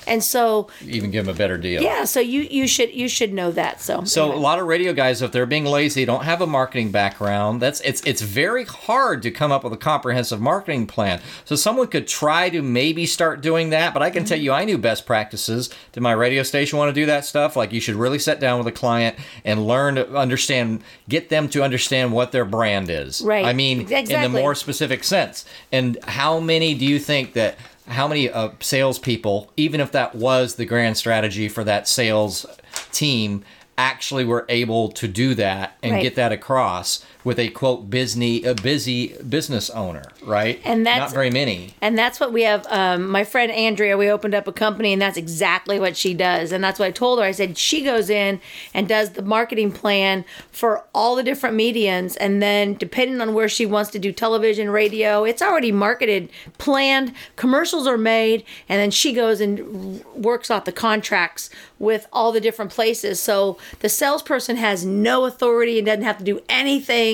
and 0.10 0.24
so 0.24 0.68
Even 0.86 1.12
give 1.12 1.26
them 1.26 1.34
a 1.34 1.38
better 1.38 1.58
deal. 1.58 1.82
yeah 1.82 2.04
so 2.04 2.20
you 2.20 2.42
you 2.42 2.68
should 2.68 2.94
you 2.94 3.08
should 3.08 3.34
know 3.34 3.52
that 3.52 3.80
so 3.82 4.04
So 4.04 4.24
anyway. 4.24 4.38
a 4.38 4.42
lot 4.42 4.60
of 4.60 4.68
radio 4.68 4.94
guys, 4.94 5.22
if 5.22 5.32
they're 5.32 5.46
being 5.46 5.66
lazy, 5.66 6.06
don't 6.06 6.24
have 6.24 6.42
a 6.42 6.48
marketing 6.48 6.92
background. 6.92 7.62
That's 7.62 7.80
it's 7.82 8.02
it's 8.06 8.22
very 8.22 8.66
hard 8.66 9.22
to 9.24 9.32
come 9.32 9.52
up 9.52 9.64
with 9.64 9.74
a 9.74 9.78
comprehensive 9.78 10.42
marketing 10.42 10.88
plan. 10.88 11.22
So 11.46 11.56
someone 11.56 11.88
could 11.88 12.08
try 12.08 12.50
to 12.50 12.62
maybe 12.62 13.06
start 13.06 13.42
doing 13.42 13.70
that, 13.70 13.94
but 13.94 14.02
I 14.04 14.10
can 14.10 14.26
tell 14.26 14.38
mm-hmm. 14.38 14.46
you, 14.46 14.52
I 14.52 14.66
knew 14.66 14.78
best 14.78 15.06
practices. 15.06 15.70
Did 15.92 16.02
my 16.02 16.12
radio 16.14 16.44
station 16.44 16.78
want 16.80 16.90
to 16.90 17.00
do 17.02 17.06
that 17.06 17.26
stuff? 17.26 17.56
Like 17.56 17.72
you 17.72 17.80
should 17.80 17.96
really 17.96 18.20
sit 18.20 18.40
down 18.40 18.58
with 18.58 18.68
a 18.68 18.72
client 18.72 19.16
and 19.46 19.66
learn 19.68 19.96
to 19.96 20.16
understand, 20.16 20.84
get 21.08 21.30
them 21.30 21.48
to 21.50 21.64
understand 21.64 22.12
what 22.14 22.32
their 22.32 22.46
brand 22.46 22.90
is. 22.90 23.22
Right. 23.22 23.46
I 23.46 23.54
mean, 23.54 23.92
in 23.92 24.22
the 24.22 24.30
more 24.30 24.56
specific 24.56 25.04
sense. 25.04 25.46
And 25.72 25.98
how 26.04 26.40
many 26.40 26.74
do 26.74 26.86
you 26.86 27.00
think 27.00 27.34
that? 27.34 27.58
How 27.90 28.08
many 28.08 28.30
uh, 28.30 28.50
salespeople, 28.60 29.52
even 29.58 29.82
if 29.82 29.92
that 29.92 30.16
was 30.16 30.56
the 30.56 30.66
grand 30.66 30.96
strategy 30.98 31.50
for 31.50 31.64
that 31.64 31.88
sales 31.88 32.46
team, 32.92 33.44
actually 33.78 34.26
were 34.26 34.46
able 34.50 34.90
to 34.92 35.08
do 35.08 35.34
that 35.36 35.78
and 35.82 35.94
Right. 35.94 36.02
get 36.02 36.16
that 36.16 36.32
across 36.32 37.04
with 37.24 37.38
a 37.38 37.50
quote 37.50 37.90
busy 37.90 38.44
a 38.44 38.54
busy 38.56 39.10
business 39.28 39.70
owner, 39.72 40.04
right? 40.24 40.62
And 40.64 40.86
that's- 40.86 41.12
not 41.12 41.14
very 41.14 41.30
many. 41.30 41.74
And 41.82 41.98
that's 41.98 42.20
what 42.20 42.32
we 42.32 42.44
have. 42.44 42.66
Um, 42.70 43.10
my 43.10 43.24
friend 43.24 43.52
Andrea, 43.52 43.98
we 43.98 44.10
opened 44.10 44.34
up 44.34 44.48
a 44.48 44.54
company, 44.54 44.94
and 44.94 45.02
that's 45.02 45.18
exactly 45.18 45.80
what 45.80 45.98
she 45.98 46.14
does. 46.14 46.52
And 46.52 46.64
that's 46.64 46.80
what 46.80 46.86
I 46.86 46.92
told 46.92 47.20
her. 47.20 47.26
I 47.26 47.32
said 47.32 47.58
she 47.58 47.82
goes 47.82 48.10
in 48.10 48.40
and 48.74 48.88
does 48.88 49.12
the 49.12 49.22
marketing 49.22 49.72
plan 49.72 50.24
for 50.52 50.86
all 50.94 51.16
the 51.16 51.24
different 51.24 51.56
mediums, 51.56 52.16
and 52.16 52.42
then 52.42 52.76
depending 52.76 53.20
on 53.20 53.34
where 53.34 53.50
she 53.50 53.66
wants 53.66 53.92
to 53.92 54.00
do 54.00 54.12
television, 54.12 54.70
radio, 54.70 55.24
it's 55.26 55.42
already 55.42 55.72
marketed, 55.72 56.30
planned. 56.58 57.14
Commercials 57.36 57.86
are 57.88 57.98
made, 57.98 58.44
and 58.70 58.80
then 58.80 58.92
she 58.92 59.12
goes 59.14 59.42
and 59.42 60.04
works 60.16 60.50
out 60.50 60.66
the 60.66 60.72
contracts 60.72 61.50
with 61.80 62.08
all 62.12 62.32
the 62.32 62.42
different 62.42 62.72
places. 62.72 63.20
So 63.20 63.58
the 63.80 63.90
salesperson 63.90 64.58
has 64.58 64.86
no 64.86 65.26
authority 65.26 65.78
and 65.78 65.86
doesn't 65.86 66.04
have 66.04 66.18
to 66.18 66.24
do 66.24 66.42
anything 66.50 67.09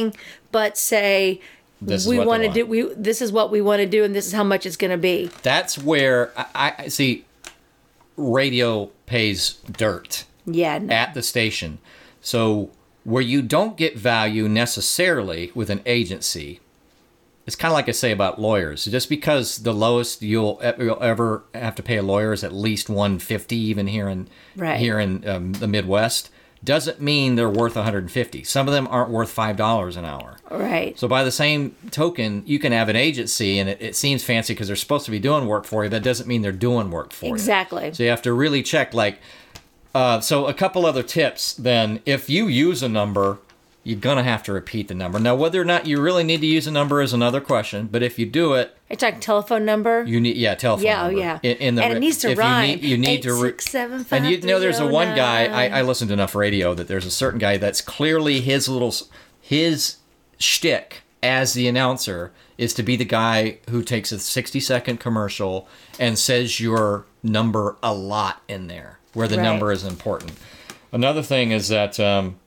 but 0.51 0.77
say, 0.77 1.41
This 1.81 2.05
we 2.07 2.19
want 2.19 2.43
to 2.43 2.49
do. 2.49 2.65
We 2.65 2.81
this 2.95 3.21
is 3.21 3.31
what 3.31 3.51
we 3.51 3.61
want 3.61 3.79
to 3.81 3.85
do, 3.87 4.03
and 4.03 4.13
this 4.15 4.25
is 4.27 4.33
how 4.33 4.43
much 4.43 4.65
it's 4.65 4.77
going 4.77 4.91
to 4.91 4.97
be. 4.97 5.29
That's 5.43 5.77
where 5.77 6.31
I, 6.55 6.73
I 6.79 6.87
see 6.87 7.25
radio 8.17 8.87
pays 9.05 9.55
dirt 9.71 10.25
Yeah, 10.45 10.77
no. 10.79 10.93
at 10.93 11.13
the 11.13 11.21
station. 11.21 11.79
So 12.21 12.71
where 13.03 13.21
you 13.21 13.41
don't 13.41 13.77
get 13.77 13.97
value 13.97 14.47
necessarily 14.49 15.51
with 15.53 15.69
an 15.69 15.81
agency, 15.85 16.59
it's 17.45 17.55
kind 17.55 17.71
of 17.71 17.75
like 17.75 17.87
I 17.89 17.91
say 17.91 18.11
about 18.11 18.39
lawyers. 18.41 18.85
Just 18.85 19.09
because 19.09 19.57
the 19.59 19.73
lowest 19.73 20.21
you'll, 20.23 20.59
you'll 20.79 21.01
ever 21.03 21.43
have 21.53 21.75
to 21.75 21.83
pay 21.83 21.97
a 21.97 22.01
lawyer 22.03 22.33
is 22.33 22.43
at 22.43 22.53
least 22.53 22.89
150 22.89 23.55
even 23.55 23.87
here 23.87 24.09
in 24.09 24.27
Right. 24.55 24.79
here 24.79 24.99
in 24.99 25.27
um, 25.27 25.53
the 25.53 25.67
Midwest 25.67 26.29
doesn't 26.63 26.99
mean 26.99 27.35
they're 27.35 27.49
worth 27.49 27.75
150. 27.75 28.43
Some 28.43 28.67
of 28.67 28.73
them 28.73 28.87
aren't 28.89 29.09
worth 29.09 29.35
$5 29.35 29.97
an 29.97 30.05
hour. 30.05 30.37
right. 30.51 30.97
So 30.97 31.07
by 31.07 31.23
the 31.23 31.31
same 31.31 31.75
token, 31.91 32.43
you 32.45 32.59
can 32.59 32.71
have 32.71 32.89
an 32.89 32.95
agency 32.95 33.59
and 33.59 33.69
it, 33.69 33.81
it 33.81 33.95
seems 33.95 34.23
fancy 34.23 34.53
because 34.53 34.67
they're 34.67 34.75
supposed 34.75 35.05
to 35.05 35.11
be 35.11 35.19
doing 35.19 35.45
work 35.47 35.65
for 35.65 35.83
you. 35.83 35.89
That 35.89 36.03
doesn't 36.03 36.27
mean 36.27 36.41
they're 36.41 36.51
doing 36.51 36.89
work 36.91 37.13
for 37.13 37.27
you. 37.27 37.33
Exactly. 37.33 37.93
So 37.93 38.03
you 38.03 38.09
have 38.09 38.21
to 38.23 38.33
really 38.33 38.63
check 38.63 38.93
like 38.93 39.19
uh, 39.93 40.19
so 40.19 40.47
a 40.47 40.53
couple 40.53 40.85
other 40.85 41.03
tips 41.03 41.53
then 41.53 42.01
if 42.05 42.29
you 42.29 42.47
use 42.47 42.83
a 42.83 42.89
number 42.89 43.39
you're 43.86 43.99
gonna 43.99 44.23
have 44.23 44.43
to 44.43 44.51
repeat 44.51 44.88
the 44.89 44.93
number 44.95 45.19
now 45.19 45.33
whether 45.36 45.61
or 45.61 45.65
not 45.65 45.86
you 45.86 46.01
really 46.01 46.23
need 46.23 46.41
to 46.41 46.47
use 46.47 46.67
a 46.67 46.71
number 46.71 47.01
is 47.01 47.13
another 47.13 47.39
question 47.39 47.88
but 47.89 48.01
if 48.03 48.19
you 48.19 48.25
do 48.25 48.53
it 48.53 48.69
Are 48.89 48.93
you 48.93 48.95
talking 48.97 49.19
telephone 49.21 49.63
number? 49.63 50.03
you 50.03 50.19
need 50.19 50.36
yeah 50.36 50.55
telephone 50.55 50.86
Yeah, 50.86 51.05
oh, 51.05 51.09
yeah. 51.09 51.39
in, 51.43 51.57
in 51.57 51.75
the 51.75 51.83
And 51.83 51.93
it 51.93 51.99
needs 51.99 52.17
to 52.19 52.31
if 52.31 52.38
rhyme. 52.38 52.69
you 52.71 52.75
need, 52.75 52.83
you 52.83 52.97
need 52.97 53.21
to 53.21 53.33
re- 53.33 53.49
Eight, 53.49 53.61
six, 53.61 53.71
seven, 53.71 54.05
and 54.11 54.25
you 54.27 54.41
know 54.41 54.59
there's 54.59 54.79
a 54.79 54.83
oh, 54.83 54.88
one 54.91 55.15
guy 55.15 55.45
I. 55.45 55.79
I 55.79 55.81
listened 55.83 56.09
to 56.09 56.13
enough 56.13 56.36
radio 56.36 56.73
that 56.73 56.88
there's 56.88 57.05
a 57.05 57.11
certain 57.11 57.39
guy 57.39 57.57
that's 57.57 57.79
clearly 57.79 58.41
his 58.41 58.67
little 58.67 58.93
his 59.39 59.97
shtick 60.39 61.03
as 61.23 61.53
the 61.53 61.67
announcer 61.67 62.31
is 62.57 62.73
to 62.73 62.83
be 62.83 62.95
the 62.95 63.05
guy 63.05 63.57
who 63.69 63.83
takes 63.83 64.11
a 64.11 64.19
60 64.19 64.59
second 64.59 64.99
commercial 64.99 65.67
and 65.99 66.17
says 66.17 66.59
your 66.59 67.05
number 67.23 67.75
a 67.83 67.93
lot 67.93 68.41
in 68.47 68.67
there 68.67 68.99
where 69.13 69.27
the 69.27 69.38
Right. 69.38 69.43
number 69.43 69.71
is 69.71 69.83
important. 69.83 70.33
Another 70.91 71.21
thing 71.21 71.51
is 71.51 71.67
that 71.69 71.99
um, 71.99 72.38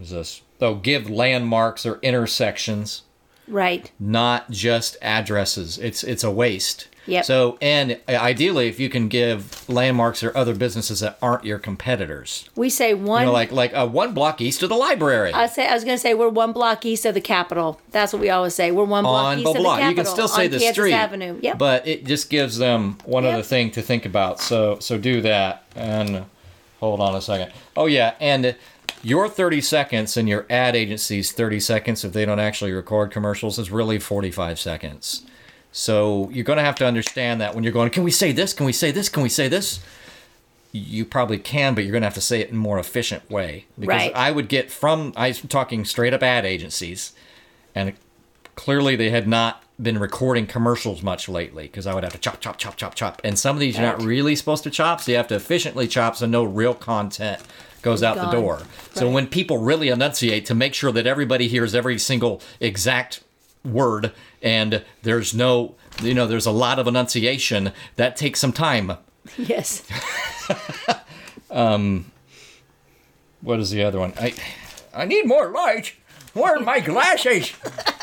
what 0.00 0.04
is 0.04 0.10
this? 0.10 0.42
Oh, 0.62 0.74
give 0.76 1.10
landmarks 1.10 1.84
or 1.84 1.98
intersections 2.02 3.02
right. 3.46 3.90
not 4.00 4.50
just 4.50 4.96
addresses. 5.02 5.76
It's 5.78 6.02
it's 6.02 6.24
a 6.24 6.30
waste. 6.30 6.86
Yep. 7.06 7.24
So 7.24 7.58
and 7.60 7.98
ideally, 8.08 8.68
if 8.68 8.78
you 8.80 8.88
can 8.88 9.08
give 9.08 9.68
landmarks 9.68 10.22
or 10.22 10.36
other 10.36 10.54
businesses 10.54 11.00
that 11.00 11.18
aren't 11.20 11.44
your 11.44 11.58
competitors, 11.58 12.48
We 12.54 12.70
say 12.70 12.94
one. 12.94 13.22
you 13.22 13.26
know, 13.26 13.32
like 13.32 13.52
like 13.52 13.74
uh, 13.74 13.86
one 13.88 14.14
block 14.14 14.40
east 14.40 14.62
of 14.62 14.68
the 14.70 14.76
library. 14.76 15.32
I 15.32 15.46
say 15.46 15.66
I 15.66 15.74
was 15.74 15.84
going 15.84 15.96
to 15.96 16.00
say 16.00 16.14
we're 16.14 16.28
one 16.28 16.52
block 16.52 16.84
east 16.86 17.04
of 17.06 17.14
the 17.14 17.20
Capitol. 17.20 17.80
That's 17.90 18.12
what 18.12 18.20
we 18.20 18.30
always 18.30 18.54
say. 18.54 18.70
We're 18.70 18.84
one 18.84 19.04
block 19.04 19.24
on 19.26 19.38
east 19.38 19.48
of 19.48 19.54
the. 19.54 19.62
Capitol. 19.62 19.88
You 19.90 19.94
can 19.96 20.06
still 20.06 20.28
say 20.28 20.46
the 20.48 20.58
Kansas 20.58 20.74
street, 20.74 20.92
Avenue. 20.94 21.38
Yep. 21.42 21.58
but 21.58 21.86
it 21.86 22.04
just 22.04 22.30
gives 22.30 22.56
them 22.58 22.96
one 23.04 23.24
Yep. 23.24 23.34
other 23.34 23.42
thing 23.42 23.70
to 23.72 23.82
think 23.82 24.06
about. 24.06 24.40
So 24.40 24.78
so 24.80 24.96
do 24.98 25.20
that 25.22 25.64
and 25.74 26.24
hold 26.80 27.00
on 27.00 27.14
a 27.14 27.20
second. 27.20 27.52
Oh 27.76 27.86
yeah, 27.86 28.14
and 28.20 28.54
your 29.02 29.28
30 29.28 29.60
seconds 29.60 30.16
and 30.16 30.28
your 30.28 30.46
ad 30.50 30.76
agency's 30.76 31.32
30 31.32 31.60
seconds 31.60 32.04
if 32.04 32.12
they 32.12 32.24
don't 32.24 32.40
actually 32.40 32.72
record 32.72 33.10
commercials 33.10 33.58
is 33.58 33.70
really 33.70 33.98
45 33.98 34.58
seconds. 34.58 35.24
So 35.72 36.28
you're 36.32 36.44
going 36.44 36.58
to 36.58 36.64
have 36.64 36.74
to 36.76 36.86
understand 36.86 37.40
that 37.40 37.54
when 37.54 37.64
you're 37.64 37.72
going, 37.72 37.90
can 37.90 38.02
we 38.02 38.10
say 38.10 38.32
this? 38.32 38.52
Can 38.52 38.66
we 38.66 38.72
say 38.72 38.90
this? 38.90 39.08
Can 39.08 39.22
we 39.22 39.28
say 39.28 39.48
this? 39.48 39.80
You 40.72 41.04
probably 41.04 41.38
can, 41.38 41.74
but 41.74 41.84
you're 41.84 41.92
going 41.92 42.02
to 42.02 42.06
have 42.06 42.14
to 42.14 42.20
say 42.20 42.40
it 42.40 42.48
in 42.48 42.56
a 42.56 42.58
more 42.58 42.78
efficient 42.78 43.28
way. 43.30 43.66
Because 43.78 43.88
Right. 43.88 44.12
I 44.14 44.30
would 44.30 44.48
get 44.48 44.70
from, 44.70 45.12
I'm 45.16 45.34
talking 45.34 45.84
straight 45.84 46.12
up 46.12 46.22
ad 46.22 46.44
agencies, 46.44 47.12
and 47.74 47.94
clearly 48.56 48.96
they 48.96 49.10
had 49.10 49.26
not 49.26 49.62
been 49.80 49.98
recording 49.98 50.46
commercials 50.46 51.02
much 51.02 51.28
lately 51.28 51.64
because 51.64 51.86
I 51.86 51.94
would 51.94 52.04
have 52.04 52.12
to 52.12 52.18
chop, 52.18 52.40
chop, 52.40 52.58
chop, 52.58 52.76
chop, 52.76 52.94
chop. 52.94 53.20
And 53.24 53.38
some 53.38 53.56
of 53.56 53.60
these 53.60 53.78
you're 53.78 53.86
not 53.86 54.02
really 54.02 54.36
supposed 54.36 54.62
to 54.64 54.70
chop, 54.70 55.00
so 55.00 55.10
you 55.12 55.16
have 55.16 55.28
to 55.28 55.36
efficiently 55.36 55.88
chop 55.88 56.16
so 56.16 56.26
no 56.26 56.44
real 56.44 56.74
content 56.74 57.40
goes 57.82 58.02
out 58.02 58.16
the 58.16 58.22
Gone. 58.22 58.34
door. 58.34 58.62
So 58.94 59.10
when 59.10 59.26
people 59.26 59.58
really 59.58 59.88
enunciate 59.88 60.46
to 60.46 60.54
make 60.54 60.74
sure 60.74 60.92
that 60.92 61.06
everybody 61.06 61.48
hears 61.48 61.74
every 61.74 61.98
single 61.98 62.42
exact 62.60 63.22
word 63.64 64.12
and 64.42 64.82
there's 65.02 65.34
no, 65.34 65.74
you 66.02 66.14
know, 66.14 66.26
there's 66.26 66.46
a 66.46 66.50
lot 66.50 66.78
of 66.78 66.86
enunciation, 66.86 67.72
that 67.96 68.16
takes 68.16 68.40
some 68.40 68.52
time. 68.52 68.92
yes. 69.36 69.82
um 71.50 72.10
What 73.40 73.60
is 73.60 73.70
the 73.70 73.82
other 73.82 73.98
one? 73.98 74.12
I, 74.18 74.34
I 74.94 75.04
need 75.04 75.26
more 75.26 75.50
light. 75.50 75.94
Where 76.32 76.56
are 76.56 76.60
my 76.60 76.80
glasses? 76.80 77.52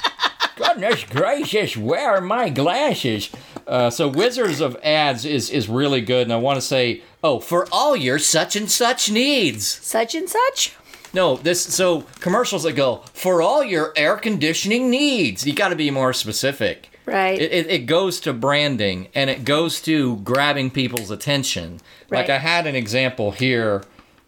Goodness 0.55 1.03
gracious, 1.03 1.77
where 1.77 2.15
are 2.15 2.21
my 2.21 2.49
glasses? 2.49 3.29
Uh, 3.67 3.89
so 3.89 4.07
Wizards 4.07 4.61
of 4.61 4.77
Ads 4.81 5.25
is 5.25 5.49
is 5.49 5.67
really 5.67 6.01
good, 6.01 6.23
and 6.23 6.33
I 6.33 6.37
want 6.37 6.57
to 6.57 6.61
say, 6.61 7.01
oh, 7.23 7.39
for 7.39 7.67
all 7.71 7.95
your 7.95 8.17
such 8.17 8.55
and 8.55 8.71
such 8.71 9.11
needs. 9.11 9.67
Such 9.67 10.15
and 10.15 10.29
such. 10.29 10.75
No, 11.13 11.35
this 11.35 11.61
so 11.61 12.01
commercials 12.19 12.63
that 12.63 12.73
go 12.73 13.03
for 13.13 13.41
all 13.41 13.63
your 13.63 13.93
air 13.95 14.17
conditioning 14.17 14.89
needs. 14.89 15.45
You 15.45 15.53
got 15.53 15.69
to 15.69 15.75
be 15.75 15.91
more 15.91 16.13
specific. 16.13 16.89
Right. 17.05 17.39
It, 17.39 17.51
it, 17.51 17.67
it 17.67 17.85
goes 17.85 18.19
to 18.21 18.33
branding 18.33 19.07
and 19.15 19.29
it 19.29 19.45
goes 19.45 19.81
to 19.83 20.17
grabbing 20.17 20.71
people's 20.71 21.09
attention. 21.09 21.79
Right. 22.09 22.19
Like 22.19 22.29
I 22.29 22.37
had 22.37 22.67
an 22.67 22.75
example 22.75 23.31
here 23.31 23.83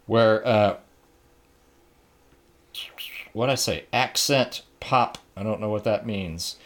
where 0.06 0.46
uh, 0.46 0.76
what 3.32 3.50
I 3.50 3.54
say 3.54 3.84
accent 3.92 4.62
pop. 4.80 5.18
I 5.36 5.42
don't 5.42 5.60
know 5.60 5.68
what 5.68 5.84
that 5.84 6.06
means. 6.06 6.56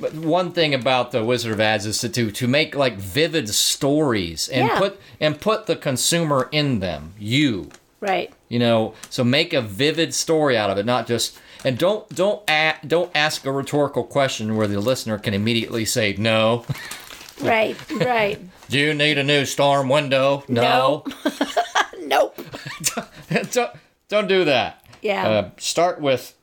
But 0.00 0.14
one 0.14 0.52
thing 0.52 0.72
about 0.74 1.12
the 1.12 1.24
Wizard 1.24 1.52
of 1.52 1.60
Ads 1.60 1.86
is 1.86 1.98
to 1.98 2.08
to, 2.08 2.30
to 2.30 2.48
make 2.48 2.74
like 2.74 2.96
vivid 2.96 3.48
stories 3.50 4.48
and 4.48 4.68
Yeah. 4.68 4.78
put 4.78 5.00
and 5.20 5.40
put 5.40 5.66
the 5.66 5.76
consumer 5.76 6.48
in 6.52 6.80
them. 6.80 7.14
You 7.18 7.70
Right. 8.00 8.32
you 8.48 8.58
know 8.58 8.94
so 9.10 9.22
make 9.22 9.52
a 9.52 9.60
vivid 9.60 10.14
story 10.14 10.56
out 10.56 10.70
of 10.70 10.78
it 10.78 10.86
not 10.86 11.06
just 11.06 11.38
and 11.64 11.76
don't 11.76 12.08
don't 12.14 12.40
a, 12.48 12.74
don't 12.86 13.10
ask 13.14 13.44
a 13.44 13.52
rhetorical 13.52 14.04
question 14.04 14.56
where 14.56 14.66
the 14.66 14.80
listener 14.80 15.18
can 15.18 15.34
immediately 15.34 15.84
say 15.84 16.14
no 16.16 16.64
Right. 17.42 17.76
Right. 17.90 18.38
do 18.70 18.78
you 18.78 18.94
need 18.94 19.18
a 19.18 19.22
new 19.24 19.44
storm 19.44 19.90
window 19.90 20.44
no, 20.48 21.04
nope. 22.00 22.40
don't, 23.52 23.70
don't 24.08 24.28
do 24.28 24.44
that 24.46 24.82
Yeah. 25.02 25.28
uh, 25.28 25.50
start 25.58 26.00
with 26.00 26.34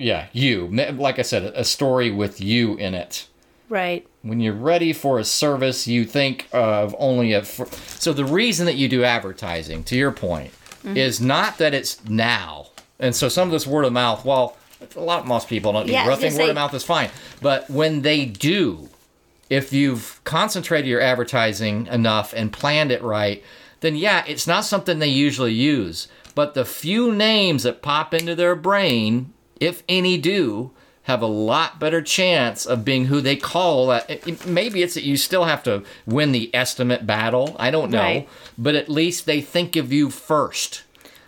yeah 0.00 0.26
you 0.32 0.66
like 0.96 1.18
i 1.18 1.22
said 1.22 1.44
a 1.54 1.64
story 1.64 2.10
with 2.10 2.40
you 2.40 2.74
in 2.76 2.94
it 2.94 3.26
Right. 3.68 4.04
when 4.22 4.40
you're 4.40 4.52
ready 4.52 4.92
for 4.92 5.20
a 5.20 5.24
service, 5.24 5.86
you 5.86 6.04
think 6.04 6.48
of 6.52 6.92
only 6.98 7.32
a. 7.34 7.42
fr- 7.44 7.72
So 7.98 8.12
the 8.12 8.24
reason 8.24 8.66
that 8.66 8.74
you 8.74 8.88
do 8.88 9.04
advertising, 9.04 9.84
to 9.84 9.94
your 9.96 10.10
point, 10.10 10.50
Mm-hmm. 10.84 10.96
is 10.96 11.20
not 11.20 11.58
that 11.58 11.72
it's 11.72 12.02
now. 12.08 12.66
And 12.98 13.14
so 13.14 13.28
some 13.28 13.46
of 13.46 13.52
this 13.52 13.68
word 13.68 13.84
of 13.84 13.92
mouth, 13.92 14.24
well, 14.24 14.56
a 14.96 15.00
lot 15.00 15.24
most 15.24 15.46
people 15.46 15.72
don't 15.72 15.86
do 15.86 15.92
Yeah, 15.92 16.08
roughing. 16.08 16.30
gonna 16.30 16.38
Word 16.40 16.46
say- 16.46 16.50
of 16.50 16.54
mouth 16.56 16.74
is 16.74 16.82
fine, 16.82 17.10
but 17.40 17.70
when 17.70 18.02
they 18.02 18.24
do, 18.24 18.88
if 19.48 19.72
you've 19.72 20.20
concentrated 20.24 20.88
your 20.88 21.00
advertising 21.00 21.86
enough 21.86 22.32
and 22.34 22.52
planned 22.52 22.90
it 22.90 23.02
right, 23.04 23.40
then 23.82 23.94
yeah, 23.94 24.24
it's 24.26 24.48
not 24.48 24.64
something 24.64 24.98
they 24.98 25.06
usually 25.06 25.52
use. 25.54 26.08
But 26.34 26.54
the 26.54 26.64
few 26.64 27.12
names 27.14 27.62
that 27.62 27.82
pop 27.82 28.12
into 28.14 28.34
their 28.34 28.56
brain, 28.56 29.32
if 29.60 29.82
any 29.88 30.16
do, 30.18 30.70
have 31.04 31.22
a 31.22 31.26
lot 31.26 31.78
better 31.80 32.02
chance 32.02 32.66
of 32.66 32.84
being 32.84 33.06
who 33.06 33.20
they 33.20 33.36
call 33.36 33.90
it- 33.92 34.46
Maybe 34.46 34.82
it's 34.82 34.94
that 34.94 35.02
you 35.04 35.16
still 35.16 35.44
have 35.44 35.62
to 35.64 35.82
win 36.06 36.32
the 36.32 36.50
estimate 36.54 37.06
battle. 37.06 37.56
I 37.58 37.70
don't 37.70 37.90
know. 37.90 37.98
Right. 38.00 38.28
But 38.58 38.74
at 38.74 38.88
least 38.88 39.26
they 39.26 39.40
think 39.40 39.76
of 39.76 39.92
you 39.92 40.10
first. 40.10 40.82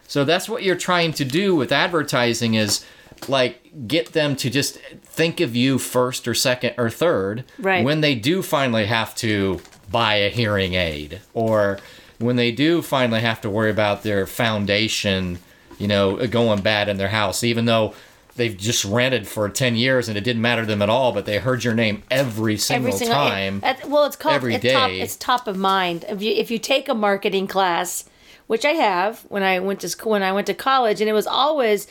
So 0.06 0.24
that's 0.24 0.48
what 0.48 0.62
you're 0.62 0.76
trying 0.76 1.12
to 1.14 1.24
do 1.24 1.54
with 1.56 1.72
advertising 1.72 2.54
is 2.54 2.84
like 3.28 3.88
get 3.88 4.12
them 4.12 4.36
to 4.36 4.50
just 4.50 4.78
think 5.02 5.40
of 5.40 5.56
you 5.56 5.78
first 5.78 6.28
or 6.28 6.34
second 6.34 6.74
or 6.76 6.90
third 6.90 7.44
Right. 7.58 7.84
when 7.84 8.02
they 8.02 8.14
do 8.14 8.42
finally 8.42 8.86
have 8.86 9.14
to 9.16 9.60
buy 9.90 10.16
a 10.16 10.28
hearing 10.28 10.74
aid 10.74 11.20
or 11.32 11.78
when 12.18 12.36
they 12.36 12.50
do 12.52 12.82
finally 12.82 13.20
have 13.20 13.40
to 13.40 13.50
worry 13.50 13.70
about 13.70 14.02
their 14.02 14.26
foundation, 14.26 15.38
you 15.78 15.88
know, 15.88 16.16
going 16.28 16.60
bad 16.60 16.88
in 16.88 16.96
their 16.98 17.08
house 17.08 17.42
even 17.42 17.64
though 17.64 17.94
they've 18.36 18.56
just 18.56 18.84
rented 18.84 19.28
for 19.28 19.48
10 19.48 19.76
years 19.76 20.08
and 20.08 20.16
it 20.16 20.24
didn't 20.24 20.42
matter 20.42 20.62
to 20.62 20.66
them 20.66 20.82
at 20.82 20.88
all 20.88 21.12
but 21.12 21.26
they 21.26 21.38
heard 21.38 21.64
your 21.64 21.74
name 21.74 22.02
every 22.10 22.56
single, 22.56 22.88
Every 22.88 22.98
single 22.98 23.16
time. 23.16 23.62
Well, 23.86 24.04
it's 24.04 24.16
called 24.16 24.34
every 24.34 24.54
it's 24.54 24.72
top, 24.72 24.90
it's 24.90 25.16
top 25.16 25.46
of 25.46 25.56
mind. 25.56 26.04
If 26.08 26.22
you 26.22 26.32
if 26.32 26.50
you 26.50 26.58
take 26.58 26.88
a 26.88 26.94
marketing 26.94 27.46
class, 27.46 28.04
which 28.46 28.64
I 28.64 28.72
have 28.72 29.20
when 29.28 29.42
I 29.42 29.58
went 29.58 29.80
to 29.80 29.88
school 29.88 30.12
when 30.12 30.22
I 30.22 30.32
went 30.32 30.46
to 30.48 30.54
college, 30.54 31.00
and 31.00 31.08
it 31.08 31.14
was 31.14 31.26
always 31.26 31.86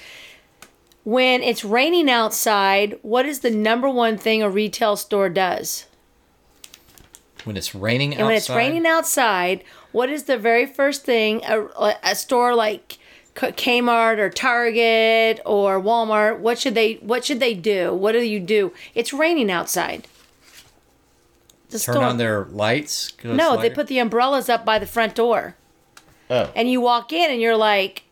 when 1.03 1.41
it's 1.41 1.63
raining 1.63 2.09
outside. 2.09 2.99
What 3.01 3.25
is 3.25 3.39
the 3.39 3.51
number 3.51 3.89
one 3.89 4.17
thing 4.17 4.43
a 4.43 4.49
retail 4.49 4.95
store 4.95 5.29
does? 5.29 5.85
when 7.45 7.57
it's 7.57 7.73
raining 7.73 8.13
And 8.13 8.27
when 8.27 8.35
it's 8.35 8.49
raining 8.49 8.85
outside, 8.85 9.63
what 9.91 10.09
is 10.09 10.23
the 10.23 10.37
very 10.37 10.65
first 10.65 11.03
thing 11.03 11.43
a, 11.45 11.95
a 12.03 12.15
store 12.15 12.55
like 12.55 12.97
Kmart 13.35 14.17
or 14.17 14.29
Target 14.29 15.39
or 15.45 15.79
Walmart, 15.81 16.39
what 16.39 16.59
should 16.59 16.75
they 16.75 16.95
what 16.95 17.23
should 17.25 17.39
they 17.39 17.53
do? 17.53 17.93
What 17.93 18.11
do 18.11 18.19
you 18.19 18.39
do? 18.39 18.73
It's 18.93 19.13
raining 19.13 19.49
outside. 19.49 20.07
The 21.69 21.79
Turn 21.79 21.95
store- 21.95 22.03
on 22.03 22.17
their 22.17 22.45
lights. 22.51 23.13
No, 23.23 23.55
they 23.55 23.69
put 23.69 23.87
the 23.87 23.99
umbrellas 23.99 24.49
up 24.49 24.65
by 24.65 24.77
the 24.79 24.85
front 24.85 25.15
door. 25.15 25.55
Oh. 26.29 26.51
And 26.55 26.69
you 26.69 26.81
walk 26.81 27.13
in 27.13 27.31
and 27.31 27.39
you're 27.41 27.55
like, 27.57 28.03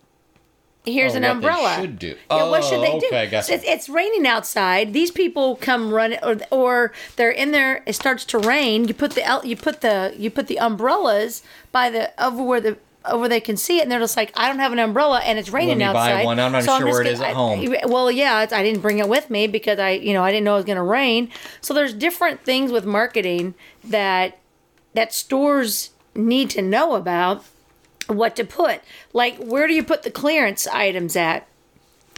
here's 0.86 1.14
Oh, 1.14 1.18
an 1.18 1.24
what 1.24 1.28
they 1.28 1.32
umbrella. 1.32 1.76
should 1.82 2.00
do. 2.00 2.16
Yeah, 2.32 2.50
what 2.50 2.64
should 2.64 2.82
they 2.82 2.92
Oh, 2.94 3.00
do? 3.00 3.08
okay, 3.08 3.28
gotcha. 3.28 3.54
It's, 3.54 3.64
it's 3.66 3.90
raining 3.90 4.26
outside. 4.26 4.94
These 4.94 5.12
people 5.12 5.58
come 5.58 5.94
running, 5.94 6.20
or, 6.24 6.38
or 6.52 6.94
they're 7.18 7.32
in 7.32 7.52
there. 7.52 7.84
It 7.86 7.94
starts 7.94 8.24
to 8.26 8.40
rain. 8.40 8.88
You 8.88 8.94
put 8.94 9.12
the 9.12 9.42
you 9.44 9.58
put 9.58 9.82
the 9.82 10.14
you 10.18 10.30
put 10.32 10.48
the 10.48 10.58
umbrellas 10.60 11.44
by 11.74 11.90
the 11.90 12.12
over 12.24 12.42
where 12.42 12.62
the 12.62 12.78
over 13.06 13.28
they 13.30 13.40
can 13.40 13.56
see 13.58 13.80
it, 13.80 13.84
and 13.84 13.92
they're 13.92 14.00
just 14.00 14.18
like, 14.18 14.32
I 14.36 14.48
don't 14.50 14.60
have 14.60 14.72
an 14.74 14.80
umbrella, 14.80 15.22
and 15.24 15.40
it's 15.40 15.50
raining 15.50 15.78
me 15.78 15.86
buy 15.86 15.90
outside. 16.12 16.26
one. 16.26 16.40
I'm 16.40 16.52
not 16.52 16.64
so 16.64 16.78
sure 16.80 16.88
just 16.88 16.92
where 16.94 17.02
it 17.02 17.08
is 17.08 17.22
at 17.22 17.28
I- 17.28 17.34
home. 17.34 17.76
well, 17.86 18.12
yeah, 18.12 18.44
it's, 18.44 18.52
I 18.54 18.62
didn't 18.64 18.82
bring 18.82 19.00
it 19.00 19.08
with 19.08 19.30
me 19.30 19.48
because 19.48 19.80
I, 19.80 19.92
you 19.92 20.14
know, 20.14 20.24
I 20.24 20.32
didn't 20.32 20.44
know 20.46 20.54
it 20.54 20.58
was 20.58 20.66
going 20.66 20.76
to 20.78 20.82
rain. 20.84 21.30
So 21.62 21.74
there's 21.74 21.94
different 21.94 22.44
things 22.44 22.72
with 22.72 22.86
marketing 22.86 23.54
that 23.84 24.38
that 24.94 25.14
stores 25.14 25.92
need 26.16 26.50
to 26.52 26.62
know 26.62 26.96
about 26.96 27.46
what 28.08 28.36
to 28.36 28.44
put. 28.44 28.82
Like, 29.14 29.38
where 29.38 29.68
do 29.68 29.74
you 29.74 29.84
put 29.84 30.04
the 30.04 30.12
clearance 30.12 30.68
items 30.68 31.16
at? 31.16 31.48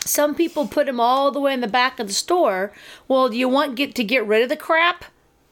Some 0.04 0.34
people 0.34 0.68
put 0.68 0.88
them 0.88 1.00
all 1.00 1.30
the 1.32 1.40
way 1.40 1.54
in 1.54 1.62
the 1.62 1.68
back 1.68 2.00
of 2.00 2.08
the 2.08 2.14
store. 2.14 2.72
Well, 3.08 3.30
do 3.30 3.38
you 3.38 3.48
want 3.48 3.76
get 3.76 3.94
to 3.96 4.04
get 4.04 4.26
rid 4.26 4.42
of 4.42 4.50
the 4.50 4.56
crap? 4.58 5.06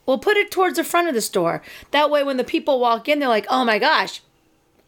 Well, 0.08 0.18
put 0.18 0.38
it 0.38 0.50
towards 0.50 0.78
the 0.78 0.84
front 0.84 1.08
of 1.08 1.14
the 1.14 1.22
store. 1.22 1.62
That 1.92 2.10
way, 2.10 2.24
when 2.24 2.38
the 2.38 2.44
people 2.44 2.80
walk 2.80 3.08
in, 3.08 3.20
they're 3.20 3.30
like, 3.30 3.46
"Oh 3.48 3.64
my 3.64 3.78
gosh, 3.78 4.22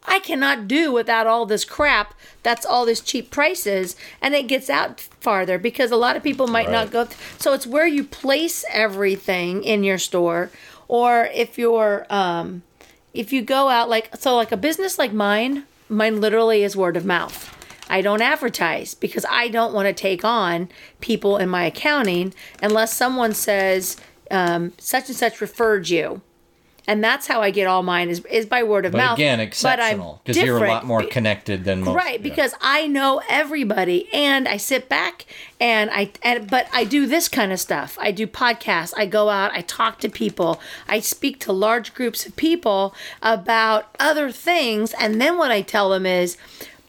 I 0.03 0.19
cannot 0.19 0.67
do 0.67 0.91
without 0.91 1.27
all 1.27 1.45
this 1.45 1.63
crap. 1.63 2.13
That's 2.43 2.65
all 2.65 2.85
this 2.85 3.01
cheap 3.01 3.29
prices, 3.29 3.95
and 4.21 4.33
it 4.33 4.47
gets 4.47 4.69
out 4.69 4.99
farther 4.99 5.57
because 5.57 5.91
a 5.91 5.95
lot 5.95 6.15
of 6.15 6.23
people 6.23 6.47
might 6.47 6.71
not 6.71 6.91
go. 6.91 7.05
Th- 7.05 7.17
so 7.37 7.53
it's 7.53 7.67
where 7.67 7.85
you 7.87 8.03
place 8.03 8.65
everything 8.69 9.63
in 9.63 9.83
your 9.83 9.99
store, 9.99 10.49
or 10.87 11.29
if 11.33 11.57
you're 11.57 12.07
um, 12.09 12.63
if 13.13 13.31
you 13.31 13.41
go 13.41 13.69
out 13.69 13.89
like 13.89 14.15
so 14.15 14.35
like 14.35 14.51
a 14.51 14.57
business 14.57 14.97
like 14.97 15.13
mine, 15.13 15.65
mine 15.87 16.19
literally 16.19 16.63
is 16.63 16.75
word 16.75 16.97
of 16.97 17.05
mouth. 17.05 17.57
I 17.89 18.01
don't 18.01 18.21
advertise 18.21 18.95
because 18.95 19.25
I 19.29 19.49
don't 19.49 19.73
want 19.73 19.87
to 19.87 19.93
take 19.93 20.23
on 20.23 20.69
people 21.01 21.37
in 21.37 21.49
my 21.49 21.65
accounting 21.65 22.33
unless 22.61 22.93
someone 22.95 23.33
says 23.33 23.97
um, 24.31 24.71
such 24.77 25.09
and 25.09 25.17
such 25.17 25.41
referred 25.41 25.89
you. 25.89 26.21
And 26.91 27.01
that's 27.01 27.25
how 27.25 27.41
I 27.41 27.51
get 27.51 27.67
all 27.67 27.83
mine 27.83 28.09
is, 28.09 28.19
is 28.25 28.45
by 28.45 28.63
word 28.63 28.85
of 28.85 28.91
But 28.91 28.97
mouth. 28.97 29.17
again, 29.17 29.39
exceptional 29.39 30.19
because 30.25 30.35
you're 30.35 30.61
a 30.61 30.67
lot 30.67 30.85
more 30.85 31.03
connected 31.03 31.63
than 31.63 31.85
most. 31.85 31.95
right 31.95 32.19
yeah. 32.19 32.23
because 32.23 32.53
i 32.59 32.85
know 32.85 33.21
everybody 33.29 34.09
and 34.13 34.45
i 34.45 34.57
sit 34.57 34.89
back 34.89 35.25
and 35.61 35.89
i 35.91 36.11
and 36.21 36.49
but 36.49 36.67
i 36.73 36.83
do 36.83 37.05
this 37.05 37.29
kind 37.29 37.53
of 37.53 37.61
stuff. 37.61 37.97
I 38.01 38.11
do 38.11 38.27
podcasts. 38.27 38.93
I 38.97 39.05
go 39.05 39.29
out 39.29 39.53
i 39.53 39.61
talk 39.61 39.99
to 39.99 40.09
people. 40.09 40.59
I 40.89 40.99
speak 40.99 41.39
to 41.41 41.53
large 41.53 41.93
groups 41.93 42.25
of 42.25 42.35
people 42.35 42.93
about 43.21 43.95
other 43.97 44.29
things. 44.29 44.93
And 44.99 45.21
then 45.21 45.37
what 45.37 45.49
i 45.49 45.61
tell 45.61 45.89
them 45.91 46.05
is 46.05 46.35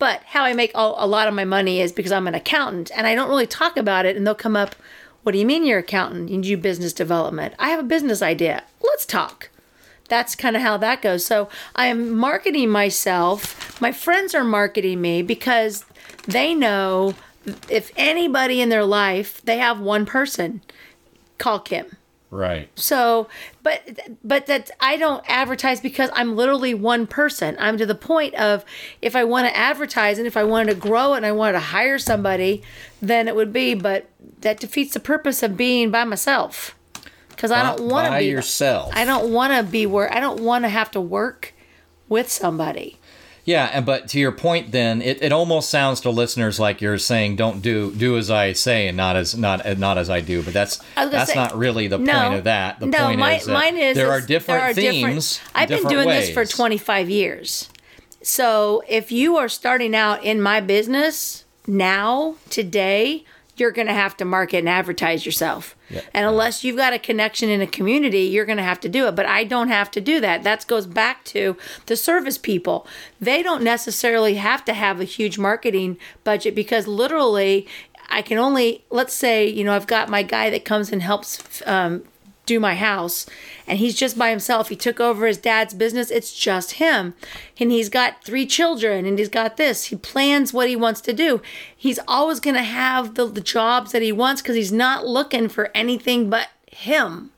but 0.00 0.20
how 0.24 0.42
i 0.42 0.52
make 0.52 0.72
all, 0.74 0.96
a 0.98 1.06
lot 1.06 1.28
of 1.28 1.34
my 1.34 1.44
money 1.44 1.80
is 1.80 1.92
because 1.92 2.10
i'm 2.10 2.26
an 2.26 2.34
accountant 2.34 2.90
and 2.96 3.06
i 3.06 3.14
don't 3.14 3.28
really 3.28 3.46
talk 3.46 3.76
about 3.76 4.04
it 4.04 4.16
and 4.16 4.26
they'll 4.26 4.34
come 4.34 4.56
up 4.56 4.74
what 5.22 5.30
do 5.30 5.38
you 5.38 5.46
mean 5.46 5.64
you're 5.64 5.78
an 5.78 5.84
accountant? 5.84 6.30
You 6.30 6.42
do 6.42 6.56
business 6.56 6.92
development. 6.92 7.54
I 7.56 7.68
have 7.68 7.78
a 7.78 7.84
business 7.84 8.22
idea. 8.22 8.64
Let's 8.82 9.06
talk 9.06 9.50
that's 10.12 10.34
kind 10.34 10.56
of 10.56 10.60
how 10.60 10.76
that 10.76 11.00
goes. 11.00 11.24
So 11.24 11.48
I 11.74 11.86
am 11.86 12.14
marketing 12.14 12.68
myself. 12.68 13.80
My 13.80 13.92
friends 13.92 14.34
are 14.34 14.44
marketing 14.44 15.00
me 15.00 15.22
because 15.22 15.86
they 16.26 16.54
know 16.54 17.14
if 17.70 17.90
anybody 17.96 18.60
in 18.60 18.68
their 18.68 18.84
life, 18.84 19.40
they 19.46 19.56
have 19.56 19.80
one 19.80 20.04
person. 20.04 20.60
Call 21.38 21.60
Kim. 21.60 21.96
right. 22.30 22.68
So, 22.78 23.26
but 23.62 24.00
but 24.22 24.44
that 24.48 24.70
I 24.80 24.98
don't 24.98 25.24
advertise 25.26 25.80
because 25.80 26.10
I'm 26.12 26.36
literally 26.36 26.74
one 26.74 27.06
person. 27.06 27.56
I'm 27.58 27.78
to 27.78 27.86
the 27.86 27.94
point 27.94 28.34
of 28.34 28.66
if 29.00 29.16
I 29.16 29.24
want 29.24 29.48
to 29.48 29.56
advertise 29.56 30.18
and 30.18 30.26
if 30.26 30.36
I 30.36 30.44
wanted 30.44 30.74
to 30.74 30.78
grow 30.78 31.14
and 31.14 31.24
I 31.24 31.32
wanted 31.32 31.52
to 31.54 31.60
hire 31.60 31.98
somebody, 31.98 32.62
then 33.00 33.28
it 33.28 33.34
would 33.34 33.52
be. 33.52 33.72
But 33.72 34.10
that 34.42 34.60
defeats 34.60 34.92
the 34.92 35.00
purpose 35.00 35.42
of 35.42 35.56
being 35.56 35.90
by 35.90 36.04
myself 36.04 36.76
because 37.32 37.50
I 37.50 37.62
don't 37.62 37.88
want 37.88 38.12
to 38.12 38.18
be 38.18 38.26
yourself. 38.26 38.92
I 38.94 39.04
don't 39.04 39.32
want 39.32 39.52
to 39.52 39.62
be 39.70 39.86
where 39.86 40.12
I 40.12 40.20
don't 40.20 40.40
want 40.40 40.64
to 40.64 40.68
have 40.68 40.90
to 40.92 41.00
work 41.00 41.52
with 42.08 42.30
somebody. 42.30 42.98
Yeah, 43.44 43.70
and 43.72 43.84
but 43.84 44.08
to 44.10 44.20
your 44.20 44.30
point, 44.30 44.70
then 44.70 45.02
it, 45.02 45.20
it 45.20 45.32
almost 45.32 45.68
sounds 45.68 46.00
to 46.02 46.10
listeners 46.10 46.60
like 46.60 46.80
you're 46.80 46.98
saying, 46.98 47.36
"Don't 47.36 47.60
do 47.60 47.92
do 47.92 48.16
as 48.16 48.30
I 48.30 48.52
say 48.52 48.86
and 48.86 48.96
not 48.96 49.16
as 49.16 49.36
not 49.36 49.78
not 49.78 49.98
as 49.98 50.08
I 50.08 50.20
do." 50.20 50.42
But 50.42 50.54
that's 50.54 50.78
I 50.96 51.04
was 51.04 51.10
gonna 51.10 51.10
that's 51.10 51.32
say- 51.32 51.38
not 51.38 51.58
really 51.58 51.88
the 51.88 51.98
no, 51.98 52.12
point 52.12 52.34
of 52.34 52.44
that. 52.44 52.78
The 52.78 52.86
no, 52.86 52.98
point 53.06 53.18
mine, 53.18 53.40
is 53.40 53.48
mine 53.48 53.76
is 53.76 53.96
there 53.96 54.16
is 54.16 54.22
are 54.22 54.26
different 54.26 54.60
there 54.60 54.70
are 54.70 54.74
themes. 54.74 55.40
I've 55.54 55.68
been 55.68 55.78
different 55.78 56.04
doing 56.04 56.08
this 56.08 56.30
for 56.30 56.44
25 56.44 57.10
years. 57.10 57.68
So 58.22 58.84
if 58.88 59.10
you 59.10 59.36
are 59.36 59.48
starting 59.48 59.96
out 59.96 60.22
in 60.22 60.40
my 60.40 60.60
business 60.60 61.44
now, 61.66 62.36
today, 62.48 63.24
you're 63.56 63.70
going 63.70 63.86
to 63.86 63.94
have 63.94 64.16
to 64.16 64.24
market 64.24 64.58
and 64.58 64.68
advertise 64.68 65.26
yourself. 65.26 65.76
And 66.14 66.26
unless 66.26 66.64
you've 66.64 66.76
got 66.76 66.94
a 66.94 66.98
connection 66.98 67.50
in 67.50 67.60
a 67.60 67.66
community, 67.66 68.20
you're 68.20 68.46
going 68.46 68.56
to 68.56 68.64
have 68.64 68.80
to 68.80 68.88
do 68.88 69.06
it. 69.08 69.14
But 69.14 69.26
I 69.26 69.44
don't 69.44 69.68
have 69.68 69.90
to 69.92 70.00
do 70.00 70.20
that. 70.20 70.42
That 70.42 70.66
goes 70.66 70.86
back 70.86 71.24
to 71.26 71.56
the 71.86 71.96
service 71.96 72.38
people. 72.38 72.86
They 73.20 73.42
don't 73.42 73.62
necessarily 73.62 74.36
have 74.36 74.64
to 74.64 74.72
have 74.72 75.00
a 75.00 75.04
huge 75.04 75.38
marketing 75.38 75.98
budget 76.24 76.54
because 76.54 76.86
literally, 76.86 77.66
I 78.10 78.22
can 78.22 78.38
only, 78.38 78.84
let's 78.90 79.14
say, 79.14 79.46
you 79.48 79.64
know, 79.64 79.74
I've 79.74 79.86
got 79.86 80.08
my 80.08 80.22
guy 80.22 80.50
that 80.50 80.64
comes 80.64 80.92
and 80.92 81.02
helps 81.02 81.62
um, 81.66 82.04
do 82.52 82.60
my 82.60 82.74
house. 82.74 83.26
And 83.66 83.78
he's 83.78 83.94
just 83.94 84.18
by 84.18 84.30
himself. 84.30 84.68
He 84.68 84.76
took 84.76 85.00
over 85.00 85.26
his 85.26 85.38
dad's 85.38 85.74
business. 85.74 86.10
It's 86.10 86.34
just 86.34 86.72
him. 86.72 87.14
And 87.58 87.70
he's 87.70 87.88
got 87.88 88.24
three 88.24 88.46
children 88.46 89.06
and 89.06 89.18
he's 89.18 89.28
got 89.28 89.56
this. 89.56 89.86
He 89.86 89.96
plans 89.96 90.52
what 90.52 90.68
he 90.68 90.76
wants 90.76 91.00
to 91.02 91.12
do. 91.12 91.40
He's 91.74 91.98
always 92.06 92.40
going 92.40 92.56
to 92.56 92.62
have 92.62 93.14
the, 93.14 93.26
the 93.26 93.40
jobs 93.40 93.92
that 93.92 94.02
he 94.02 94.12
wants 94.12 94.42
because 94.42 94.56
he's 94.56 94.72
not 94.72 95.06
looking 95.06 95.48
for 95.48 95.70
anything 95.74 96.28
but 96.28 96.48
him. 96.70 97.30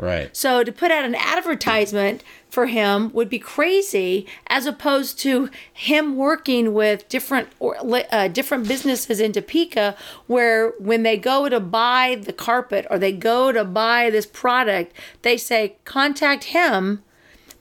Right. 0.00 0.36
so 0.36 0.62
to 0.62 0.70
put 0.70 0.92
out 0.92 1.04
an 1.04 1.16
advertisement 1.16 2.22
for 2.50 2.66
him 2.66 3.10
would 3.12 3.28
be 3.28 3.38
crazy, 3.38 4.26
as 4.46 4.64
opposed 4.66 5.18
to 5.20 5.50
him 5.72 6.16
working 6.16 6.72
with 6.72 7.08
different 7.08 7.48
or 7.58 7.76
uh, 8.10 8.28
different 8.28 8.66
businesses 8.66 9.20
in 9.20 9.32
Topeka, 9.32 9.94
where 10.26 10.70
when 10.78 11.02
they 11.02 11.16
go 11.16 11.48
to 11.48 11.60
buy 11.60 12.18
the 12.20 12.32
carpet 12.32 12.86
or 12.90 12.98
they 12.98 13.12
go 13.12 13.52
to 13.52 13.64
buy 13.64 14.08
this 14.10 14.26
product, 14.26 14.92
they 15.22 15.36
say 15.36 15.76
contact 15.84 16.44
him 16.44 17.02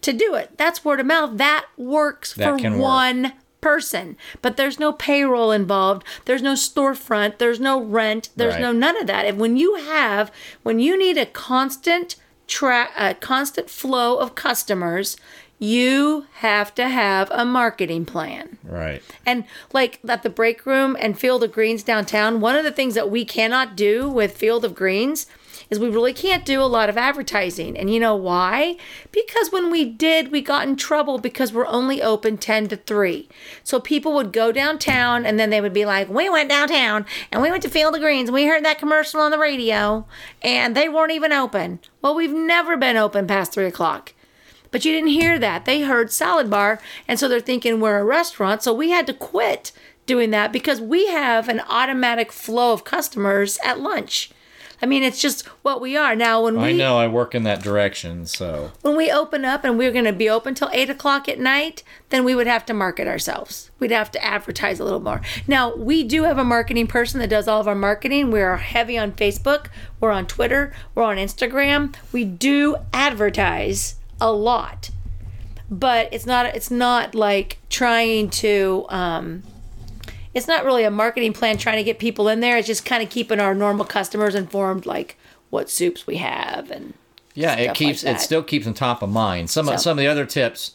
to 0.01 0.13
do 0.13 0.35
it. 0.35 0.57
That's 0.57 0.85
word 0.85 0.99
of 0.99 1.05
mouth. 1.05 1.37
That 1.37 1.65
works 1.75 2.33
That 2.33 2.51
for 2.53 2.57
can 2.57 2.73
work. 2.73 2.81
one 2.83 3.33
person. 3.59 4.15
But 4.41 4.55
there's 4.55 4.79
no 4.79 4.93
payroll 4.93 5.51
involved. 5.51 6.03
There's 6.25 6.43
no 6.43 6.53
storefront. 6.53 7.39
There's 7.39 7.59
no 7.59 7.81
rent. 7.81 8.29
There's 8.35 8.53
Right. 8.53 8.61
no 8.61 8.71
none 8.71 8.95
of 9.01 9.07
that. 9.07 9.25
And 9.25 9.39
when 9.39 9.57
you 9.57 9.75
have, 9.75 10.31
when 10.63 10.79
you 10.79 10.97
need 10.97 11.17
a 11.17 11.25
constant 11.25 12.15
track, 12.47 12.91
a 12.97 13.03
uh, 13.03 13.13
constant 13.13 13.69
flow 13.69 14.17
of 14.17 14.35
customers, 14.35 15.17
you 15.59 16.25
have 16.35 16.73
to 16.75 16.87
have 16.87 17.29
a 17.31 17.43
marketing 17.43 18.05
plan. 18.05 18.57
Right. 18.63 19.01
And 19.25 19.45
like 19.73 19.99
at 20.07 20.23
the 20.23 20.29
break 20.29 20.65
room 20.65 20.95
and 20.99 21.17
Field 21.17 21.43
of 21.43 21.51
Greens 21.51 21.83
downtown, 21.83 22.41
one 22.41 22.55
of 22.55 22.63
the 22.63 22.71
things 22.71 22.93
that 22.95 23.09
we 23.09 23.25
cannot 23.25 23.75
do 23.75 24.09
with 24.09 24.37
Field 24.37 24.63
of 24.63 24.75
Greens 24.75 25.25
is 25.69 25.79
we 25.79 25.89
really 25.89 26.13
can't 26.13 26.45
do 26.45 26.61
a 26.61 26.63
lot 26.63 26.89
of 26.89 26.97
advertising. 26.97 27.77
And 27.77 27.93
you 27.93 27.99
know 27.99 28.15
why? 28.15 28.77
Because 29.11 29.51
when 29.51 29.69
we 29.69 29.85
did, 29.85 30.31
we 30.31 30.41
got 30.41 30.67
in 30.67 30.75
trouble 30.75 31.19
because 31.19 31.51
we're 31.51 31.67
only 31.67 32.01
open 32.01 32.37
10 32.37 32.69
to 32.69 32.77
3. 32.77 33.27
So 33.63 33.79
people 33.79 34.13
would 34.13 34.31
go 34.31 34.51
downtown 34.51 35.25
and 35.25 35.39
then 35.39 35.49
they 35.49 35.61
would 35.61 35.73
be 35.73 35.85
like, 35.85 36.09
We 36.09 36.29
went 36.29 36.49
downtown 36.49 37.05
and 37.31 37.41
we 37.41 37.51
went 37.51 37.63
to 37.63 37.69
Field 37.69 37.95
of 37.95 38.01
Greens 38.01 38.29
and 38.29 38.35
we 38.35 38.45
heard 38.45 38.63
that 38.65 38.79
commercial 38.79 39.21
on 39.21 39.31
the 39.31 39.39
radio 39.39 40.05
and 40.41 40.75
they 40.75 40.89
weren't 40.89 41.11
even 41.11 41.33
open. 41.33 41.79
Well, 42.01 42.15
we've 42.15 42.33
never 42.33 42.77
been 42.77 42.97
open 42.97 43.27
past 43.27 43.53
3 43.53 43.65
o'clock. 43.65 44.13
But 44.71 44.85
you 44.85 44.91
didn't 44.91 45.09
hear 45.09 45.39
that. 45.39 45.65
They 45.65 45.81
heard 45.81 46.11
salad 46.11 46.49
bar, 46.49 46.81
and 47.07 47.17
so 47.17 47.27
they're 47.27 47.39
thinking 47.39 47.79
we're 47.79 47.99
a 47.99 48.03
restaurant. 48.03 48.61
So 48.61 48.73
we 48.73 48.89
had 48.89 49.07
to 49.07 49.13
quit 49.13 49.71
doing 50.05 50.31
that 50.31 50.51
because 50.51 50.81
we 50.81 51.07
have 51.07 51.47
an 51.47 51.61
automatic 51.69 52.31
flow 52.31 52.73
of 52.73 52.83
customers 52.83 53.57
at 53.63 53.79
lunch. 53.79 54.31
I 54.81 54.85
mean, 54.85 55.03
it's 55.03 55.19
just 55.19 55.45
what 55.63 55.81
we 55.81 55.97
are 55.97 56.15
now. 56.15 56.43
When 56.43 56.57
I 56.57 56.67
we 56.67 56.73
know 56.73 56.97
I 56.97 57.07
work 57.07 57.33
in 57.33 57.43
that 57.43 57.63
direction, 57.63 58.25
so 58.27 58.71
when 58.81 58.95
we 58.95 59.11
open 59.11 59.43
up 59.43 59.63
and 59.63 59.77
we're 59.77 59.91
going 59.91 60.05
to 60.05 60.13
be 60.13 60.29
open 60.29 60.53
till 60.53 60.69
eight 60.71 60.89
o'clock 60.89 61.27
at 61.27 61.39
night, 61.39 61.83
then 62.09 62.23
we 62.23 62.35
would 62.35 62.47
have 62.47 62.65
to 62.67 62.73
market 62.73 63.07
ourselves. 63.07 63.71
We'd 63.79 63.91
have 63.91 64.11
to 64.11 64.23
advertise 64.23 64.79
a 64.79 64.83
little 64.83 64.99
more. 64.99 65.21
Now 65.47 65.75
we 65.75 66.03
do 66.03 66.23
have 66.23 66.37
a 66.37 66.43
marketing 66.43 66.87
person 66.87 67.19
that 67.21 67.29
does 67.29 67.47
all 67.47 67.59
of 67.59 67.67
our 67.67 67.75
marketing. 67.75 68.29
We 68.29 68.41
are 68.41 68.57
heavy 68.57 68.97
on 68.97 69.13
Facebook. 69.13 69.67
We're 69.99 70.11
on 70.11 70.27
Twitter. 70.27 70.73
We're 70.93 71.03
on 71.03 71.17
Instagram. 71.17 71.95
We 72.11 72.23
do 72.23 72.77
advertise 72.93 73.95
a 74.21 74.31
lot, 74.31 74.91
but 75.71 76.09
it's 76.11 76.25
not. 76.25 76.45
It's 76.55 76.71
not 76.71 77.15
like 77.15 77.57
trying 77.69 78.29
to. 78.29 78.85
Um, 78.89 79.43
it's 80.37 80.47
not 80.47 80.63
really 80.63 80.83
a 80.83 80.91
marketing 80.91 81.33
plan 81.33 81.57
trying 81.57 81.77
to 81.77 81.83
get 81.83 81.99
people 81.99 82.27
in 82.29 82.39
there. 82.39 82.57
It's 82.57 82.67
just 82.67 82.85
kind 82.85 83.01
of 83.03 83.09
keeping 83.09 83.39
our 83.39 83.55
normal 83.55 83.85
customers 83.85 84.35
informed, 84.35 84.85
like 84.85 85.17
what 85.49 85.69
soups 85.69 86.05
we 86.05 86.17
have 86.17 86.69
and 86.71 86.93
Yeah, 87.33 87.55
it 87.55 87.67
like 87.69 87.75
keeps 87.77 88.03
it 88.03 88.19
still 88.19 88.43
keeps 88.43 88.65
them 88.65 88.73
top 88.73 89.01
of 89.01 89.09
mind. 89.09 89.49
Some 89.49 89.65
So- 89.65 89.73
of 89.73 89.79
some 89.81 89.91
of 89.97 89.97
the 89.97 90.07
other 90.07 90.25
tips. 90.25 90.71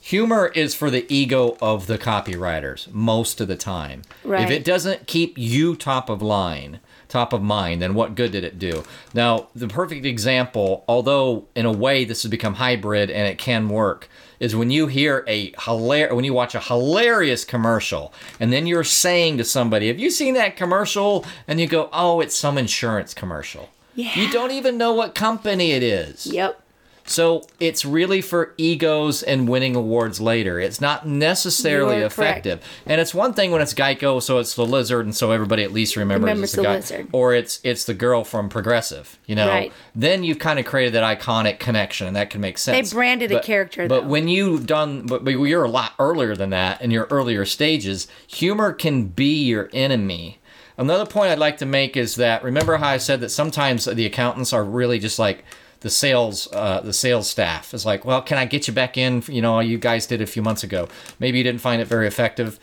Humor 0.00 0.52
is 0.54 0.74
for 0.76 0.90
the 0.90 1.04
ego 1.12 1.56
of 1.60 1.86
the 1.88 1.98
copywriters 1.98 2.86
most 2.92 3.40
of 3.40 3.48
the 3.48 3.56
time. 3.56 4.02
Right. 4.22 4.44
If 4.44 4.50
it 4.50 4.64
doesn't 4.64 5.06
keep 5.08 5.36
you 5.36 5.74
top 5.74 6.08
of 6.08 6.22
line, 6.22 6.78
top 7.08 7.32
of 7.32 7.42
mind, 7.42 7.82
then 7.82 7.94
what 7.94 8.14
good 8.14 8.30
did 8.30 8.44
it 8.44 8.58
do? 8.60 8.84
Now, 9.12 9.48
the 9.56 9.66
perfect 9.66 10.06
example, 10.06 10.84
although 10.86 11.46
in 11.56 11.66
a 11.66 11.72
way 11.72 12.04
this 12.04 12.22
has 12.22 12.30
become 12.30 12.54
hybrid 12.54 13.10
and 13.10 13.26
it 13.26 13.38
can 13.38 13.68
work, 13.68 14.08
is 14.40 14.54
when 14.54 14.70
you 14.70 14.86
hear 14.86 15.24
a 15.26 15.50
hilar- 15.52 16.12
when 16.12 16.24
you 16.24 16.32
watch 16.32 16.54
a 16.54 16.60
hilarious 16.60 17.44
commercial 17.44 18.12
and 18.38 18.52
then 18.52 18.66
you're 18.66 18.84
saying 18.84 19.38
to 19.38 19.44
somebody, 19.44 19.88
"Have 19.88 19.98
you 19.98 20.10
seen 20.10 20.34
that 20.34 20.56
commercial?" 20.56 21.24
and 21.46 21.60
you 21.60 21.66
go, 21.66 21.88
"Oh, 21.92 22.20
it's 22.20 22.36
some 22.36 22.58
insurance 22.58 23.14
commercial." 23.14 23.70
Yeah. 23.94 24.14
You 24.14 24.30
don't 24.30 24.52
even 24.52 24.78
know 24.78 24.92
what 24.92 25.14
company 25.14 25.72
it 25.72 25.82
is. 25.82 26.26
Yep. 26.26 26.60
So 27.08 27.42
it's 27.58 27.84
really 27.86 28.20
for 28.20 28.52
egos 28.58 29.22
and 29.22 29.48
winning 29.48 29.74
awards 29.74 30.20
later. 30.20 30.60
It's 30.60 30.80
not 30.80 31.06
necessarily 31.08 31.96
effective. 32.02 32.60
And 32.86 33.00
it's 33.00 33.14
one 33.14 33.32
thing 33.32 33.50
when 33.50 33.62
it's 33.62 33.72
Geico, 33.72 34.22
so 34.22 34.38
it's 34.38 34.54
the 34.54 34.66
lizard, 34.66 35.06
and 35.06 35.16
so 35.16 35.30
everybody 35.30 35.62
at 35.64 35.72
least 35.72 35.96
remembers, 35.96 36.24
Remembers 36.28 36.50
it's 36.50 36.56
the 36.56 36.62
guy, 36.62 36.74
lizard. 36.74 37.08
or 37.12 37.34
it's 37.34 37.60
it's 37.64 37.84
the 37.84 37.94
girl 37.94 38.24
from 38.24 38.48
Progressive. 38.50 39.18
You 39.26 39.36
know, 39.36 39.48
Right. 39.48 39.72
then 39.94 40.22
you've 40.22 40.38
kind 40.38 40.58
of 40.58 40.66
created 40.66 40.92
that 40.94 41.18
iconic 41.18 41.58
connection, 41.58 42.06
and 42.06 42.14
that 42.14 42.28
can 42.30 42.40
make 42.42 42.58
sense. 42.58 42.90
They 42.90 42.94
branded 42.94 43.32
a 43.32 43.36
But- 43.36 43.44
character, 43.44 43.88
But 43.88 44.02
though. 44.02 44.08
when 44.08 44.28
you've 44.28 44.66
done, 44.66 45.06
but, 45.06 45.24
but 45.24 45.30
you're 45.30 45.64
a 45.64 45.70
lot 45.70 45.92
earlier 45.98 46.36
than 46.36 46.50
that 46.50 46.82
in 46.82 46.90
your 46.90 47.06
earlier 47.10 47.44
stages. 47.46 48.06
Humor 48.26 48.72
can 48.72 49.04
be 49.04 49.44
your 49.44 49.70
enemy. 49.72 50.40
Another 50.76 51.06
point 51.06 51.30
I'd 51.32 51.38
like 51.38 51.56
to 51.58 51.66
make 51.66 51.96
is 51.96 52.16
that 52.16 52.44
remember 52.44 52.76
how 52.76 52.88
I 52.88 52.98
said 52.98 53.20
that 53.22 53.30
sometimes 53.30 53.86
the 53.86 54.06
accountants 54.06 54.52
are 54.52 54.62
really 54.62 54.98
just 54.98 55.18
like 55.18 55.42
the 55.80 55.90
sales 55.90 56.48
uh, 56.52 56.80
the 56.80 56.92
sales 56.92 57.28
staff 57.28 57.72
is 57.74 57.86
like, 57.86 58.04
well, 58.04 58.20
can 58.22 58.38
I 58.38 58.44
get 58.46 58.66
you 58.68 58.74
back 58.74 58.96
in? 58.96 59.22
You 59.28 59.42
know, 59.42 59.60
you 59.60 59.78
guys 59.78 60.06
did 60.06 60.20
a 60.20 60.26
few 60.26 60.42
months 60.42 60.62
ago. 60.64 60.88
Maybe 61.18 61.38
you 61.38 61.44
didn't 61.44 61.60
find 61.60 61.80
it 61.80 61.86
very 61.86 62.06
effective. 62.06 62.58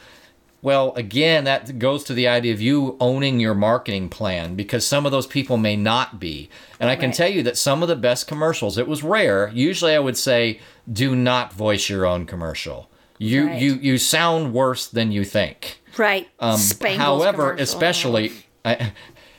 Well, 0.61 0.93
again, 0.95 1.43
that 1.43 1.77
goes 1.77 2.03
to 2.05 2.13
the 2.15 2.27
idea 2.27 2.51
of 2.51 2.59
you 2.59 2.97
owning 2.99 3.39
your 3.39 3.53
marketing 3.53 4.09
plan 4.09 4.55
because 4.55 4.83
some 4.85 5.05
of 5.05 5.11
those 5.11 5.27
people 5.27 5.57
may 5.57 5.75
not 5.75 6.19
be. 6.19 6.49
And 6.79 6.89
I 6.89 6.95
can 6.95 7.09
Right. 7.09 7.15
tell 7.15 7.29
you 7.29 7.43
that 7.43 7.55
some 7.55 7.83
of 7.83 7.87
the 7.87 7.95
best 7.95 8.27
commercials, 8.27 8.77
it 8.79 8.87
was 8.87 9.03
rare. 9.03 9.51
Usually 9.53 9.93
I 9.93 9.99
would 9.99 10.17
say, 10.17 10.59
do 10.91 11.15
not 11.15 11.53
voice 11.53 11.87
your 11.87 12.07
own 12.07 12.25
commercial. 12.25 12.89
You 13.19 13.45
Right. 13.47 13.61
you 13.61 13.75
you 13.75 13.97
sound 13.99 14.53
worse 14.53 14.87
than 14.87 15.11
you 15.11 15.23
think. 15.23 15.79
Right. 15.97 16.27
Um, 16.39 16.59
however, 16.97 17.51
commercial. 17.51 17.63
especially, 17.63 18.31
I, 18.65 18.91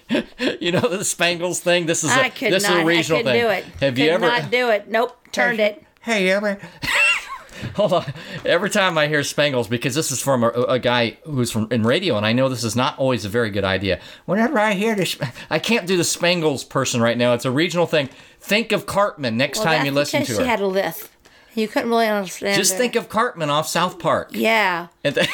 you 0.61 0.73
know 0.73 0.81
the 0.81 1.05
Spangles 1.05 1.61
thing. 1.61 1.87
This 1.87 2.05
is 2.05 2.11
a 2.11 2.15
I 2.25 2.29
could 2.31 2.53
this 2.53 2.63
not. 2.65 2.77
is 2.79 2.83
a 2.83 2.85
regional 2.87 3.23
thing. 3.23 3.41
do 3.43 3.49
it. 3.49 3.65
Have 3.65 3.95
could 3.95 3.99
you 3.99 4.11
ever? 4.11 4.27
not 4.27 4.51
do 4.51 4.71
it? 4.71 4.89
Nope. 4.89 5.17
Turned 5.33 5.61
it. 5.61 5.85
Hey, 6.01 6.31
Emma. 6.31 6.59
Hold 7.75 7.95
on. 7.95 8.13
Every 8.45 8.69
time 8.71 8.99
I 8.99 9.09
hear 9.09 9.23
Spangles, 9.25 9.67
because 9.67 9.95
this 9.95 10.11
is 10.13 10.21
from 10.21 10.45
a, 10.45 10.49
a 10.51 10.79
guy 10.79 11.17
who's 11.25 11.51
from 11.51 11.69
in 11.71 11.83
radio, 11.83 12.17
and 12.17 12.25
I 12.27 12.33
know 12.33 12.49
this 12.49 12.65
is 12.65 12.77
not 12.77 12.99
always 12.99 13.25
a 13.25 13.29
very 13.31 13.51
good 13.51 13.65
idea. 13.65 13.99
Whenever 14.27 14.59
I 14.59 14.75
hear 14.75 14.95
this, 14.95 15.17
I 15.51 15.59
can't 15.59 15.87
do 15.87 15.97
the 15.97 16.05
Spangles 16.05 16.65
person 16.65 17.01
right 17.01 17.17
now. 17.17 17.33
It's 17.33 17.45
a 17.47 17.51
regional 17.51 17.87
thing. 17.87 18.11
Think 18.41 18.73
of 18.73 18.87
Cartman 18.87 19.37
next 19.37 19.59
Well, 19.59 19.67
time 19.67 19.87
you 19.87 19.91
listen 19.93 20.21
to 20.25 20.33
she 20.35 20.39
her. 20.39 20.45
had 20.45 20.61
a 20.61 20.67
lisp. 20.67 21.11
You 21.55 21.67
couldn't 21.67 21.89
really 21.89 22.07
understand. 22.09 22.57
Just 22.57 22.73
her. 22.73 22.79
think 22.79 22.95
of 22.95 23.09
Cartman 23.09 23.49
off 23.49 23.67
South 23.67 23.99
Park. 23.99 24.29
Yeah. 24.33 24.89
And 25.03 25.15
th- 25.15 25.29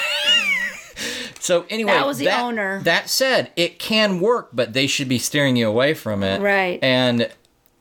so 1.43 1.67
anyway, 1.69 1.93
That 1.93 2.07
was 2.07 2.19
the 2.19 2.31
owner. 2.31 2.81
That 2.85 3.11
said, 3.11 3.51
it 3.57 3.79
can 3.79 4.21
work, 4.21 4.51
but 4.53 4.73
they 4.73 4.87
should 4.87 5.09
be 5.09 5.19
steering 5.19 5.57
you 5.57 5.69
away 5.69 5.93
from 5.95 6.23
it. 6.23 6.41
Right. 6.41 6.79
And 6.83 7.29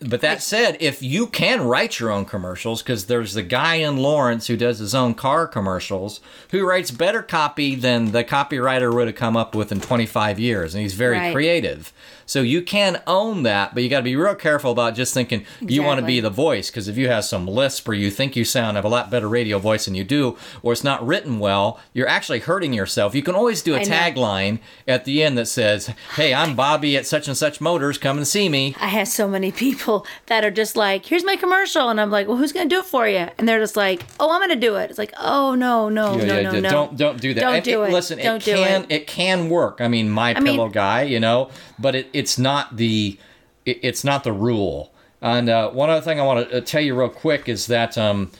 but 0.04 0.22
that 0.22 0.42
said, 0.42 0.78
if 0.80 1.04
you 1.04 1.28
can 1.28 1.62
write 1.62 2.00
your 2.00 2.10
own 2.10 2.26
commercials, 2.26 2.82
because 2.82 3.06
there's 3.06 3.36
the 3.36 3.44
guy 3.44 3.76
in 3.76 3.98
Lawrence 3.98 4.48
who 4.48 4.58
does 4.58 4.80
his 4.80 4.96
own 4.96 5.14
car 5.14 5.46
commercials, 5.48 6.22
who 6.50 6.68
writes 6.68 6.90
better 6.90 7.22
copy 7.22 7.76
than 7.76 8.12
the 8.12 8.24
copywriter 8.24 8.92
would 8.92 9.06
have 9.06 9.16
come 9.16 9.38
up 9.38 9.54
with 9.54 9.72
in 9.72 9.80
25 9.80 10.40
years, 10.40 10.74
and 10.74 10.82
he's 10.82 10.96
very 10.96 11.18
Right. 11.20 11.32
creative. 11.34 11.94
So 12.32 12.42
you 12.42 12.62
can 12.62 13.02
own 13.08 13.44
that, 13.44 13.74
but 13.74 13.84
you 13.84 13.90
got 13.90 13.98
to 13.98 14.04
be 14.04 14.16
real 14.16 14.36
careful 14.36 14.72
about 14.72 14.96
just 14.96 15.14
thinking 15.14 15.46
you 15.60 15.84
want 15.84 16.00
to 16.00 16.06
be 16.06 16.22
the 16.22 16.30
voice 16.30 16.70
because 16.70 16.88
if 16.88 16.98
you 16.98 17.10
have 17.10 17.26
some 17.26 17.46
lisp 17.46 17.90
or 17.90 17.94
you 17.94 18.10
think 18.10 18.38
you 18.38 18.46
sound 18.46 18.78
have 18.78 18.86
a 18.86 18.88
lot 18.88 19.12
better 19.12 19.28
radio 19.28 19.60
voice 19.60 19.84
than 19.84 19.96
you 19.96 20.06
do, 20.06 20.38
or 20.64 20.72
it's 20.72 20.82
not 20.82 21.06
written 21.06 21.40
well, 21.40 21.78
you're 21.92 22.08
actually 22.08 22.40
hurting 22.40 22.72
yourself. 22.72 23.14
You 23.14 23.22
can 23.22 23.36
always 23.36 23.62
do 23.62 23.76
a 23.76 23.80
tagline 23.80 24.60
at 24.88 25.04
the 25.04 25.22
end 25.22 25.38
that 25.38 25.48
says, 25.48 25.88
"Hey, 26.16 26.34
I'm 26.34 26.56
Bobby 26.56 26.96
at 26.96 27.06
such 27.06 27.28
and 27.28 27.36
such 27.36 27.60
Motors. 27.60 27.98
Come 27.98 28.16
and 28.16 28.26
see 28.26 28.48
me." 28.48 28.76
I 28.80 28.88
have 28.88 29.10
so 29.10 29.28
many 29.28 29.52
people 29.52 30.06
that 30.28 30.46
are 30.46 30.52
just 30.52 30.78
like, 30.78 31.06
"Here's 31.08 31.26
my 31.26 31.36
commercial," 31.36 31.90
and 31.90 32.00
I'm 32.00 32.12
like, 32.12 32.30
"Well, 32.30 32.38
who's 32.38 32.54
gonna 32.54 32.70
do 32.70 32.80
it 32.80 32.86
for 32.86 33.10
you?" 33.10 33.28
And 33.38 33.46
they're 33.46 33.60
just 33.60 33.76
like, 33.76 34.06
"Oh, 34.22 34.32
I'm 34.32 34.40
gonna 34.40 34.56
do 34.56 34.78
it." 34.78 34.90
It's 34.90 34.98
like, 34.98 35.14
"Oh 35.20 35.54
no, 35.56 35.90
no, 35.90 36.16
Yeah, 36.16 36.24
no, 36.26 36.36
yeah, 36.36 36.42
no, 36.44 36.60
no, 36.62 36.70
Don't 36.70 36.96
don't 36.98 37.20
do 37.20 37.34
that. 37.34 37.42
Don't 37.42 37.56
And 37.56 37.66
do 37.66 37.84
it. 37.84 37.92
Listen, 37.92 38.20
Don't 38.20 38.38
it 38.48 38.56
can 38.56 38.84
it. 38.84 38.92
it 38.92 39.08
can 39.08 39.50
work. 39.50 39.82
I 39.82 39.90
mean, 39.90 40.10
my 40.10 40.34
mean- 40.36 40.46
pillow 40.46 40.70
guy, 40.70 41.02
you 41.02 41.20
know, 41.20 41.50
but 41.82 41.96
it, 41.96 42.08
it's 42.14 42.38
not 42.38 42.78
the 42.78 43.18
it, 43.66 43.80
it's 43.82 44.04
not 44.04 44.24
the 44.24 44.34
rule. 44.34 44.94
And 45.22 45.50
uh, 45.50 45.70
one 45.70 45.90
other 45.90 46.02
thing 46.02 46.20
I 46.20 46.24
want 46.24 46.50
to 46.50 46.62
tell 46.62 46.82
you 46.82 46.98
real 46.98 47.10
quick 47.10 47.48
is 47.48 47.68
that 47.68 47.98
um 47.98 48.32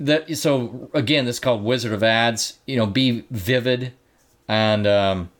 that 0.00 0.36
so 0.36 0.90
again, 0.94 1.24
this 1.24 1.36
is 1.36 1.40
called 1.40 1.62
Wizard 1.62 1.92
of 1.92 2.02
Ads. 2.02 2.58
You 2.66 2.76
know, 2.76 2.86
be 2.86 3.24
vivid 3.30 3.92
and 4.48 4.86
um, 4.86 5.30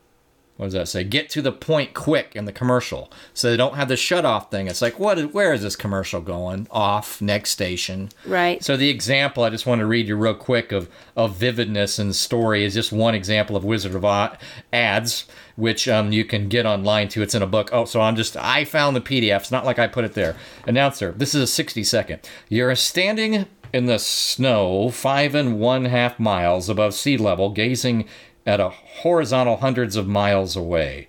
what 0.57 0.66
does 0.66 0.74
that 0.74 0.88
say? 0.88 1.03
Get 1.03 1.30
to 1.30 1.42
the 1.42 1.50
point 1.50 1.94
quick 1.94 2.36
in 2.36 2.44
the 2.44 2.53
commercial, 2.53 3.11
so 3.32 3.50
they 3.50 3.57
don't 3.57 3.74
have 3.74 3.88
the 3.88 3.96
shut 3.96 4.24
off 4.24 4.50
thing. 4.50 4.68
It's 4.68 4.82
like, 4.82 4.98
what? 4.98 5.18
Is, 5.18 5.26
where 5.32 5.53
is 5.53 5.62
this 5.62 5.76
commercial 5.76 6.20
going? 6.20 6.68
Off 6.70 7.20
next 7.22 7.50
station. 7.50 8.11
Right. 8.26 8.62
So 8.62 8.76
the 8.76 8.90
example 8.90 9.44
I 9.44 9.50
just 9.50 9.66
want 9.66 9.80
to 9.80 9.86
read 9.86 10.09
you 10.09 10.16
real 10.16 10.34
quick 10.34 10.70
of 10.70 10.88
of 11.16 11.34
vividness 11.36 11.98
and 11.98 12.14
story 12.14 12.64
is 12.64 12.74
just 12.74 12.92
one 12.92 13.14
example 13.14 13.57
of 13.57 13.64
Wizard 13.64 13.94
of 13.94 14.05
O- 14.05 14.36
Ads, 14.72 15.24
which 15.57 15.88
um, 15.88 16.12
you 16.12 16.24
can 16.24 16.48
get 16.48 16.66
online 16.66 17.09
too. 17.09 17.22
It's 17.22 17.34
in 17.34 17.42
a 17.42 17.46
book. 17.46 17.70
Oh, 17.72 17.86
so 17.86 18.00
I'm 18.00 18.14
just 18.16 18.36
I 18.36 18.64
found 18.64 18.94
the 18.94 19.00
PDF. 19.00 19.40
It's 19.40 19.50
not 19.50 19.64
like 19.64 19.78
I 19.78 19.86
put 19.86 20.05
it 20.05 20.12
there. 20.14 20.36
Announcer, 20.66 21.12
this 21.12 21.34
is 21.34 21.42
a 21.42 21.46
60 21.46 21.82
second. 21.82 22.20
You're 22.48 22.74
standing 22.76 23.46
in 23.72 23.86
the 23.86 23.98
snow, 23.98 24.90
five 24.90 25.34
and 25.34 25.59
one 25.59 25.86
half 25.86 26.20
miles 26.20 26.68
above 26.68 26.94
sea 26.94 27.16
level, 27.16 27.50
gazing 27.50 28.07
at 28.47 28.61
a 28.61 28.68
horizontal 28.68 29.59
hundreds 29.59 29.97
of 29.97 30.07
miles 30.07 30.57
away. 30.57 31.09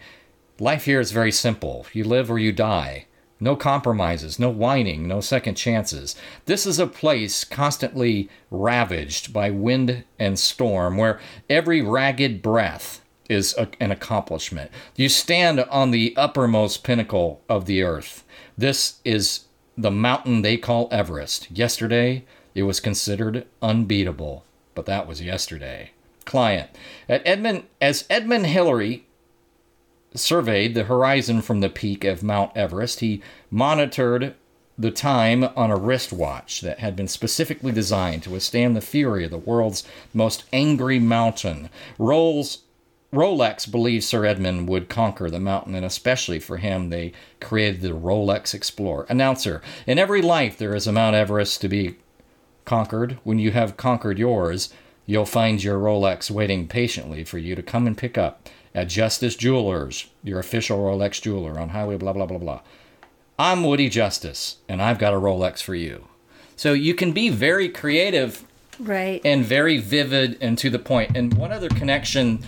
Life 0.59 0.85
here 0.85 0.99
is 0.99 1.11
very 1.11 1.31
simple. 1.31 1.85
You 1.93 2.03
live 2.03 2.29
or 2.29 2.39
you 2.39 2.51
die. 2.51 3.05
No 3.39 3.55
compromises, 3.55 4.39
no 4.39 4.49
whining, 4.49 5.07
no 5.07 5.19
second 5.19 5.55
chances. 5.55 6.15
This 6.45 6.65
is 6.65 6.79
a 6.79 6.87
place 6.87 7.43
constantly 7.43 8.29
ravaged 8.49 9.33
by 9.33 9.49
wind 9.49 10.05
and 10.17 10.39
storm 10.39 10.97
where 10.97 11.19
every 11.49 11.81
ragged 11.81 12.41
breath 12.41 13.01
is 13.27 13.53
a, 13.57 13.67
an 13.79 13.91
accomplishment. 13.91 14.71
You 14.95 15.09
stand 15.09 15.59
on 15.59 15.91
the 15.91 16.15
uppermost 16.15 16.83
pinnacle 16.83 17.41
of 17.49 17.65
the 17.65 17.83
earth. 17.83 18.23
This 18.57 18.99
is 19.03 19.45
the 19.77 19.91
mountain 19.91 20.41
they 20.41 20.57
call 20.57 20.87
Everest. 20.91 21.49
Yesterday, 21.51 22.25
it 22.53 22.63
was 22.63 22.79
considered 22.79 23.45
unbeatable, 23.61 24.45
but 24.75 24.85
that 24.85 25.07
was 25.07 25.21
yesterday. 25.21 25.91
Client. 26.33 26.71
At 27.07 27.21
Edmund, 27.27 27.65
as 27.79 28.05
Edmund 28.09 28.47
Hillary 28.47 29.05
surveyed 30.15 30.73
the 30.73 30.85
horizon 30.85 31.43
from 31.43 31.59
the 31.59 31.69
peak 31.69 32.03
of 32.03 32.23
Mount 32.23 32.57
Everest, 32.57 33.01
he 33.01 33.21
monitored 33.51 34.33
the 34.75 34.89
time 34.89 35.43
on 35.43 35.69
a 35.69 35.77
wristwatch 35.77 36.61
that 36.61 36.79
had 36.79 36.95
been 36.95 37.07
specifically 37.07 37.71
designed 37.71 38.23
to 38.23 38.31
withstand 38.31 38.75
the 38.75 38.81
fury 38.81 39.25
of 39.25 39.29
the 39.29 39.37
world's 39.37 39.83
most 40.11 40.45
angry 40.51 40.97
mountain. 40.97 41.69
Rolls 41.99 42.63
Rolex 43.13 43.69
believed 43.69 44.03
Sir 44.03 44.25
Edmund 44.25 44.67
would 44.67 44.89
conquer 44.89 45.29
the 45.29 45.39
mountain, 45.39 45.75
and 45.75 45.85
especially 45.85 46.39
for 46.39 46.57
him, 46.57 46.89
they 46.89 47.13
created 47.41 47.81
the 47.81 47.89
Rolex 47.89 48.55
Explorer. 48.55 49.05
Announcer 49.07 49.61
In 49.85 49.99
every 49.99 50.23
life, 50.23 50.57
there 50.57 50.73
is 50.73 50.87
a 50.87 50.91
Mount 50.91 51.15
Everest 51.15 51.61
to 51.61 51.67
be 51.67 51.97
conquered. 52.65 53.19
When 53.23 53.37
you 53.37 53.51
have 53.51 53.77
conquered 53.77 54.17
yours, 54.17 54.73
you'll 55.05 55.25
find 55.25 55.63
your 55.63 55.79
Rolex 55.79 56.31
waiting 56.31 56.67
patiently 56.67 57.23
for 57.23 57.37
you 57.37 57.55
to 57.55 57.63
come 57.63 57.87
and 57.87 57.97
pick 57.97 58.17
up 58.17 58.49
at 58.75 58.87
Justice 58.89 59.35
Jewelers, 59.35 60.07
your 60.23 60.39
official 60.39 60.79
Rolex 60.79 61.21
jeweler 61.21 61.59
on 61.59 61.69
Highway 61.69 61.97
blah 61.97 62.13
blah 62.13 62.25
blah 62.25 62.37
blah. 62.37 62.61
I'm 63.37 63.63
Woody 63.63 63.89
Justice, 63.89 64.57
and 64.69 64.81
I've 64.81 64.99
got 64.99 65.13
a 65.13 65.17
Rolex 65.17 65.61
for 65.61 65.75
you. 65.75 66.05
So 66.55 66.73
you 66.73 66.93
can 66.93 67.11
be 67.11 67.29
very 67.29 67.67
creative 67.69 68.43
Right. 68.79 69.21
and 69.25 69.43
very 69.43 69.77
vivid 69.77 70.37
and 70.41 70.57
to 70.59 70.69
the 70.69 70.79
point. 70.79 71.15
And 71.17 71.33
one 71.33 71.51
other 71.51 71.69
connection 71.69 72.39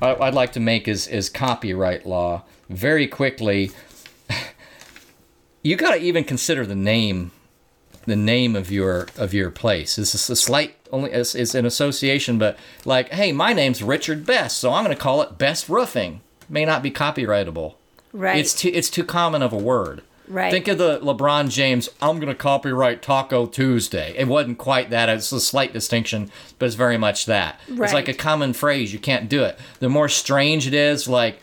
I'd 0.00 0.34
like 0.34 0.52
to 0.52 0.60
make 0.60 0.88
is 0.88 1.06
is 1.06 1.28
copyright 1.30 2.04
law. 2.06 2.42
Very 2.68 3.06
quickly, 3.06 3.70
you 5.62 5.76
got 5.76 5.92
to 5.92 6.00
even 6.00 6.24
consider 6.24 6.66
the 6.66 6.74
name, 6.74 7.30
the 8.06 8.16
name 8.16 8.56
of 8.56 8.70
your 8.70 9.08
of 9.16 9.32
your 9.34 9.50
place. 9.50 9.96
This 9.96 10.14
is 10.14 10.30
a 10.30 10.36
slight 10.36 10.76
only 10.90 11.10
it's, 11.10 11.34
it's 11.34 11.54
an 11.54 11.66
association, 11.66 12.38
but 12.38 12.58
like, 12.84 13.10
hey, 13.10 13.32
my 13.32 13.52
name's 13.52 13.82
Richard 13.82 14.26
Best, 14.26 14.58
so 14.58 14.72
I'm 14.72 14.84
going 14.84 14.96
to 14.96 15.02
call 15.02 15.22
it 15.22 15.38
Best 15.38 15.68
Roofing. 15.68 16.20
May 16.48 16.64
not 16.64 16.82
be 16.82 16.90
copyrightable. 16.90 17.74
Right. 18.12 18.38
It's 18.38 18.54
too 18.54 18.70
it's 18.72 18.90
too 18.90 19.04
common 19.04 19.42
of 19.42 19.52
a 19.52 19.58
word. 19.58 20.02
Right. 20.28 20.50
Think 20.52 20.68
of 20.68 20.78
the 20.78 20.98
LeBron 21.00 21.50
James. 21.50 21.88
I'm 22.00 22.16
going 22.16 22.28
to 22.28 22.34
copyright 22.34 23.02
Taco 23.02 23.46
Tuesday. 23.46 24.14
It 24.16 24.28
wasn't 24.28 24.56
quite 24.56 24.90
that. 24.90 25.08
It's 25.08 25.32
a 25.32 25.40
slight 25.40 25.72
distinction, 25.72 26.30
but 26.58 26.66
it's 26.66 26.74
very 26.74 26.96
much 26.96 27.26
that. 27.26 27.60
Right. 27.68 27.84
It's 27.84 27.92
like 27.92 28.08
a 28.08 28.14
common 28.14 28.52
phrase. 28.52 28.92
You 28.92 28.98
can't 28.98 29.28
do 29.28 29.42
it. 29.42 29.58
The 29.80 29.88
more 29.88 30.08
strange 30.08 30.66
it 30.66 30.74
is, 30.74 31.08
like 31.08 31.40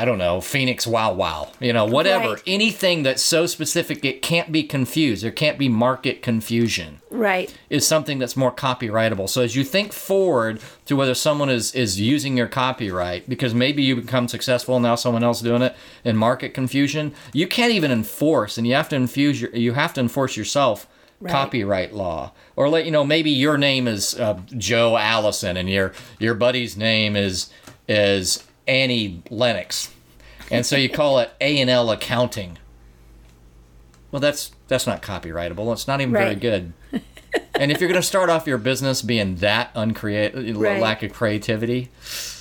I 0.00 0.06
don't 0.06 0.16
know, 0.16 0.40
Phoenix 0.40 0.86
Wow 0.86 1.12
Wow, 1.12 1.52
you 1.60 1.74
know, 1.74 1.84
whatever. 1.84 2.32
Right. 2.32 2.42
Anything 2.46 3.02
that's 3.02 3.22
so 3.22 3.44
specific 3.44 4.02
it 4.02 4.22
can't 4.22 4.50
be 4.50 4.62
confused. 4.62 5.22
There 5.22 5.30
can't 5.30 5.58
be 5.58 5.68
market 5.68 6.22
confusion 6.22 7.02
right. 7.10 7.54
is 7.68 7.86
something 7.86 8.18
that's 8.18 8.34
more 8.34 8.50
copyrightable. 8.50 9.28
So 9.28 9.42
as 9.42 9.54
you 9.54 9.62
think 9.62 9.92
forward 9.92 10.62
to 10.86 10.96
whether 10.96 11.12
someone 11.12 11.50
is 11.50 11.74
is 11.74 12.00
using 12.00 12.34
your 12.34 12.46
copyright 12.46 13.28
because 13.28 13.52
maybe 13.52 13.82
you 13.82 13.94
become 13.94 14.26
successful 14.26 14.76
and 14.76 14.82
now 14.84 14.94
someone 14.94 15.22
else 15.22 15.42
doing 15.42 15.60
it 15.60 15.76
in 16.02 16.16
market 16.16 16.54
confusion, 16.54 17.12
you 17.34 17.46
can't 17.46 17.72
even 17.74 17.90
enforce 17.90 18.56
and 18.56 18.66
you 18.66 18.72
have 18.72 18.88
to 18.88 18.96
infuse 18.96 19.42
your 19.42 19.54
you 19.54 19.74
have 19.74 19.92
to 19.92 20.00
enforce 20.00 20.34
yourself 20.34 20.86
Right. 21.22 21.30
copyright 21.30 21.92
law 21.92 22.32
or 22.56 22.70
let 22.70 22.86
you 22.86 22.90
know 22.90 23.04
maybe 23.04 23.30
your 23.30 23.58
name 23.58 23.86
is 23.86 24.18
uh, 24.18 24.40
Joe 24.56 24.96
Allison 24.96 25.58
and 25.58 25.68
your 25.68 25.92
your 26.18 26.32
buddy's 26.32 26.78
name 26.78 27.14
is 27.14 27.50
is 27.86 28.42
Annie 28.70 29.22
Lennox. 29.30 29.90
And 30.50 30.64
so 30.64 30.76
you 30.76 30.88
call 30.88 31.18
it 31.18 31.30
A&L 31.40 31.90
accounting. 31.90 32.58
Well, 34.10 34.20
that's 34.20 34.52
that's 34.68 34.86
not 34.86 35.02
copyrightable. 35.02 35.72
It's 35.72 35.86
not 35.86 36.00
even 36.00 36.12
very 36.12 36.34
good. 36.34 36.72
and 37.54 37.70
if 37.70 37.80
you're 37.80 37.88
going 37.88 38.00
to 38.00 38.06
start 38.06 38.30
off 38.30 38.46
your 38.46 38.58
business 38.58 39.02
being 39.02 39.36
that 39.36 39.70
uncreative, 39.74 40.56
Right. 40.56 40.80
lack 40.80 41.02
of 41.02 41.12
creativity, 41.12 41.88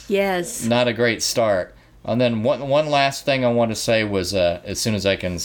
Yes. 0.08 0.64
not 0.66 0.88
a 0.88 0.94
great 0.94 1.22
start. 1.22 1.76
And 2.06 2.20
then 2.20 2.42
one 2.44 2.68
one 2.68 2.90
last 2.90 3.26
thing 3.26 3.44
I 3.46 3.52
want 3.52 3.72
to 3.72 3.76
say 3.76 4.04
was 4.04 4.34
uh, 4.34 4.62
as 4.64 4.80
soon 4.80 4.96
as 4.96 5.06
I 5.06 5.16
can. 5.16 5.38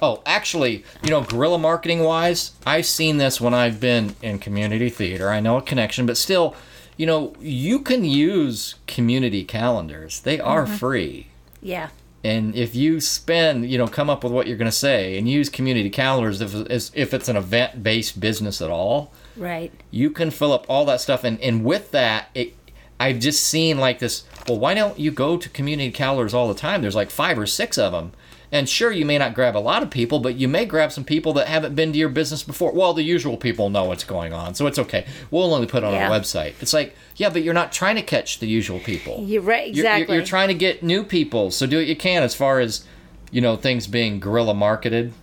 Oh, 0.00 0.20
actually, 0.26 0.84
you 1.04 1.10
know, 1.10 1.20
guerrilla 1.20 1.58
marketing 1.58 2.00
wise, 2.02 2.52
I've 2.66 2.86
seen 2.86 3.18
this 3.18 3.40
when 3.40 3.54
I've 3.54 3.78
been 3.78 4.16
in 4.20 4.40
community 4.40 4.90
theater. 4.90 5.30
I 5.30 5.38
know 5.38 5.58
a 5.58 5.62
connection, 5.62 6.06
but 6.06 6.16
still, 6.16 6.56
you 7.02 7.06
know, 7.06 7.34
you 7.40 7.80
can 7.80 8.04
use 8.04 8.76
community 8.86 9.42
calendars. 9.42 10.20
They 10.20 10.38
are 10.38 10.64
mm-hmm. 10.66 10.76
free. 10.76 11.26
Yeah. 11.60 11.88
And 12.22 12.54
if 12.54 12.76
you 12.76 13.00
spend, 13.00 13.68
you 13.68 13.76
know, 13.76 13.88
come 13.88 14.08
up 14.08 14.22
with 14.22 14.32
what 14.32 14.46
you're 14.46 14.56
going 14.56 14.70
to 14.70 14.76
say 14.76 15.18
and 15.18 15.28
use 15.28 15.48
community 15.48 15.90
calendars 15.90 16.40
if, 16.40 16.54
it's- 16.54 16.92
if 16.94 17.12
it's 17.12 17.28
an 17.28 17.34
event 17.36 17.82
based 17.82 18.20
business 18.20 18.62
at 18.62 18.70
all, 18.70 19.10
Right. 19.36 19.72
you 19.90 20.10
can 20.10 20.30
fill 20.30 20.52
up 20.52 20.64
all 20.68 20.84
that 20.84 21.00
stuff. 21.00 21.24
And, 21.24 21.40
and 21.40 21.64
with 21.64 21.90
that, 21.90 22.28
it, 22.36 22.54
I've 23.00 23.18
just 23.18 23.42
seen 23.42 23.78
like 23.78 23.98
this 23.98 24.22
well, 24.46 24.60
why 24.60 24.74
don't 24.74 24.96
you 24.96 25.10
go 25.10 25.36
to 25.36 25.48
community 25.48 25.90
calendars 25.90 26.32
all 26.34 26.46
the 26.46 26.54
time? 26.54 26.82
There's 26.82 26.94
like 26.94 27.10
five 27.10 27.36
or 27.36 27.46
six 27.48 27.78
of 27.78 27.90
them. 27.90 28.12
And 28.52 28.68
sure, 28.68 28.92
you 28.92 29.06
may 29.06 29.16
not 29.16 29.34
grab 29.34 29.56
a 29.56 29.58
lot 29.58 29.82
of 29.82 29.90
people, 29.90 30.20
but 30.20 30.36
you 30.36 30.46
may 30.46 30.66
grab 30.66 30.92
some 30.92 31.04
people 31.04 31.32
that 31.32 31.48
haven't 31.48 31.74
been 31.74 31.90
to 31.92 31.98
your 31.98 32.10
business 32.10 32.42
before. 32.42 32.72
Well, 32.72 32.92
the 32.92 33.02
usual 33.02 33.38
people 33.38 33.70
know 33.70 33.84
what's 33.84 34.04
going 34.04 34.34
on, 34.34 34.54
so 34.54 34.66
it's 34.66 34.78
okay. 34.78 35.06
We'll 35.30 35.54
only 35.54 35.66
put 35.66 35.82
it 35.82 35.86
on 35.86 35.94
Yeah. 35.94 36.10
our 36.10 36.20
website. 36.20 36.52
It's 36.60 36.74
like, 36.74 36.94
yeah, 37.16 37.30
but 37.30 37.42
you're 37.42 37.54
not 37.54 37.72
trying 37.72 37.96
to 37.96 38.02
catch 38.02 38.40
the 38.40 38.46
usual 38.46 38.78
people. 38.78 39.24
You're 39.26 39.40
right. 39.40 39.74
You're- 39.74 39.88
you're- 39.88 39.96
Exactly. 40.00 40.16
You're, 40.16 40.24
trying 40.26 40.48
to 40.48 40.54
get 40.54 40.82
new 40.82 41.02
people, 41.02 41.50
so 41.50 41.66
do 41.66 41.78
what 41.78 41.86
you 41.86 41.96
can 41.96 42.22
as 42.22 42.34
far 42.34 42.60
as, 42.60 42.84
you 43.30 43.40
know, 43.40 43.56
things 43.56 43.86
being 43.86 44.20
guerrilla 44.20 44.52
marketed. 44.54 45.14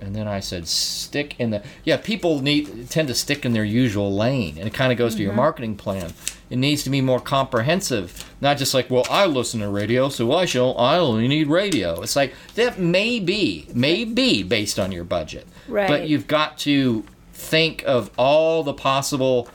And 0.00 0.14
then 0.14 0.28
I 0.28 0.38
said, 0.38 0.68
stick 0.68 1.34
in 1.40 1.50
the 1.50 1.62
yeah. 1.82 1.96
People 1.96 2.40
need 2.40 2.88
tend 2.88 3.08
to 3.08 3.14
stick 3.14 3.44
in 3.44 3.52
their 3.52 3.64
usual 3.64 4.14
lane, 4.14 4.56
and 4.56 4.68
it 4.68 4.72
kind 4.72 4.92
of 4.92 4.98
goes 4.98 5.16
to 5.16 5.22
your 5.22 5.32
mm-hmm. 5.32 5.38
marketing 5.38 5.76
plan. 5.76 6.12
It 6.50 6.56
needs 6.56 6.82
to 6.84 6.90
be 6.90 7.00
more 7.00 7.20
comprehensive, 7.20 8.30
not 8.40 8.56
just 8.56 8.72
like, 8.72 8.90
well, 8.90 9.06
I 9.10 9.26
listen 9.26 9.60
to 9.60 9.68
radio, 9.68 10.08
so 10.08 10.32
I 10.32 10.46
shall. 10.46 10.78
I 10.78 10.96
only 10.96 11.28
need 11.28 11.48
radio. 11.48 12.00
It's 12.00 12.16
like 12.16 12.34
that 12.54 12.78
may 12.78 13.20
be, 13.20 13.68
may 13.74 14.04
be 14.04 14.42
based 14.42 14.78
on 14.78 14.92
your 14.92 15.04
budget, 15.04 15.46
Right. 15.68 15.88
But 15.88 16.08
you've 16.08 16.26
got 16.26 16.56
to 16.58 17.04
think 17.34 17.84
of 17.86 18.10
all 18.16 18.62
the 18.62 18.72
possible 18.72 19.48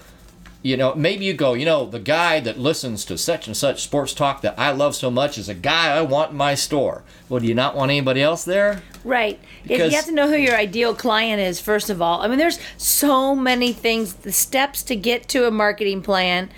you 0.63 0.77
know, 0.77 0.95
maybe 0.95 1.25
you 1.25 1.33
go, 1.33 1.53
you 1.53 1.65
know, 1.65 1.85
the 1.85 1.99
guy 1.99 2.39
that 2.39 2.57
listens 2.57 3.03
to 3.05 3.17
such 3.17 3.47
and 3.47 3.55
such 3.55 3.83
sports 3.83 4.13
talk 4.13 4.39
that 4.41 4.57
I 4.57 4.71
love 4.71 4.95
so 4.95 5.11
much 5.11 5.37
is 5.37 5.49
a 5.49 5.53
guy 5.53 5.93
I 5.93 6.01
want 6.01 6.31
in 6.31 6.37
my 6.37 6.55
store. 6.55 7.03
Well, 7.27 7.41
do 7.41 7.47
you 7.47 7.53
not 7.53 7.75
want 7.75 7.91
anybody 7.91 8.21
else 8.21 8.45
there? 8.45 8.81
Right. 9.03 9.39
If 9.63 9.67
Because- 9.67 9.91
you 9.91 9.97
have 9.97 10.05
to 10.05 10.13
know 10.13 10.29
who 10.29 10.37
your 10.37 10.55
ideal 10.55 10.95
client 10.95 11.41
is, 11.41 11.59
first 11.59 11.89
of 11.89 12.01
all. 12.01 12.21
I 12.21 12.29
mean, 12.29 12.37
there's 12.37 12.59
so 12.77 13.35
many 13.35 13.73
things. 13.73 14.13
The 14.13 14.31
steps 14.31 14.83
to 14.83 14.95
get 14.95 15.27
to 15.29 15.45
a 15.45 15.51
marketing 15.51 16.01
plan 16.01 16.49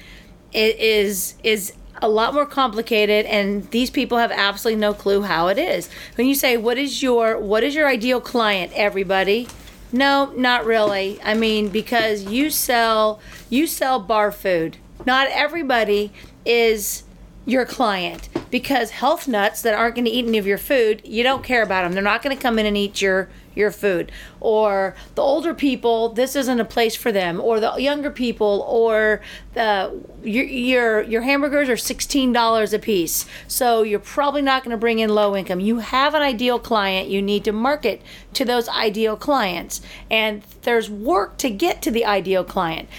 i- 0.55 0.75
is 0.79 1.35
is 1.43 1.73
a 2.01 2.09
lot 2.09 2.33
more 2.33 2.45
complicated, 2.45 3.25
and 3.25 3.69
these 3.71 3.89
people 3.89 4.17
have 4.17 4.31
absolutely 4.31 4.79
no 4.79 4.93
clue 4.93 5.21
how 5.23 5.47
it 5.47 5.57
is. 5.57 5.89
When 6.15 6.27
you 6.27 6.35
say, 6.35 6.57
"What 6.57 6.77
is 6.77 7.01
your 7.03 7.37
what 7.39 7.63
is 7.63 7.75
your 7.75 7.87
ideal 7.87 8.19
client?" 8.21 8.71
Everybody. 8.75 9.47
No, 9.91 10.33
not 10.35 10.65
really. 10.65 11.19
I 11.23 11.35
mean, 11.35 11.69
because 11.69 12.23
you 12.25 12.49
sell 12.49 13.19
you 13.49 13.67
sell 13.67 13.99
bar 13.99 14.31
food. 14.31 14.77
Not 15.05 15.27
everybody 15.31 16.11
is 16.45 17.03
your 17.45 17.65
client 17.65 18.27
because 18.49 18.89
health 18.91 19.27
nuts 19.27 19.61
that 19.61 19.73
aren't 19.75 19.95
going 19.95 20.05
to 20.05 20.11
eat 20.11 20.25
any 20.25 20.37
of 20.39 20.47
your 20.47 20.57
food, 20.57 21.01
you 21.05 21.21
don't 21.23 21.43
care 21.43 21.61
about 21.61 21.83
them. 21.83 21.93
They're 21.93 22.01
not 22.03 22.23
going 22.23 22.35
to 22.35 22.41
come 22.41 22.57
in 22.57 22.65
and 22.65 22.75
eat 22.75 23.01
your 23.01 23.29
your 23.55 23.71
food. 23.71 24.11
Or 24.39 24.95
the 25.15 25.21
older 25.21 25.53
people, 25.53 26.09
this 26.09 26.35
isn't 26.35 26.59
a 26.59 26.65
place 26.65 26.95
for 26.95 27.11
them. 27.11 27.41
Or 27.41 27.59
the 27.59 27.75
younger 27.77 28.11
people, 28.11 28.65
or 28.67 29.21
the 29.53 29.99
your 30.23 30.45
your, 30.45 31.01
your 31.01 31.21
hamburgers 31.21 31.69
are 31.69 31.77
sixteen 31.77 32.31
dollars 32.33 32.73
a 32.73 32.79
piece, 32.79 33.25
so 33.47 33.81
you're 33.81 33.99
probably 33.99 34.41
not 34.41 34.63
going 34.63 34.71
to 34.71 34.77
bring 34.77 34.99
in 34.99 35.09
low 35.09 35.35
income. 35.35 35.59
You 35.59 35.79
have 35.79 36.13
an 36.13 36.21
ideal 36.21 36.59
client. 36.59 37.09
You 37.09 37.21
need 37.21 37.43
to 37.45 37.51
market 37.51 38.01
to 38.33 38.45
those 38.45 38.69
ideal 38.69 39.15
clients, 39.15 39.81
and 40.11 40.43
there's 40.61 40.89
work 40.89 41.37
to 41.37 41.49
get 41.49 41.81
to 41.83 41.91
the 41.91 42.05
ideal 42.05 42.43
client. 42.43 42.89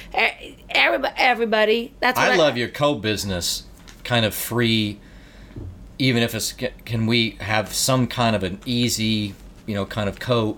Everybody, 0.71 1.15
everybody 1.17 1.95
that's 2.01 2.19
what 2.19 2.33
I 2.33 2.37
love 2.37 2.57
your 2.57 2.69
co-business 2.69 3.65
kind 4.05 4.25
of 4.25 4.35
free 4.35 5.01
even 5.99 6.23
if 6.23 6.35
it's 6.35 6.53
can 6.85 7.07
we 7.07 7.31
have 7.41 7.73
some 7.73 8.07
kind 8.07 8.37
of 8.37 8.43
an 8.43 8.61
easy 8.65 9.35
you 9.67 9.75
know 9.75 9.85
kind 9.85 10.09
of 10.09 10.19
co 10.19 10.57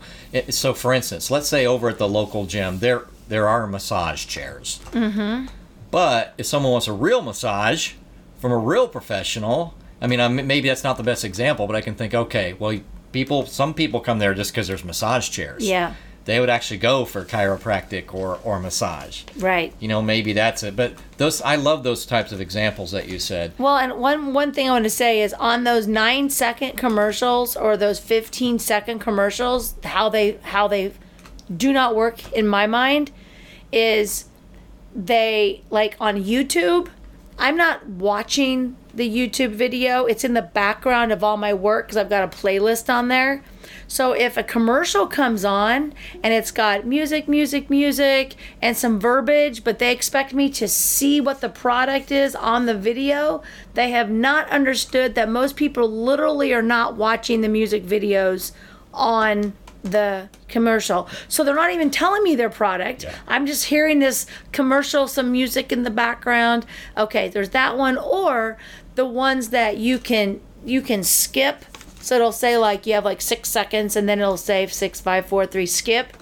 so 0.51 0.75
for 0.75 0.93
instance 0.93 1.31
let's 1.31 1.49
say 1.49 1.67
over 1.67 1.89
at 1.89 1.99
the 1.99 2.09
local 2.09 2.47
gym 2.47 2.79
there 2.79 3.07
there 3.29 3.49
are 3.49 3.67
massage 3.67 4.27
chairs 4.27 4.81
mm-hmm. 4.91 5.47
but 5.91 6.35
if 6.39 6.47
someone 6.47 6.73
wants 6.73 6.87
a 6.89 6.93
real 6.93 7.23
massage 7.23 7.93
from 8.39 8.53
a 8.53 8.59
real 8.59 8.87
professional 8.89 9.75
i 10.01 10.07
mean 10.07 10.21
I'm, 10.21 10.47
maybe 10.47 10.69
that's 10.69 10.85
not 10.85 10.97
the 10.97 11.03
best 11.03 11.25
example 11.25 11.67
but 11.67 11.77
i 11.77 11.81
can 11.81 11.95
think 11.95 12.15
okay 12.15 12.55
well 12.55 12.79
people 13.13 13.47
some 13.47 13.75
people 13.75 14.01
come 14.01 14.19
there 14.19 14.35
just 14.35 14.53
because 14.53 14.69
there's 14.69 14.85
massage 14.85 15.29
chairs 15.31 15.67
Yeah. 15.69 15.95
They 16.29 16.39
would 16.41 16.51
actually 16.51 16.77
go 16.77 17.05
for 17.07 17.25
chiropractic 17.25 18.13
or 18.13 18.39
or 18.45 18.61
massage 18.61 19.23
right. 19.39 19.73
you 19.81 19.89
know 19.89 20.03
maybe 20.03 20.33
that's 20.35 20.63
it 20.63 20.77
but 20.77 20.93
those 21.17 21.41
i 21.43 21.57
love 21.57 21.83
those 21.83 22.05
types 22.05 22.33
of 22.33 22.41
examples 22.41 22.93
that 22.93 23.09
you 23.09 23.19
said 23.19 23.53
Well, 23.59 23.77
and 23.77 23.95
one 23.95 24.35
one 24.35 24.53
thing 24.53 24.69
I 24.69 24.73
want 24.73 24.85
to 24.85 24.91
say 24.91 25.23
is 25.23 25.33
on 25.35 25.65
those 25.65 25.87
nine 25.87 26.31
second 26.31 26.77
commercials 26.77 27.57
or 27.57 27.77
those 27.77 27.99
fifteen 27.99 28.59
second 28.59 28.99
commercials, 28.99 29.75
how 29.85 30.09
they 30.09 30.39
how 30.43 30.69
they 30.69 30.93
do 31.55 31.73
not 31.73 31.97
work 31.97 32.33
in 32.33 32.47
my 32.47 32.67
mind 32.67 33.11
is 33.73 34.27
they 34.95 35.63
like 35.71 35.97
on 36.01 36.23
YouTube. 36.23 36.89
I'm 37.39 37.57
not 37.57 37.87
watching 37.87 38.77
the 38.93 39.09
YouTube 39.09 39.51
video. 39.51 40.05
It's 40.07 40.25
in 40.25 40.35
the 40.35 40.43
background 40.43 41.13
of 41.13 41.23
all 41.23 41.37
my 41.37 41.55
work 41.55 41.87
because 41.87 41.97
I've 41.97 42.11
got 42.11 42.25
a 42.25 42.37
playlist 42.37 42.93
on 42.93 43.09
there. 43.09 43.43
So 43.87 44.13
if 44.13 44.37
a 44.37 44.43
commercial 44.43 45.07
comes 45.07 45.45
on 45.45 45.93
and 46.23 46.35
it's 46.35 46.51
got 46.51 46.87
music, 46.87 47.29
music, 47.29 47.71
music, 47.71 48.35
and 48.61 48.77
some 48.77 49.01
verbiage, 49.01 49.65
but 49.65 49.79
they 49.79 49.93
expect 49.93 50.35
me 50.35 50.51
to 50.51 50.69
see 50.69 51.21
what 51.21 51.41
the 51.41 51.49
product 51.49 52.11
is 52.11 52.35
on 52.35 52.67
the 52.67 52.75
video, 52.75 53.43
they 53.75 53.91
have 53.91 54.11
not 54.11 54.49
understood 54.51 55.15
that 55.15 55.29
most 55.29 55.57
people 55.57 55.91
literally 55.91 56.53
are 56.53 56.63
not 56.63 56.97
watching 56.97 57.41
the 57.41 57.49
music 57.49 57.85
videos 57.85 58.53
on 58.93 59.55
the 59.83 60.29
commercial. 60.49 61.09
So 61.29 61.45
they're 61.45 61.55
not 61.55 61.73
even 61.73 61.91
telling 61.91 62.23
me 62.23 62.35
their 62.35 62.51
product. 62.51 63.05
I'm 63.27 63.47
just 63.47 63.67
hearing 63.67 63.99
this 63.99 64.27
commercial, 64.53 65.09
some 65.09 65.33
music 65.33 65.73
in 65.73 65.83
the 65.83 65.91
background. 65.91 66.67
Okay, 66.97 67.29
there's 67.29 67.51
that 67.51 67.77
one 67.77 67.97
or 67.97 68.59
the 68.95 69.07
ones 69.07 69.51
that 69.51 69.77
you 69.77 69.99
can 69.99 70.41
you 70.65 70.83
can 70.83 71.03
skip. 71.03 71.65
So 72.01 72.17
it'll 72.17 72.33
say 72.33 72.57
like 72.57 72.87
you 72.87 72.95
have 72.95 73.05
like 73.05 73.21
6 73.21 73.49
seconds 73.49 73.97
and 73.97 74.09
then 74.09 74.21
it'll 74.21 74.37
say 74.37 74.67
six, 74.67 75.01
five, 75.01 75.27
four, 75.27 75.47
three, 75.47 75.67
skip. 75.67 76.17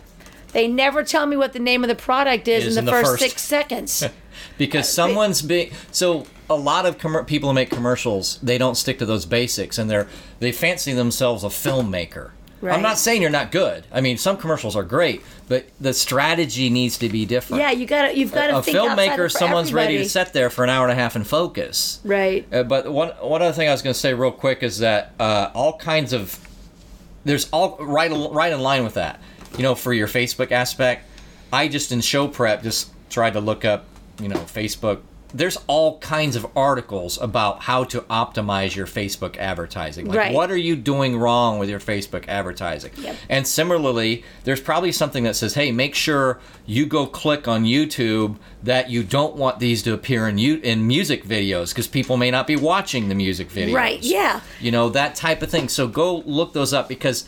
They 0.53 0.69
never 0.69 1.03
tell 1.03 1.27
me 1.27 1.37
what 1.37 1.53
the 1.53 1.59
name 1.59 1.85
of 1.85 1.89
the 1.89 1.95
product 1.95 2.49
is, 2.49 2.65
Is 2.65 2.77
in 2.77 2.81
in 2.81 2.85
the, 2.87 2.91
the 2.91 2.97
first, 2.97 3.11
first. 3.13 3.23
6 3.23 3.43
seconds. 3.43 4.05
because 4.59 4.89
someone's 4.89 5.43
being 5.43 5.71
so 5.91 6.27
a 6.49 6.55
lot 6.55 6.87
of 6.87 6.99
commer 6.99 7.27
people 7.27 7.49
who 7.51 7.55
make 7.55 7.71
commercials 7.71 8.39
they 8.43 8.59
don't 8.59 8.77
stick 8.77 8.99
to 8.99 9.07
those 9.07 9.27
basics 9.27 9.79
and 9.79 9.91
they're 9.91 10.09
they 10.41 10.53
fancy 10.53 10.93
themselves 10.93 11.43
a 11.45 11.49
filmmaker 11.49 12.31
Right. 12.61 12.75
I'm 12.75 12.83
not 12.83 12.99
saying 12.99 13.21
you're 13.21 13.31
not 13.31 13.53
good. 13.53 13.87
I 13.93 14.01
mean, 14.01 14.17
some 14.17 14.39
commercials 14.39 14.77
are 14.77 14.83
great, 14.83 15.23
but 15.47 15.67
the 15.79 15.93
strategy 15.93 16.71
needs 16.71 16.97
to 16.99 17.09
be 17.09 17.27
different. 17.27 17.61
Yeah, 17.61 17.71
you 17.71 17.87
gotta 17.87 18.17
you've 18.17 18.33
got 18.33 18.47
to 18.47 18.59
a 18.59 18.63
think 18.63 18.77
outside 18.79 19.11
filmmaker, 19.11 19.31
someone's 19.31 19.73
ready 19.73 19.95
to 19.95 20.05
everybody. 20.05 20.09
sit 20.09 20.33
there 20.33 20.49
for 20.49 20.65
an 20.65 20.71
hour 20.71 20.89
and 20.89 20.93
a 20.93 20.95
half 20.95 21.17
and 21.17 21.27
focus. 21.27 22.01
Right. 22.03 22.47
Uh, 22.53 22.63
but 22.63 22.91
one 22.91 23.11
one 23.21 23.43
other 23.43 23.53
thing 23.53 23.69
I 23.69 23.73
was 23.73 23.83
going 23.83 23.95
to 23.95 24.01
say 24.01 24.15
real 24.15 24.33
quick 24.33 24.63
is 24.63 24.79
that 24.79 25.13
uh, 25.21 25.51
all 25.55 25.77
kinds 25.77 26.13
of 26.13 26.41
there's 27.25 27.49
all 27.51 27.77
right 27.79 28.11
right 28.11 28.53
in 28.53 28.61
line 28.61 28.85
with 28.85 28.95
that. 28.95 29.21
You 29.57 29.63
know, 29.63 29.75
for 29.75 29.93
your 29.93 30.09
Facebook 30.09 30.51
aspect, 30.51 31.09
I 31.53 31.69
just 31.69 31.93
in 31.93 32.01
show 32.01 32.27
prep 32.29 32.63
just 32.63 32.91
tried 33.11 33.35
to 33.35 33.41
look 33.41 33.65
up, 33.65 33.85
you 34.21 34.29
know, 34.29 34.37
Facebook. 34.37 35.01
There's 35.37 35.59
all 35.67 35.99
kinds 35.99 36.35
of 36.35 36.47
articles 36.57 37.19
about 37.21 37.65
how 37.65 37.85
to 37.85 38.01
optimize 38.03 38.75
your 38.75 38.87
Facebook 38.87 39.37
advertising. 39.37 40.07
Like, 40.07 40.17
Right. 40.19 40.33
what 40.33 40.51
are 40.51 40.57
you 40.57 40.77
doing 40.77 41.19
wrong 41.19 41.59
with 41.59 41.69
your 41.69 41.79
Facebook 41.81 42.25
advertising? 42.27 42.93
Yep. 42.97 43.17
And 43.29 43.47
similarly, 43.47 44.25
there's 44.45 44.61
probably 44.61 44.93
something 44.93 45.25
that 45.25 45.37
says, 45.37 45.53
"Hey, 45.55 45.73
make 45.73 45.95
sure 45.95 46.41
you 46.65 46.87
go 46.87 47.05
click 47.07 47.47
on 47.47 47.65
YouTube 47.65 48.37
that 48.63 48.89
you 48.89 49.03
don't 49.03 49.37
want 49.37 49.59
these 49.59 49.83
to 49.83 49.93
appear 49.93 50.27
in 50.27 50.39
you 50.39 50.59
in 50.63 50.87
music 50.87 51.27
videos 51.27 51.69
because 51.69 51.87
people 51.87 52.17
may 52.17 52.31
not 52.31 52.47
be 52.47 52.57
watching 52.57 53.09
the 53.11 53.15
music 53.15 53.53
videos." 53.53 53.75
Right, 53.75 54.03
yeah. 54.03 54.41
You 54.61 54.71
know 54.71 54.89
that 54.89 55.15
type 55.15 55.43
of 55.43 55.51
thing. 55.51 55.69
So 55.69 55.87
go 55.87 56.23
look 56.25 56.55
those 56.55 56.73
up 56.73 56.89
because 56.89 57.25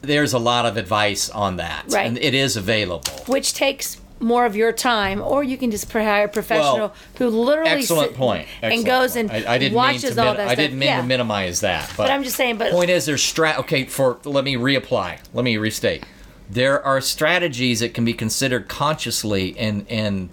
there's 0.00 0.32
a 0.32 0.38
lot 0.38 0.64
of 0.64 0.76
advice 0.76 1.28
on 1.30 1.56
that, 1.56 1.84
Right. 1.88 2.06
and 2.06 2.16
it 2.18 2.32
is 2.32 2.56
available. 2.56 3.10
which 3.26 3.52
takes 3.54 3.96
more 4.18 4.46
of 4.46 4.56
your 4.56 4.72
time, 4.72 5.20
or 5.20 5.44
you 5.44 5.56
can 5.58 5.70
just 5.70 5.90
hire 5.92 6.24
a 6.24 6.28
professional 6.28 6.76
Well, 6.78 6.94
who 7.18 7.28
literally 7.28 7.70
Excellent 7.70 8.14
point. 8.14 8.48
and 8.62 8.84
goes 8.84 9.14
point. 9.14 9.30
and 9.32 9.46
I, 9.46 9.54
I 9.54 9.58
didn't 9.58 9.74
watches 9.76 10.16
mean 10.16 10.26
all 10.26 10.34
min- 10.34 10.36
that 10.38 10.48
I 10.48 10.54
didn't 10.54 10.78
mean 10.78 10.88
yeah. 10.88 11.00
to 11.00 11.06
minimize 11.06 11.60
that, 11.60 11.92
but, 11.96 12.10
I'm 12.10 12.22
just 12.22 12.36
saying, 12.36 12.56
but- 12.56 12.70
the 12.70 12.76
point 12.76 12.90
is 12.90 13.04
there's 13.06 13.22
strat. 13.22 13.58
Okay, 13.58 13.84
for 13.84 14.18
let 14.24 14.44
me 14.44 14.56
reapply. 14.56 15.18
Let 15.34 15.44
me 15.44 15.56
restate. 15.56 16.04
There 16.48 16.82
are 16.82 17.00
strategies 17.00 17.80
that 17.80 17.92
can 17.92 18.04
be 18.04 18.14
considered 18.14 18.68
consciously 18.68 19.58
and 19.58 19.84
and 19.90 20.30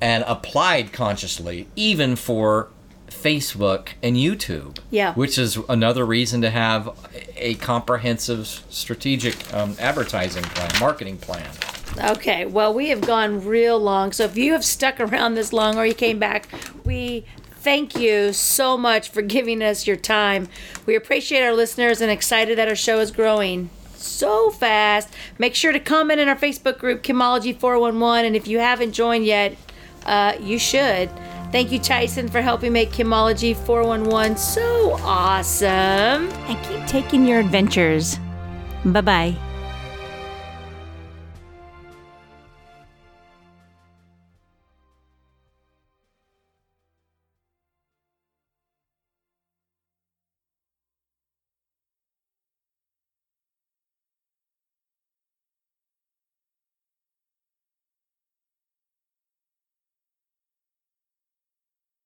and 0.00 0.24
applied 0.26 0.92
consciously, 0.92 1.66
even 1.76 2.16
for 2.16 2.68
Facebook 3.22 3.88
and 4.02 4.16
YouTube. 4.16 4.78
Yeah. 4.90 5.14
Which 5.14 5.38
is 5.38 5.58
another 5.68 6.04
reason 6.04 6.42
to 6.42 6.50
have 6.50 6.88
a 7.36 7.54
comprehensive 7.56 8.46
strategic 8.46 9.52
um, 9.54 9.76
advertising 9.78 10.44
plan, 10.44 10.70
marketing 10.80 11.18
plan. 11.18 11.50
Okay, 11.98 12.46
well, 12.46 12.72
we 12.72 12.88
have 12.88 13.00
gone 13.00 13.44
real 13.44 13.78
long. 13.78 14.12
So 14.12 14.24
if 14.24 14.36
you 14.36 14.52
have 14.52 14.64
stuck 14.64 15.00
around 15.00 15.34
this 15.34 15.52
long 15.52 15.76
or 15.76 15.84
you 15.84 15.94
came 15.94 16.18
back, 16.18 16.48
we 16.84 17.24
thank 17.50 17.96
you 17.96 18.32
so 18.32 18.78
much 18.78 19.10
for 19.10 19.22
giving 19.22 19.62
us 19.62 19.86
your 19.86 19.96
time. 19.96 20.48
We 20.86 20.94
appreciate 20.94 21.42
our 21.42 21.52
listeners 21.52 22.00
and 22.00 22.10
excited 22.10 22.56
that 22.58 22.68
our 22.68 22.76
show 22.76 23.00
is 23.00 23.10
growing 23.10 23.70
so 23.94 24.50
fast. 24.50 25.08
Make 25.38 25.54
sure 25.54 25.72
to 25.72 25.80
comment 25.80 26.20
in 26.20 26.28
our 26.28 26.36
Facebook 26.36 26.78
group, 26.78 27.02
Chemology 27.02 27.56
411. 27.56 28.24
And 28.24 28.36
if 28.36 28.46
you 28.46 28.58
haven't 28.58 28.92
joined 28.92 29.26
yet, 29.26 29.56
uh, 30.06 30.34
you 30.40 30.58
should. 30.58 31.10
Thank 31.52 31.72
you, 31.72 31.78
Tyson, 31.80 32.28
for 32.28 32.40
helping 32.40 32.72
make 32.72 32.90
Chemology 32.92 33.56
411 33.56 34.36
so 34.36 34.92
awesome. 35.02 35.68
and 35.68 36.64
keep 36.66 36.86
taking 36.86 37.26
your 37.26 37.40
adventures. 37.40 38.18
Bye 38.84 39.00
bye. 39.00 39.49